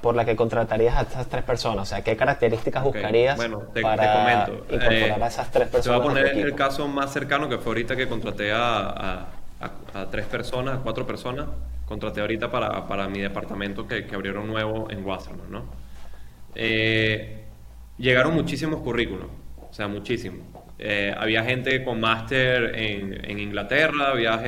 por 0.01 0.15
la 0.15 0.25
que 0.25 0.35
contratarías 0.35 0.97
a 0.97 1.03
estas 1.03 1.29
tres 1.29 1.45
personas? 1.45 1.83
O 1.83 1.87
sea, 1.87 2.03
¿qué 2.03 2.17
características 2.17 2.83
buscarías 2.83 3.39
para 3.83 4.49
incorporar 4.71 5.23
a 5.23 5.27
esas 5.27 5.51
tres 5.51 5.69
personas? 5.69 6.01
Te 6.01 6.09
voy 6.09 6.19
a 6.19 6.25
poner 6.25 6.39
el 6.39 6.55
caso 6.55 6.89
más 6.89 7.13
cercano 7.13 7.49
que 7.49 7.59
fue 7.59 7.73
ahorita 7.73 7.95
que 7.95 8.09
contraté 8.09 8.53
a, 8.53 9.27
a, 9.61 9.71
a, 9.95 10.11
tres 10.11 10.27
personas, 10.27 10.79
a 10.79 10.83
cuatro 10.83 11.07
personas. 11.07 11.47
Contraté 11.87 12.21
ahorita 12.21 12.51
para, 12.51 12.87
para 12.87 13.09
mi 13.09 13.21
departamento 13.21 13.87
que, 13.87 14.07
que, 14.07 14.15
abrieron 14.15 14.47
nuevo 14.47 14.89
en 14.91 15.05
Wasserman, 15.05 15.51
¿no? 15.51 15.65
Eh, 16.55 17.45
llegaron 17.99 18.33
muchísimos 18.33 18.81
currículos, 18.81 19.27
o 19.69 19.75
sea, 19.75 19.89
muchísimos. 19.89 20.41
Eh, 20.83 21.15
había 21.17 21.45
gente 21.45 21.85
con 21.85 22.01
máster 22.01 22.75
en, 22.75 23.23
en, 23.31 23.39
Inglaterra, 23.39 24.13
había 24.13 24.41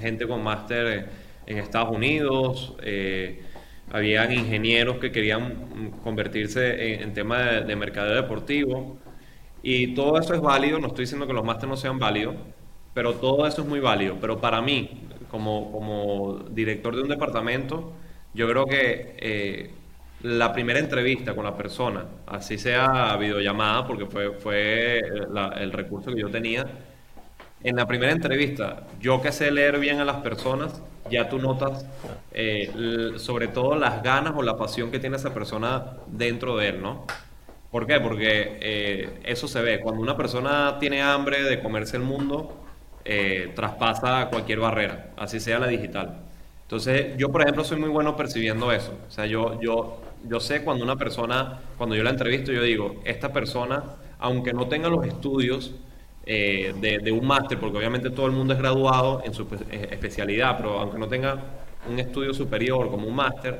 gente 0.00 0.28
con 0.28 0.40
máster 0.40 1.08
en 1.46 1.58
Estados 1.58 1.90
Unidos, 1.90 2.76
eh, 2.80 3.42
habían 3.90 4.32
ingenieros 4.32 4.98
que 4.98 5.10
querían 5.10 5.90
convertirse 6.04 7.02
en, 7.02 7.12
tema 7.12 7.40
de, 7.40 7.60
de 7.62 7.74
mercadeo 7.74 8.14
deportivo. 8.14 8.98
Y 9.64 9.88
todo 9.94 10.18
eso 10.18 10.32
es 10.32 10.40
válido, 10.40 10.78
no 10.78 10.86
estoy 10.86 11.06
diciendo 11.06 11.26
que 11.26 11.32
los 11.32 11.44
másteres 11.44 11.70
no 11.70 11.76
sean 11.76 11.98
válidos, 11.98 12.36
pero 12.94 13.14
todo 13.14 13.46
eso 13.46 13.62
es 13.62 13.68
muy 13.68 13.80
válido. 13.80 14.16
Pero 14.20 14.40
para 14.40 14.60
mí, 14.62 15.08
como, 15.28 15.72
como 15.72 16.38
director 16.50 16.94
de 16.94 17.02
un 17.02 17.08
departamento, 17.08 17.92
yo 18.32 18.48
creo 18.48 18.66
que 18.66 19.16
eh, 19.18 19.70
la 20.22 20.52
primera 20.52 20.78
entrevista 20.78 21.34
con 21.34 21.44
la 21.44 21.56
persona, 21.56 22.04
así 22.26 22.58
sea 22.58 23.16
videollamada, 23.16 23.86
porque 23.86 24.06
fue, 24.06 24.32
fue 24.32 25.00
el 25.56 25.72
recurso 25.72 26.12
que 26.12 26.20
yo 26.20 26.30
tenía, 26.30 26.66
en 27.62 27.76
la 27.76 27.86
primera 27.86 28.12
entrevista, 28.12 28.84
yo 29.00 29.20
que 29.20 29.32
sé 29.32 29.50
leer 29.50 29.78
bien 29.78 30.00
a 30.00 30.04
las 30.04 30.16
personas, 30.16 30.82
ya 31.10 31.28
tú 31.28 31.38
notas 31.38 31.84
eh, 32.32 33.14
sobre 33.16 33.48
todo 33.48 33.74
las 33.74 34.02
ganas 34.02 34.34
o 34.36 34.42
la 34.42 34.56
pasión 34.56 34.90
que 34.90 34.98
tiene 34.98 35.16
esa 35.16 35.34
persona 35.34 35.96
dentro 36.06 36.56
de 36.56 36.68
él, 36.68 36.82
¿no? 36.82 37.04
¿Por 37.70 37.86
qué? 37.86 38.00
Porque 38.00 38.58
eh, 38.60 39.20
eso 39.24 39.46
se 39.46 39.60
ve. 39.62 39.80
Cuando 39.80 40.00
una 40.00 40.16
persona 40.16 40.78
tiene 40.80 41.02
hambre 41.02 41.42
de 41.42 41.60
comerse 41.60 41.96
el 41.96 42.02
mundo, 42.02 42.56
eh, 43.04 43.52
traspasa 43.54 44.28
cualquier 44.30 44.60
barrera, 44.60 45.10
así 45.16 45.40
sea 45.40 45.58
la 45.58 45.66
digital. 45.66 46.18
Entonces, 46.62 47.16
yo, 47.16 47.30
por 47.30 47.42
ejemplo, 47.42 47.64
soy 47.64 47.78
muy 47.78 47.88
bueno 47.88 48.16
percibiendo 48.16 48.72
eso. 48.72 48.92
O 49.08 49.10
sea, 49.10 49.26
yo, 49.26 49.60
yo, 49.60 50.00
yo 50.28 50.40
sé 50.40 50.62
cuando 50.62 50.84
una 50.84 50.96
persona, 50.96 51.60
cuando 51.76 51.96
yo 51.96 52.02
la 52.02 52.10
entrevisto, 52.10 52.52
yo 52.52 52.62
digo, 52.62 53.00
esta 53.04 53.32
persona, 53.32 53.82
aunque 54.18 54.52
no 54.52 54.68
tenga 54.68 54.88
los 54.88 55.06
estudios, 55.06 55.74
eh, 56.26 56.74
de, 56.78 57.10
un 57.10 57.26
máster, 57.26 57.58
porque 57.58 57.78
obviamente 57.78 58.10
todo 58.10 58.26
el 58.26 58.32
mundo 58.32 58.52
es 58.52 58.58
graduado 58.58 59.22
en 59.24 59.32
su 59.32 59.46
eh, 59.70 59.88
especialidad, 59.90 60.56
pero 60.58 60.78
aunque 60.78 60.98
no 60.98 61.08
tenga 61.08 61.38
un 61.90 61.98
estudio 61.98 62.34
superior 62.34 62.90
como 62.90 63.08
un 63.08 63.14
máster, 63.16 63.58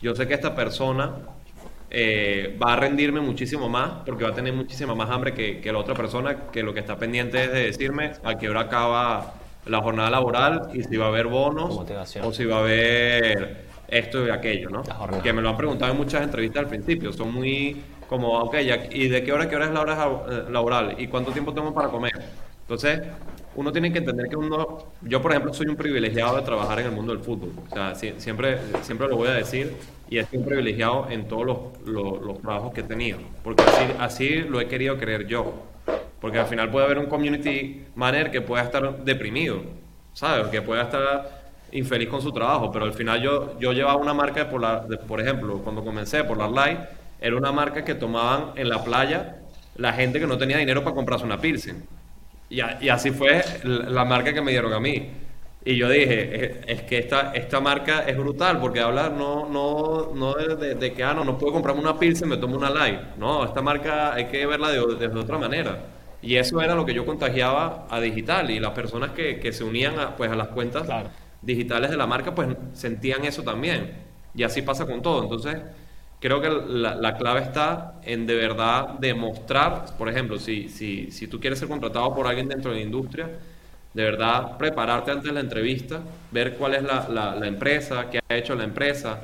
yo 0.00 0.14
sé 0.14 0.26
que 0.26 0.34
esta 0.34 0.54
persona 0.54 1.12
eh, 1.90 2.58
va 2.60 2.72
a 2.72 2.76
rendirme 2.76 3.20
muchísimo 3.20 3.68
más 3.68 3.90
porque 4.06 4.24
va 4.24 4.30
a 4.30 4.34
tener 4.34 4.52
muchísima 4.52 4.94
más 4.94 5.10
hambre 5.10 5.34
que, 5.34 5.60
que, 5.60 5.70
la 5.70 5.78
otra 5.78 5.94
persona 5.94 6.50
que 6.50 6.62
lo 6.62 6.72
que 6.74 6.80
está 6.80 6.96
pendiente 6.98 7.44
es 7.44 7.52
de 7.52 7.64
decirme 7.66 8.12
a 8.24 8.36
qué 8.36 8.48
hora 8.48 8.62
acaba 8.62 9.34
la 9.66 9.80
jornada 9.80 10.10
laboral 10.10 10.70
y 10.72 10.82
si 10.82 10.96
va 10.96 11.06
a 11.06 11.08
haber 11.08 11.26
bonos 11.26 11.78
o 12.22 12.32
si 12.32 12.44
va 12.46 12.56
a 12.56 12.60
haber 12.60 13.67
esto 13.88 14.26
y 14.26 14.30
aquello, 14.30 14.70
¿no? 14.70 14.82
Que 15.22 15.32
me 15.32 15.42
lo 15.42 15.48
han 15.48 15.56
preguntado 15.56 15.90
en 15.90 15.98
muchas 15.98 16.22
entrevistas 16.22 16.64
al 16.64 16.68
principio, 16.68 17.12
son 17.12 17.32
muy 17.32 17.82
como, 18.08 18.38
ok, 18.40 18.56
¿y 18.90 19.08
de 19.08 19.22
qué 19.22 19.32
hora 19.32 19.48
qué 19.48 19.56
hora 19.56 19.66
es 19.66 19.72
la 19.72 19.80
hora 19.80 20.08
eh, 20.30 20.44
laboral? 20.50 20.94
¿Y 20.98 21.08
cuánto 21.08 21.30
tiempo 21.32 21.52
tengo 21.52 21.74
para 21.74 21.88
comer? 21.88 22.12
Entonces, 22.62 23.00
uno 23.54 23.72
tiene 23.72 23.90
que 23.92 23.98
entender 23.98 24.28
que 24.28 24.36
uno, 24.36 24.78
yo 25.02 25.20
por 25.20 25.32
ejemplo 25.32 25.52
soy 25.52 25.66
un 25.66 25.76
privilegiado 25.76 26.36
de 26.36 26.42
trabajar 26.42 26.80
en 26.80 26.86
el 26.86 26.92
mundo 26.92 27.14
del 27.14 27.24
fútbol, 27.24 27.52
o 27.68 27.74
sea, 27.74 27.94
siempre, 27.94 28.58
siempre 28.82 29.08
lo 29.08 29.16
voy 29.16 29.28
a 29.28 29.32
decir 29.32 29.74
y 30.08 30.18
he 30.18 30.24
sido 30.24 30.42
un 30.42 30.48
privilegiado 30.48 31.08
en 31.10 31.26
todos 31.26 31.46
los, 31.46 31.58
los, 31.86 32.22
los 32.22 32.40
trabajos 32.40 32.72
que 32.72 32.80
he 32.80 32.84
tenido, 32.84 33.18
porque 33.42 33.62
así, 33.62 33.84
así 33.98 34.28
lo 34.42 34.60
he 34.60 34.68
querido 34.68 34.98
creer 34.98 35.26
yo, 35.26 35.54
porque 36.20 36.38
al 36.38 36.46
final 36.46 36.70
puede 36.70 36.86
haber 36.86 36.98
un 36.98 37.06
community 37.06 37.84
manager 37.94 38.30
que 38.30 38.40
pueda 38.42 38.62
estar 38.62 39.04
deprimido, 39.04 39.62
¿sabes? 40.12 40.48
Que 40.48 40.62
pueda 40.62 40.82
estar 40.82 41.37
infeliz 41.72 42.08
con 42.08 42.22
su 42.22 42.32
trabajo, 42.32 42.70
pero 42.70 42.84
al 42.84 42.92
final 42.92 43.20
yo, 43.22 43.58
yo 43.58 43.72
llevaba 43.72 43.96
una 43.96 44.14
marca 44.14 44.44
de 44.44 44.50
Polar, 44.50 44.88
de, 44.88 44.96
por 44.96 45.20
ejemplo, 45.20 45.58
cuando 45.62 45.84
comencé 45.84 46.24
por 46.24 46.38
la 46.38 46.48
Light, 46.48 46.80
era 47.20 47.36
una 47.36 47.52
marca 47.52 47.84
que 47.84 47.94
tomaban 47.94 48.52
en 48.56 48.68
la 48.68 48.82
playa 48.84 49.36
la 49.76 49.92
gente 49.92 50.20
que 50.20 50.26
no 50.26 50.38
tenía 50.38 50.58
dinero 50.58 50.82
para 50.82 50.94
comprarse 50.94 51.24
una 51.24 51.40
Pilsen. 51.40 51.84
Y, 52.50 52.60
y 52.80 52.88
así 52.88 53.10
fue 53.10 53.42
la 53.64 54.04
marca 54.04 54.32
que 54.32 54.40
me 54.40 54.50
dieron 54.50 54.72
a 54.72 54.80
mí. 54.80 55.10
Y 55.64 55.76
yo 55.76 55.88
dije, 55.88 56.62
es, 56.66 56.82
que 56.82 56.98
esta, 56.98 57.32
esta 57.34 57.60
marca 57.60 58.00
es 58.06 58.16
brutal, 58.16 58.58
porque 58.58 58.80
hablar 58.80 59.12
no, 59.12 59.48
no, 59.48 60.14
no 60.14 60.34
de, 60.34 60.74
de, 60.74 60.92
que, 60.92 61.04
ah, 61.04 61.14
no, 61.14 61.24
no 61.24 61.36
puedo 61.36 61.52
comprarme 61.52 61.82
una 61.82 61.98
Pilsen, 61.98 62.28
me 62.28 62.36
tomo 62.36 62.56
una 62.56 62.70
Light. 62.70 63.00
No, 63.18 63.44
esta 63.44 63.60
marca 63.60 64.14
hay 64.14 64.26
que 64.26 64.46
verla 64.46 64.70
de, 64.70 64.78
de, 64.96 65.06
otra 65.08 65.36
manera. 65.36 65.78
Y 66.22 66.36
eso 66.36 66.60
era 66.60 66.74
lo 66.74 66.86
que 66.86 66.94
yo 66.94 67.04
contagiaba 67.04 67.86
a 67.90 68.00
digital. 68.00 68.50
Y 68.50 68.60
las 68.60 68.70
personas 68.70 69.10
que, 69.10 69.38
que 69.40 69.52
se 69.52 69.64
unían 69.64 69.98
a, 69.98 70.16
pues, 70.16 70.30
a 70.30 70.36
las 70.36 70.48
cuentas 70.48 70.86
digitales 71.42 71.90
de 71.90 71.96
la 71.96 72.06
marca, 72.06 72.34
pues 72.34 72.48
sentían 72.72 73.24
eso 73.24 73.42
también. 73.42 73.92
Y 74.34 74.42
así 74.42 74.62
pasa 74.62 74.86
con 74.86 75.02
todo. 75.02 75.22
Entonces, 75.22 75.56
creo 76.20 76.40
que 76.40 76.48
la, 76.48 76.94
la, 76.94 77.16
clave 77.16 77.40
está 77.40 78.00
en 78.02 78.26
de 78.26 78.34
verdad 78.34 78.98
demostrar, 78.98 79.96
por 79.96 80.08
ejemplo, 80.08 80.38
si, 80.38 80.68
si, 80.68 81.10
si 81.10 81.28
tú 81.28 81.40
quieres 81.40 81.58
ser 81.58 81.68
contratado 81.68 82.14
por 82.14 82.26
alguien 82.26 82.48
dentro 82.48 82.70
de 82.70 82.78
la 82.78 82.82
industria, 82.82 83.30
de 83.94 84.02
verdad 84.04 84.56
prepararte 84.58 85.10
antes 85.10 85.24
de 85.24 85.32
la 85.32 85.40
entrevista, 85.40 86.00
ver 86.30 86.54
cuál 86.54 86.74
es 86.74 86.82
la, 86.82 87.08
la, 87.08 87.34
la, 87.34 87.46
empresa, 87.46 88.10
qué 88.10 88.20
ha 88.28 88.36
hecho 88.36 88.54
la 88.54 88.64
empresa, 88.64 89.20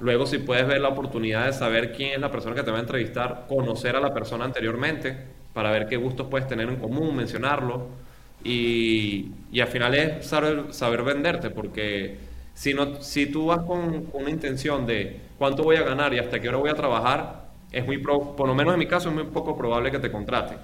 luego 0.00 0.26
si 0.26 0.38
puedes 0.38 0.66
ver 0.66 0.80
la 0.80 0.88
oportunidad 0.88 1.46
de 1.46 1.52
saber 1.52 1.92
quién 1.92 2.14
es 2.14 2.20
la 2.20 2.30
persona 2.30 2.54
que 2.54 2.62
te 2.62 2.70
va 2.70 2.78
a 2.78 2.80
entrevistar, 2.80 3.46
conocer 3.48 3.96
a 3.96 4.00
la 4.00 4.12
persona 4.12 4.44
anteriormente 4.44 5.16
para 5.52 5.70
ver 5.70 5.86
qué 5.86 5.96
gustos 5.96 6.26
puedes 6.28 6.48
tener 6.48 6.68
en 6.68 6.76
común, 6.76 7.14
mencionarlo 7.14 7.88
y, 8.44 9.32
y 9.52 9.60
al 9.60 9.68
final 9.68 9.94
es 9.94 10.26
saber, 10.26 10.72
saber 10.72 11.02
venderte 11.02 11.50
porque 11.50 12.18
si, 12.54 12.74
no, 12.74 13.00
si 13.02 13.26
tú 13.26 13.46
vas 13.46 13.60
con, 13.62 14.08
una 14.12 14.30
intención 14.30 14.86
de 14.86 15.20
cuánto 15.38 15.62
voy 15.62 15.76
a 15.76 15.82
ganar 15.82 16.12
y 16.14 16.18
hasta 16.18 16.40
qué 16.40 16.48
hora 16.48 16.58
voy 16.58 16.70
a 16.70 16.74
trabajar, 16.74 17.48
es 17.72 17.86
muy 17.86 17.98
por 17.98 18.46
lo 18.46 18.54
menos 18.54 18.74
en 18.74 18.78
mi 18.78 18.86
caso 18.86 19.08
es 19.08 19.14
muy 19.14 19.24
poco 19.24 19.56
probable 19.56 19.90
que 19.90 19.98
te 19.98 20.10
contraten. 20.10 20.58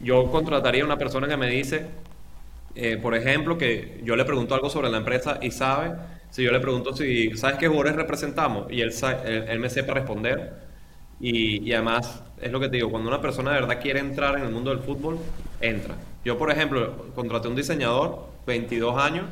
Yo 0.00 0.30
contrataría 0.30 0.82
a 0.82 0.86
una 0.86 0.96
persona 0.96 1.26
que 1.26 1.36
me 1.36 1.48
dice, 1.50 1.86
eh, 2.74 2.96
por 2.96 3.14
ejemplo, 3.14 3.58
que 3.58 4.00
yo 4.04 4.16
le 4.16 4.24
pregunto 4.24 4.54
algo 4.54 4.70
sobre 4.70 4.90
la 4.90 4.98
empresa 4.98 5.38
y 5.42 5.50
sabe, 5.50 5.92
si 6.30 6.42
yo 6.44 6.52
le 6.52 6.60
pregunto 6.60 6.94
si, 6.94 7.36
¿sabes 7.36 7.56
qué 7.58 7.66
jugadores 7.68 7.96
representamos? 7.96 8.70
Y 8.70 8.80
él, 8.80 8.92
él, 9.24 9.44
él 9.48 9.58
me 9.58 9.68
sepa 9.70 9.94
responder. 9.94 10.52
Y, 11.20 11.68
y, 11.68 11.72
además, 11.72 12.22
es 12.40 12.52
lo 12.52 12.60
que 12.60 12.68
te 12.68 12.76
digo, 12.76 12.90
cuando 12.90 13.08
una 13.08 13.20
persona 13.20 13.52
de 13.52 13.60
verdad 13.60 13.80
quiere 13.82 13.98
entrar 14.00 14.38
en 14.38 14.44
el 14.44 14.50
mundo 14.50 14.70
del 14.70 14.78
fútbol, 14.80 15.18
entra. 15.60 15.96
Yo, 16.24 16.38
por 16.38 16.50
ejemplo, 16.50 17.06
contraté 17.14 17.48
un 17.48 17.56
diseñador, 17.56 18.26
22 18.46 18.98
años, 18.98 19.26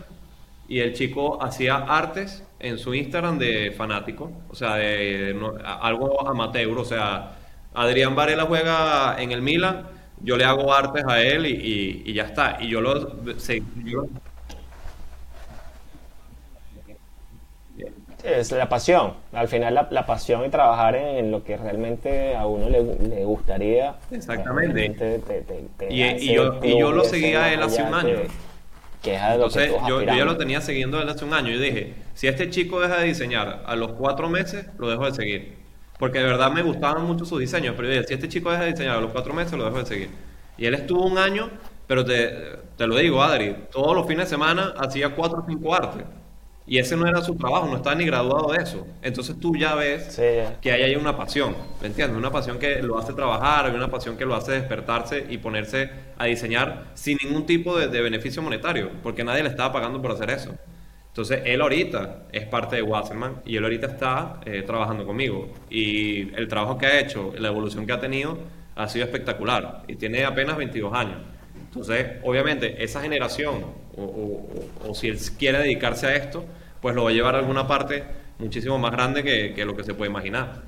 y 0.68 0.80
el 0.80 0.94
chico 0.94 1.42
hacía 1.42 1.76
artes 1.76 2.42
en 2.58 2.78
su 2.78 2.94
Instagram 2.94 3.38
de 3.38 3.72
fanático, 3.76 4.32
o 4.48 4.54
sea, 4.54 4.76
de, 4.76 5.38
algo 5.64 6.26
amateur, 6.28 6.78
o 6.78 6.84
sea, 6.84 7.36
Adrián 7.74 8.14
Varela 8.14 8.44
juega 8.46 9.16
en 9.20 9.32
el 9.32 9.42
Milan, 9.42 9.88
yo 10.22 10.36
le 10.36 10.44
hago 10.44 10.72
artes 10.72 11.04
a 11.06 11.20
él 11.20 11.46
y, 11.46 12.02
y, 12.06 12.12
ya 12.14 12.24
está, 12.24 12.58
y 12.60 12.68
yo 12.68 12.80
lo... 12.80 13.12
es 18.26 18.52
la 18.52 18.68
pasión, 18.68 19.14
al 19.32 19.48
final 19.48 19.74
la, 19.74 19.88
la, 19.90 20.06
pasión 20.06 20.44
y 20.44 20.48
trabajar 20.48 20.96
en 20.96 21.30
lo 21.30 21.44
que 21.44 21.56
realmente 21.56 22.34
a 22.34 22.46
uno 22.46 22.68
le, 22.68 22.82
le 22.82 23.24
gustaría. 23.24 23.96
Exactamente. 24.10 24.90
Te, 24.90 25.18
te, 25.20 25.42
te, 25.42 25.92
y, 25.92 26.02
y, 26.02 26.34
yo, 26.34 26.60
y 26.62 26.78
yo 26.78 26.92
lo 26.92 27.04
seguía 27.04 27.44
a 27.44 27.52
él 27.52 27.62
hace 27.62 27.82
un 27.82 27.94
año. 27.94 28.16
Entonces, 29.14 29.70
yo, 29.88 30.02
yo, 30.02 30.02
ya 30.02 30.24
lo 30.24 30.36
tenía 30.36 30.60
siguiendo 30.60 30.98
desde 30.98 31.12
hace 31.12 31.24
un 31.24 31.34
año. 31.34 31.52
y 31.52 31.58
dije, 31.58 31.94
si 32.14 32.26
este 32.26 32.50
chico 32.50 32.80
deja 32.80 32.98
de 32.98 33.06
diseñar 33.06 33.62
a 33.66 33.76
los 33.76 33.92
cuatro 33.92 34.28
meses, 34.28 34.66
lo 34.78 34.90
dejo 34.90 35.04
de 35.06 35.12
seguir. 35.12 35.56
porque 35.98 36.18
de 36.18 36.24
verdad 36.24 36.50
me 36.50 36.62
gustaban 36.62 37.04
mucho 37.04 37.24
sus 37.24 37.40
diseños, 37.40 37.74
pero 37.76 37.88
yo 37.88 37.94
decía, 37.94 38.08
si 38.08 38.14
este 38.14 38.28
chico 38.28 38.50
deja 38.50 38.64
de 38.64 38.72
diseñar 38.72 38.96
a 38.96 39.00
los 39.00 39.12
cuatro 39.12 39.32
meses, 39.32 39.52
lo 39.52 39.64
dejo 39.64 39.78
de 39.78 39.86
seguir. 39.86 40.10
Y 40.58 40.66
él 40.66 40.74
estuvo 40.74 41.06
un 41.06 41.18
año, 41.18 41.50
pero 41.86 42.04
te, 42.04 42.30
te 42.76 42.86
lo 42.86 42.96
digo, 42.96 43.22
Adri, 43.22 43.54
todos 43.70 43.94
los 43.94 44.06
fines 44.06 44.26
de 44.26 44.30
semana 44.30 44.74
hacía 44.78 45.10
cuatro 45.14 45.40
o 45.40 45.44
cinco 45.46 45.74
artes. 45.74 46.04
Y 46.66 46.78
ese 46.78 46.96
no 46.96 47.06
era 47.06 47.22
su 47.22 47.36
trabajo, 47.36 47.68
no 47.68 47.76
estaba 47.76 47.94
ni 47.94 48.04
graduado 48.04 48.52
de 48.52 48.62
eso. 48.62 48.86
Entonces 49.02 49.38
tú 49.38 49.54
ya 49.56 49.74
ves 49.76 50.14
Sí, 50.14 50.22
que 50.60 50.72
ahí 50.72 50.82
hay 50.82 50.96
una 50.96 51.16
pasión, 51.16 51.56
¿me 51.80 51.86
entiendes? 51.86 52.16
Una 52.18 52.30
pasión 52.32 52.58
que 52.58 52.82
lo 52.82 52.98
hace 52.98 53.12
trabajar, 53.12 53.72
una 53.74 53.88
pasión 53.88 54.16
que 54.16 54.24
lo 54.26 54.34
hace 54.34 54.52
despertarse 54.52 55.26
y 55.28 55.38
ponerse 55.38 55.90
a 56.18 56.24
diseñar 56.26 56.86
sin 56.94 57.18
ningún 57.22 57.46
tipo 57.46 57.78
de, 57.78 57.88
de 57.88 58.00
beneficio 58.00 58.42
monetario, 58.42 58.90
porque 59.02 59.22
nadie 59.24 59.42
le 59.44 59.50
estaba 59.50 59.72
pagando 59.72 60.02
por 60.02 60.10
hacer 60.12 60.30
eso. 60.30 60.54
Entonces 61.08 61.40
él 61.46 61.62
ahorita 61.62 62.26
es 62.30 62.44
parte 62.46 62.76
de 62.76 62.82
Wasserman 62.82 63.40
y 63.46 63.56
él 63.56 63.64
ahorita 63.64 63.86
está 63.86 64.40
eh, 64.44 64.62
trabajando 64.66 65.06
conmigo. 65.06 65.48
Y 65.70 66.34
el 66.34 66.46
trabajo 66.46 66.76
que 66.76 66.86
ha 66.86 67.00
hecho, 67.00 67.32
la 67.38 67.48
evolución 67.48 67.86
que 67.86 67.92
ha 67.92 68.00
tenido, 68.00 68.36
ha 68.74 68.86
sido 68.88 69.06
espectacular. 69.06 69.84
Y 69.88 69.96
tiene 69.96 70.24
apenas 70.26 70.58
22 70.58 70.92
años. 70.92 71.16
Entonces, 71.80 72.16
obviamente, 72.24 72.82
esa 72.82 73.02
generación, 73.02 73.62
o, 73.96 74.02
o- 74.02 74.86
o- 74.86 74.90
o 74.90 74.94
si 74.94 75.08
él 75.08 75.18
quiere 75.38 75.58
dedicarse 75.58 76.06
a 76.06 76.16
esto, 76.16 76.44
pues 76.80 76.94
lo 76.94 77.04
va 77.04 77.10
a 77.10 77.12
llevar 77.12 77.34
a 77.34 77.38
alguna 77.38 77.68
parte 77.68 78.02
muchísimo 78.38 78.78
más 78.78 78.92
grande 78.92 79.22
que, 79.22 79.52
que 79.54 79.64
lo 79.66 79.76
que 79.76 79.84
se 79.84 79.92
puede 79.92 80.10
imaginar. 80.10 80.62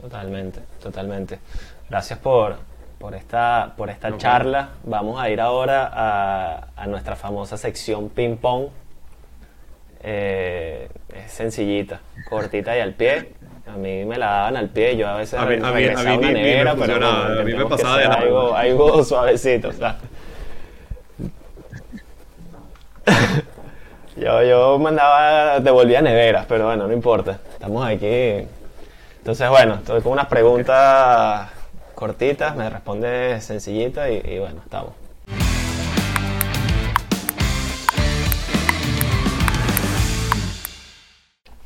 Totalmente, 0.00 0.60
totalmente. 0.82 1.38
Gracias 1.90 2.18
por, 2.20 2.56
por 2.98 3.14
esta, 3.14 3.74
por 3.76 3.90
esta 3.90 4.16
charla. 4.16 4.70
Vamos 4.84 5.20
a 5.20 5.28
ir 5.30 5.40
ahora 5.40 5.90
a, 5.92 6.68
a 6.76 6.86
nuestra 6.86 7.16
famosa 7.16 7.56
sección 7.56 8.08
ping 8.10 8.36
pong. 8.36 8.68
Eh, 10.00 10.88
es 11.12 11.32
sencillita, 11.32 12.00
cortita 12.28 12.76
y 12.76 12.80
al 12.80 12.94
pie. 12.94 13.34
A 13.72 13.76
mí 13.76 14.04
me 14.04 14.16
la 14.18 14.26
daban 14.26 14.56
al 14.56 14.68
pie, 14.70 14.96
yo 14.96 15.06
a 15.08 15.16
veces 15.16 15.38
A 15.38 15.44
mí- 15.44 15.54
a 15.54 15.58
mí- 15.58 15.64
a 15.64 15.70
regresaba 15.72 16.04
mí 16.04 16.10
a 16.14 16.18
una 16.18 16.26
ni 16.28 16.32
me 16.34 16.40
nevera, 16.42 16.74
pero 16.78 17.06
a 17.06 17.42
mí 17.44 17.54
me 17.54 17.66
pasaba 17.66 17.98
de 17.98 18.04
algo, 18.06 18.54
algo 18.56 19.04
suavecito. 19.04 19.68
o 19.68 19.72
sea. 19.72 19.96
Yo, 24.16 24.42
yo 24.42 24.78
mandaba, 24.80 25.60
devolvía 25.60 26.02
neveras, 26.02 26.44
pero 26.48 26.66
bueno, 26.66 26.88
no 26.88 26.92
importa. 26.92 27.38
Estamos 27.52 27.86
aquí. 27.86 28.44
Entonces, 29.18 29.48
bueno, 29.48 29.74
estoy 29.76 30.00
con 30.02 30.10
unas 30.10 30.26
preguntas 30.26 31.48
cortitas, 31.94 32.56
me 32.56 32.68
responde 32.68 33.40
sencillita 33.40 34.10
y, 34.10 34.16
y 34.24 34.38
bueno, 34.40 34.60
estamos. 34.64 34.92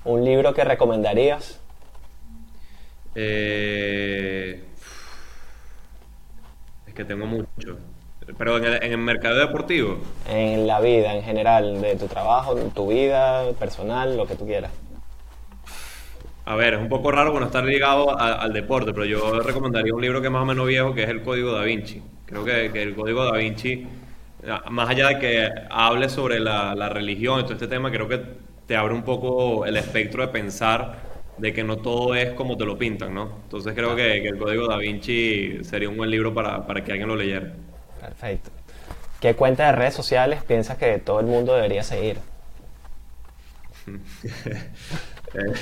¿Un 0.04 0.24
libro 0.24 0.52
que 0.52 0.64
recomendarías? 0.64 1.60
Eh, 3.14 4.64
es 6.86 6.94
que 6.94 7.04
tengo 7.04 7.26
mucho. 7.26 7.78
Pero 8.38 8.56
en 8.58 8.64
el, 8.64 8.74
en 8.84 8.92
el 8.92 8.98
mercado 8.98 9.38
deportivo, 9.38 9.98
En 10.24 10.66
la 10.66 10.80
vida 10.80 11.14
en 11.14 11.22
general, 11.22 11.80
de 11.80 11.94
tu 11.96 12.08
trabajo, 12.08 12.56
tu 12.72 12.88
vida 12.88 13.52
personal, 13.54 14.16
lo 14.16 14.26
que 14.26 14.34
tú 14.36 14.46
quieras. 14.46 14.72
a 16.44 16.56
ver, 16.56 16.74
es 16.74 16.80
un 16.80 16.88
poco 16.88 17.12
raro 17.12 17.30
bueno 17.30 17.46
estar 17.46 17.64
ligado 17.64 18.18
a- 18.18 18.32
al 18.34 18.52
deporte, 18.52 18.92
pero 18.92 19.04
yo 19.04 19.42
recomendaría 19.42 19.94
un 19.94 20.02
libro 20.02 20.20
que 20.20 20.26
es 20.26 20.32
más 20.32 20.42
o 20.42 20.46
menos 20.46 20.66
viejo, 20.66 20.92
que 20.94 21.04
es 21.04 21.08
El 21.08 21.22
Código 21.22 21.52
Da 21.52 21.62
Vinci. 21.62 22.02
Creo 22.26 22.44
que, 22.44 22.70
que 22.72 22.82
el 22.82 22.94
Código 22.96 23.24
Da 23.24 23.36
Vinci, 23.38 23.86
más 24.70 24.88
allá 24.88 25.08
de 25.08 25.18
que 25.20 25.48
hable 25.70 26.08
sobre 26.08 26.40
la, 26.40 26.74
la 26.74 26.88
religión 26.88 27.40
y 27.40 27.42
todo 27.44 27.52
este 27.54 27.68
tema, 27.68 27.90
creo 27.92 28.08
que 28.08 28.20
te 28.66 28.76
abre 28.76 28.94
un 28.94 29.04
poco 29.04 29.64
el 29.66 29.76
espectro 29.76 30.22
de 30.22 30.28
pensar 30.32 31.11
de 31.42 31.52
que 31.52 31.64
no 31.64 31.78
todo 31.78 32.14
es 32.14 32.32
como 32.34 32.56
te 32.56 32.64
lo 32.64 32.78
pintan, 32.78 33.14
¿no? 33.14 33.40
Entonces 33.44 33.74
creo 33.74 33.94
que, 33.96 34.22
que 34.22 34.28
el 34.28 34.38
Código 34.38 34.66
Da 34.68 34.76
Vinci 34.78 35.64
sería 35.64 35.88
un 35.88 35.96
buen 35.96 36.10
libro 36.10 36.32
para, 36.34 36.66
para 36.66 36.84
que 36.84 36.92
alguien 36.92 37.08
lo 37.08 37.16
leyera. 37.16 37.54
Perfecto. 38.00 38.50
¿Qué 39.20 39.34
cuenta 39.36 39.66
de 39.66 39.72
redes 39.72 39.94
sociales 39.94 40.42
piensas 40.44 40.78
que 40.78 40.98
todo 40.98 41.20
el 41.20 41.26
mundo 41.26 41.54
debería 41.54 41.82
seguir? 41.84 42.20
Eh, 45.34 45.54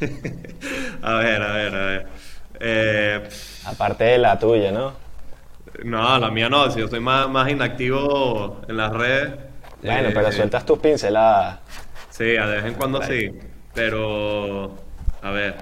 a 1.02 1.14
ver, 1.14 1.42
a 1.42 1.52
ver, 1.52 1.74
a 1.74 1.86
ver. 1.86 2.06
Eh, 2.60 3.28
Aparte 3.64 4.04
de 4.04 4.18
la 4.18 4.38
tuya, 4.38 4.70
¿no? 4.70 4.92
no, 5.84 6.18
la 6.18 6.30
mía 6.30 6.48
no, 6.48 6.70
si 6.70 6.80
yo 6.80 6.88
soy 6.88 7.00
más, 7.00 7.28
más 7.28 7.50
inactivo 7.50 8.62
en 8.68 8.76
las 8.76 8.92
redes. 8.92 9.32
Bueno, 9.82 10.08
eh, 10.08 10.12
pero 10.12 10.30
sueltas 10.32 10.64
tus 10.64 10.78
pinceladas. 10.78 11.60
Sí, 12.08 12.24
de 12.24 12.46
vez 12.46 12.64
en 12.64 12.74
cuando 12.74 13.00
Right. 13.00 13.10
sí. 13.10 13.30
Pero, 13.74 14.76
a 15.22 15.30
ver. 15.30 15.56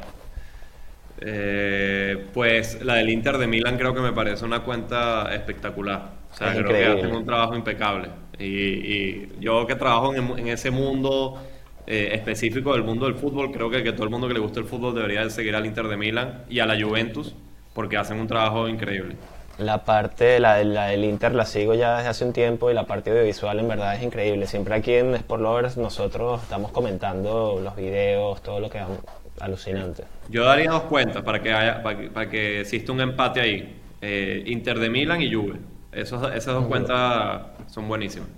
Eh, 1.20 2.28
pues 2.32 2.80
la 2.84 2.94
del 2.94 3.10
Inter 3.10 3.38
de 3.38 3.48
Milán 3.48 3.76
creo 3.76 3.92
que 3.94 4.00
me 4.00 4.12
parece 4.12 4.44
una 4.44 4.60
cuenta 4.62 5.34
espectacular. 5.34 6.12
O 6.30 6.34
sea, 6.34 6.52
Es 6.52 6.56
creo 6.56 6.74
que 6.78 6.86
hacen 6.86 7.12
un 7.14 7.24
trabajo 7.24 7.56
impecable. 7.56 8.10
Y, 8.38 8.44
y 8.46 9.32
yo 9.40 9.66
que 9.66 9.74
trabajo 9.74 10.14
en, 10.14 10.38
en 10.38 10.48
ese 10.48 10.70
mundo 10.70 11.42
eh, 11.86 12.10
específico 12.12 12.72
del 12.74 12.84
mundo 12.84 13.06
del 13.06 13.16
fútbol, 13.16 13.50
creo 13.50 13.68
que, 13.70 13.82
que 13.82 13.92
todo 13.92 14.04
el 14.04 14.10
mundo 14.10 14.28
que 14.28 14.34
le 14.34 14.40
gusta 14.40 14.60
el 14.60 14.66
fútbol 14.66 14.94
debería 14.94 15.24
de 15.24 15.30
seguir 15.30 15.56
al 15.56 15.66
Inter 15.66 15.88
de 15.88 15.96
Milán 15.96 16.44
y 16.48 16.60
a 16.60 16.66
la 16.66 16.80
Juventus 16.80 17.34
porque 17.72 17.96
hacen 17.96 18.20
un 18.20 18.28
trabajo 18.28 18.68
increíble. 18.68 19.16
La 19.58 19.84
parte, 19.84 20.40
la, 20.40 20.54
de- 20.54 20.64
la 20.64 20.86
del 20.86 21.04
Inter 21.04 21.34
la 21.34 21.44
sigo 21.44 21.74
ya 21.74 21.96
desde 21.98 22.08
hace 22.08 22.24
un 22.24 22.32
tiempo 22.32 22.70
y 22.70 22.74
la 22.74 22.86
parte 22.86 23.10
audiovisual 23.10 23.58
en 23.58 23.68
verdad 23.68 23.94
es 23.94 24.02
increíble. 24.02 24.46
Siempre 24.46 24.74
aquí 24.74 24.94
en 24.94 25.14
Sport 25.16 25.42
Lovers 25.42 25.76
nosotros 25.76 26.42
estamos 26.42 26.72
comentando 26.72 27.60
los 27.62 27.76
videos, 27.76 28.42
todo 28.42 28.58
lo 28.60 28.70
que 28.70 28.78
vamos, 28.78 29.00
alucinante. 29.38 30.04
Yo 30.28 30.44
daría 30.44 30.70
dos 30.70 30.82
cuentas 30.84 31.22
para 31.22 31.42
que 31.42 31.52
haya, 31.52 31.82
para 31.82 31.98
que, 31.98 32.10
para 32.10 32.28
que 32.30 32.60
exista 32.60 32.92
un 32.92 33.00
empate 33.00 33.40
ahí. 33.40 33.82
Eh, 34.00 34.42
Inter 34.46 34.78
de 34.78 34.90
Milán 34.90 35.22
y 35.22 35.32
Juve. 35.32 35.60
Esos, 35.90 36.22
esas 36.34 36.54
dos 36.54 36.66
cuentas 36.66 37.42
son 37.66 37.88
buenísimas. 37.88 38.28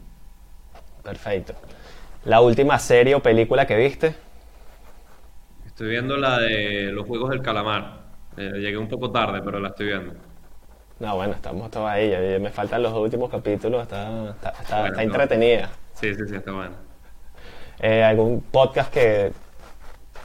Perfecto. 1.02 1.54
La 2.24 2.40
última 2.40 2.78
serie 2.78 3.14
o 3.14 3.22
película 3.22 3.66
que 3.66 3.76
viste, 3.76 4.14
Estoy 5.64 5.88
viendo 5.88 6.16
la 6.16 6.38
de 6.38 6.92
los 6.92 7.06
Juegos 7.06 7.30
del 7.30 7.42
Calamar. 7.42 8.10
Eh, 8.36 8.52
llegué 8.58 8.76
un 8.78 8.88
poco 8.88 9.10
tarde, 9.10 9.40
pero 9.42 9.58
la 9.60 9.68
estoy 9.68 9.86
viendo. 9.86 10.14
No, 11.00 11.16
bueno, 11.16 11.32
estamos 11.34 11.70
todos 11.70 11.88
ahí, 11.88 12.14
me 12.40 12.50
faltan 12.50 12.82
los 12.82 12.92
últimos 12.92 13.30
capítulos, 13.30 13.82
está, 13.82 14.30
está, 14.30 14.50
está- 14.50 14.80
Bueno, 14.80 14.86
está 14.86 14.96
no. 14.96 15.00
entretenida. 15.02 15.70
Sí, 15.94 16.14
sí, 16.14 16.20
sí, 16.28 16.36
está 16.36 16.52
bueno. 16.52 16.74
Eh, 17.80 18.02
¿Algún 18.04 18.42
podcast 18.42 18.92
que 18.92 19.32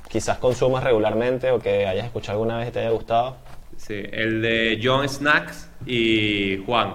quizás 0.10 0.38
consumas 0.38 0.84
regularmente 0.84 1.52
o 1.52 1.60
que 1.60 1.88
hayas 1.88 2.06
escuchado 2.06 2.34
alguna 2.40 2.58
vez 2.58 2.70
y 2.70 2.72
te 2.72 2.80
haya 2.80 2.90
gustado? 2.90 3.38
Sí, 3.78 4.02
el 4.12 4.42
de 4.42 4.80
John 4.84 5.08
Snacks 5.08 5.70
y 5.86 6.64
Juan. 6.66 6.94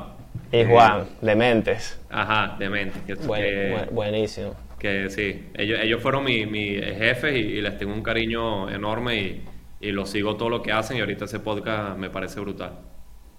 Y 0.52 0.58
Eh, 0.58 0.66
Juan, 0.66 1.06
Dementes, 1.20 1.98
Ajá, 2.10 2.56
demente. 2.58 3.00
Que, 3.06 3.14
Buen- 3.14 3.42
que- 3.42 3.70
buen- 3.70 3.94
buenísimo. 3.94 4.54
que 4.78 5.08
sí, 5.10 5.50
ellos, 5.54 5.78
ellos 5.82 6.02
fueron 6.02 6.24
mi, 6.24 6.46
mi 6.46 6.74
jefes 6.80 7.34
y, 7.34 7.38
y 7.38 7.60
les 7.62 7.76
tengo 7.78 7.92
un 7.94 8.02
cariño 8.02 8.68
enorme 8.70 9.16
y, 9.16 9.44
y 9.80 9.92
los 9.92 10.10
sigo 10.10 10.36
todo 10.36 10.48
lo 10.48 10.62
que 10.62 10.72
hacen 10.72 10.96
y 10.96 11.00
ahorita 11.00 11.26
ese 11.26 11.38
podcast 11.40 11.96
me 11.98 12.10
parece 12.10 12.40
brutal. 12.40 12.72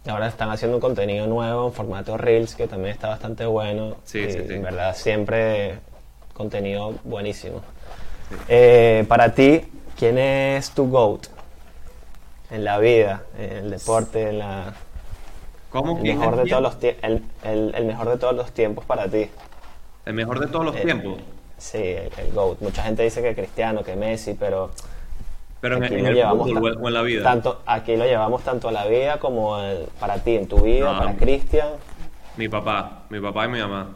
Ahora 0.08 0.28
están 0.28 0.50
haciendo 0.50 0.78
un 0.78 0.82
contenido 0.82 1.28
nuevo 1.28 1.68
en 1.68 1.74
formato 1.74 2.18
Reels 2.18 2.56
que 2.56 2.68
también 2.68 2.94
está 2.94 3.10
bastante 3.10 3.46
bueno. 3.46 3.98
Sí, 4.04 4.20
y 4.20 4.32
sí, 4.32 4.40
sí. 4.48 4.54
En 4.56 4.64
verdad, 4.64 4.96
siempre 4.96 5.80
contenido 6.34 6.96
buenísimo. 7.04 7.62
Eh, 8.48 9.06
para 9.08 9.34
ti, 9.34 9.62
¿quién 9.98 10.18
es 10.18 10.72
tu 10.72 10.90
GOAT? 10.90 11.28
En 12.50 12.64
la 12.66 12.80
vida, 12.80 13.24
en 13.38 13.52
el 13.58 13.70
deporte, 13.70 14.30
en 14.30 14.40
la, 14.40 14.74
¿Cómo? 15.70 15.98
el 15.98 16.02
¿Quién 16.04 16.18
mejor 16.20 16.36
de 16.36 16.50
todos 16.50 16.62
los 16.64 16.84
el, 16.84 17.24
el- 17.44 17.76
el 17.76 17.86
mejor 17.86 18.10
de 18.10 18.18
todos 18.18 18.36
los 18.36 18.52
tiempos 18.52 18.84
para 18.86 19.08
ti. 19.08 19.30
El 20.06 20.14
mejor 20.16 20.40
de 20.40 20.48
todos 20.48 20.66
los 20.66 20.76
Eh, 20.76 20.82
tiempos. 20.82 21.20
Sí, 21.58 21.78
el 21.78 22.32
GOAT. 22.34 22.60
Mucha 22.62 22.84
gente 22.84 23.04
dice 23.04 23.22
que 23.22 23.36
Cristiano, 23.36 23.84
que 23.84 23.96
Messi, 23.96 24.34
pero 24.34 24.72
Pero 25.62 25.78
aquí 25.78 25.94
en 25.94 26.04
lo 26.04 26.10
el 26.10 26.16
llevamos 26.16 26.50
fútbol 26.50 26.78
o 26.82 26.88
en 26.88 26.94
la 26.94 27.02
vida. 27.04 27.24
Tanto, 27.24 27.62
aquí 27.66 27.96
lo 27.96 28.04
llevamos 28.06 28.44
tanto 28.44 28.70
a 28.70 28.72
la 28.72 28.88
vida 28.88 29.20
como 29.20 29.60
el- 29.60 29.86
para 30.00 30.16
ti, 30.18 30.36
en 30.36 30.48
tu 30.48 30.60
vida, 30.62 30.92
No. 30.92 30.98
para 31.00 31.16
Cristian. 31.16 31.70
Mi 32.38 32.50
papá, 32.50 33.04
mi 33.10 33.20
papá 33.20 33.46
y 33.46 33.50
mi 33.50 33.60
mamá. 33.60 33.90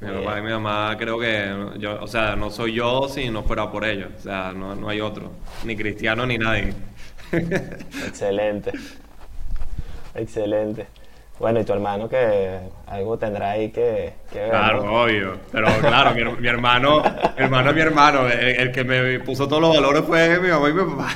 Mi 0.00 0.10
papá 0.12 0.38
y 0.38 0.42
mi 0.42 0.50
mamá 0.50 0.96
creo 0.98 1.18
que 1.18 1.78
yo, 1.78 2.00
o 2.02 2.06
sea, 2.06 2.36
no 2.36 2.50
soy 2.50 2.74
yo 2.74 3.08
si 3.08 3.30
no 3.30 3.42
fuera 3.44 3.70
por 3.70 3.84
ellos. 3.84 4.10
O 4.16 4.20
sea, 4.20 4.52
no, 4.52 4.74
no 4.74 4.88
hay 4.88 5.00
otro. 5.00 5.30
Ni 5.64 5.76
cristiano 5.76 6.24
ni 6.26 6.38
nadie. 6.38 6.72
Excelente. 7.32 8.72
Excelente. 10.14 10.86
Bueno, 11.38 11.60
y 11.60 11.64
tu 11.64 11.72
hermano 11.72 12.08
que 12.08 12.58
algo 12.88 13.16
tendrá 13.16 13.52
ahí 13.52 13.70
que, 13.70 14.12
que 14.32 14.40
ver, 14.40 14.50
Claro, 14.50 14.82
¿no? 14.82 15.02
obvio. 15.04 15.36
Pero 15.52 15.68
claro, 15.80 16.10
mi, 16.12 16.24
mi 16.24 16.48
hermano, 16.48 17.00
hermano 17.36 17.70
es 17.70 17.76
mi 17.76 17.82
hermano. 17.82 18.26
El, 18.26 18.40
el 18.60 18.72
que 18.72 18.82
me 18.82 19.20
puso 19.20 19.46
todos 19.46 19.62
los 19.62 19.74
valores 19.74 20.02
fue 20.04 20.38
mi 20.40 20.48
mamá 20.48 20.68
y 20.68 20.72
mi 20.72 20.82
papá. 20.82 21.08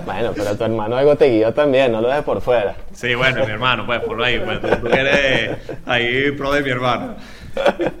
Bueno, 0.04 0.32
pero 0.34 0.56
tu 0.56 0.64
hermano 0.64 0.96
algo 0.96 1.14
te 1.16 1.28
guió 1.28 1.54
también, 1.54 1.92
no 1.92 2.00
lo 2.00 2.08
dejes 2.08 2.24
por 2.24 2.40
fuera. 2.40 2.74
Sí, 2.92 3.14
bueno, 3.14 3.44
mi 3.46 3.52
hermano, 3.52 3.86
pues, 3.86 4.00
por 4.00 4.20
ahí. 4.22 4.40
Pues 4.40 4.60
tú, 4.60 4.68
tú 4.68 4.86
eres 4.88 5.56
ahí 5.86 6.32
pro 6.32 6.52
de 6.52 6.62
mi 6.62 6.70
hermano. 6.70 7.14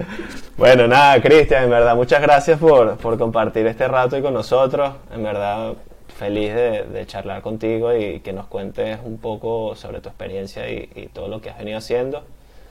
Bueno, 0.56 0.86
nada, 0.86 1.20
Cristian, 1.22 1.64
en 1.64 1.70
verdad, 1.70 1.94
muchas 1.96 2.20
gracias 2.20 2.58
por, 2.58 2.98
por 2.98 3.16
compartir 3.18 3.66
este 3.66 3.88
rato 3.88 4.18
y 4.18 4.20
con 4.22 4.34
nosotros. 4.34 4.92
En 5.10 5.22
verdad, 5.22 5.72
feliz 6.20 6.54
de, 6.54 7.06
charlar 7.06 7.40
contigo 7.40 7.96
y 7.96 8.20
que 8.20 8.34
nos 8.34 8.46
cuentes 8.46 8.98
un 9.02 9.16
poco 9.18 9.74
sobre 9.74 10.02
tu 10.02 10.10
experiencia 10.10 10.70
y, 10.70 11.08
todo 11.14 11.28
lo 11.28 11.40
que 11.40 11.48
has 11.48 11.58
venido 11.58 11.78
haciendo. 11.78 12.26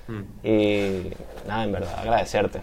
Mm. 0.08 0.48
Y 0.48 1.02
nada, 1.48 1.64
en 1.64 1.72
verdad, 1.72 2.00
agradecerte. 2.00 2.60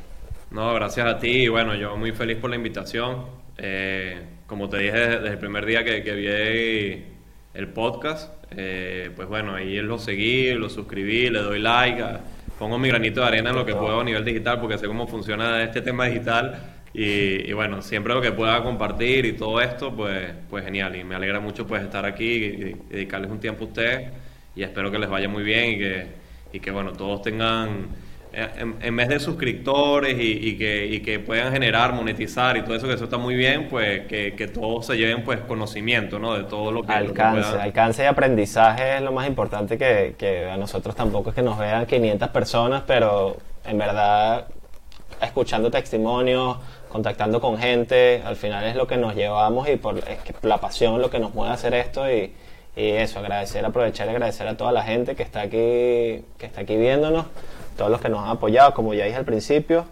No, 0.53 0.73
gracias 0.75 1.05
a 1.09 1.19
ti 1.19 1.43
y 1.43 1.49
bueno, 1.49 1.75
yo 1.75 1.97
muy 1.97 2.13
feliz 2.13 2.39
por 2.39 2.51
la 2.51 2.57
invitación. 2.57 3.25
Eh, 3.59 4.21
como 4.47 4.69
te 4.69 4.79
dije 4.79 4.97
desde, 4.97 5.29
el 5.29 5.39
primer 5.39 5.67
día 5.67 5.83
que, 5.83 6.05
que 6.05 6.13
vi 6.13 7.05
el 7.53 7.69
podcast, 7.69 8.33
eh, 8.53 9.11
pues 9.17 9.27
bueno, 9.27 9.57
ahí 9.57 9.79
lo 9.79 9.99
seguí, 9.99 10.55
lo 10.55 10.71
suscribí, 10.71 11.31
le 11.31 11.41
doy 11.41 11.59
like, 11.59 12.01
pongo 12.61 12.79
mi 12.79 12.89
granito 12.89 13.23
de 13.23 13.27
arena 13.27 13.51
en 13.51 13.57
lo 13.57 13.67
que 13.67 13.75
puedo 13.75 14.01
a 14.01 14.05
nivel 14.05 14.25
digital 14.25 14.61
porque 14.61 14.79
sé 14.79 14.87
cómo 14.87 15.09
funciona 15.09 15.65
este 15.65 15.83
tema 15.83 16.07
digital 16.07 16.76
y, 16.99 17.53
bueno, 17.53 17.83
siempre 17.83 18.15
lo 18.15 18.23
que 18.23 18.33
pueda 18.33 18.63
compartir 18.63 19.27
y 19.27 19.35
todo 19.35 19.61
esto, 19.61 19.95
pues, 19.95 20.33
pues 20.49 20.65
genial. 20.65 20.97
Y 20.97 21.05
me 21.05 21.15
alegra 21.15 21.41
mucho 21.41 21.67
pues 21.67 21.83
estar 21.83 22.07
aquí 22.07 22.25
y, 22.25 22.77
dedicarles 22.89 23.31
un 23.31 23.39
tiempo 23.39 23.65
a 23.65 23.67
ustedes. 23.67 24.09
Y 24.55 24.63
espero 24.63 24.91
que 24.91 24.99
les 24.99 25.11
vaya 25.11 25.29
muy 25.29 25.43
bien 25.43 25.73
y 25.73 25.79
que, 25.79 26.07
y 26.55 26.61
que 26.61 26.71
bueno, 26.71 26.93
todos 26.93 27.21
tengan, 27.21 27.89
eh, 28.33 28.49
en, 28.81 28.97
vez 28.97 29.09
de 29.09 29.21
suscriptores 29.21 30.17
y, 30.19 30.57
que, 30.57 30.87
y 30.87 31.01
que 31.01 31.19
puedan 31.19 31.53
generar, 31.53 31.93
monetizar 31.93 32.57
y 32.57 32.63
todo 32.63 32.75
eso, 32.75 32.87
que 32.87 32.95
eso 32.95 33.05
está 33.05 33.19
muy 33.19 33.35
bien, 33.35 33.69
pues 33.69 34.07
que, 34.07 34.35
que 34.35 34.47
todos 34.47 34.87
se 34.87 34.97
lleven 34.97 35.23
pues 35.23 35.41
conocimiento, 35.41 36.19
¿no? 36.19 36.33
De 36.33 36.45
todo 36.45 36.73
lo 36.73 36.83
que... 36.83 36.95
Alcance, 36.95 37.61
alcance 37.61 38.05
y 38.05 38.07
aprendizaje 38.07 38.97
es 38.97 39.03
lo 39.03 39.13
más 39.13 39.27
importante 39.27 39.77
que, 39.77 40.15
que 40.17 40.49
a 40.49 40.57
nosotros 40.57 40.97
tampoco 40.97 41.29
es 41.29 41.37
que 41.37 41.43
nos 41.43 41.59
vean 41.59 41.85
500 41.85 42.31
personas, 42.31 42.85
pero 42.87 43.37
en 43.67 43.77
verdad 43.77 44.47
escuchando 45.21 45.71
testimonios, 45.71 46.57
contactando 46.97 47.43
con 47.43 47.59
gente, 47.59 48.23
al 48.25 48.37
final 48.37 48.65
es 48.65 48.75
lo 48.75 48.87
que 48.87 48.97
nos 48.97 49.15
llevamos 49.15 49.69
y 49.69 49.77
por 49.77 49.99
es 49.99 50.19
que 50.21 50.35
la 50.49 50.57
pasión 50.57 51.03
lo 51.03 51.11
que 51.11 51.19
nos 51.19 51.35
mueve 51.35 51.51
a 51.51 51.55
hacer 51.55 51.75
esto 51.75 52.11
y, 52.11 52.33
eso, 52.75 53.19
agradecer, 53.19 53.65
aprovechar 53.65 54.07
y 54.07 54.11
agradecer 54.11 54.49
a 54.49 54.57
toda 54.57 54.73
la 54.73 54.83
gente 54.83 55.15
que 55.15 55.23
está 55.23 55.43
aquí, 55.43 55.57
que 56.39 56.47
está 56.47 56.63
aquí 56.63 56.77
viéndonos, 56.77 57.27
todos 57.77 57.91
los 57.91 58.01
que 58.01 58.09
nos 58.09 58.21
han 58.21 58.31
apoyado, 58.31 58.73
como 58.73 58.95
ya 58.95 59.05
dije 59.05 59.17
al 59.17 59.25
principio, 59.27 59.85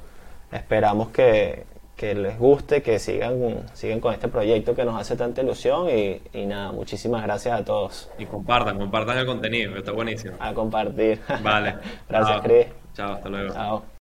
esperamos 0.51 1.09
que, 1.09 1.65
les 2.01 2.39
guste, 2.39 2.83
que 2.83 2.99
sigan, 2.99 3.67
sigan 3.73 4.01
con 4.01 4.13
este 4.13 4.29
proyecto 4.29 4.75
que 4.75 4.85
nos 4.85 5.01
hace 5.01 5.17
tanta 5.17 5.43
ilusión 5.43 5.89
y, 5.91 6.47
nada, 6.47 6.73
muchísimas 6.73 7.23
gracias 7.23 7.61
a 7.61 7.65
todos. 7.65 8.11
Y 8.19 8.25
compartan, 8.27 8.79
compartan 8.79 9.19
el 9.19 9.27
contenido, 9.27 9.73
que 9.73 9.79
está 9.81 9.93
buenísimo. 9.93 10.37
A 10.41 10.53
compartir. 10.55 11.21
Vale. 11.43 11.77
gracias, 12.09 12.41
Chris. 12.43 12.67
Chao, 12.95 13.13
hasta 13.13 13.29
luego. 13.29 13.53
Chao. 13.53 13.94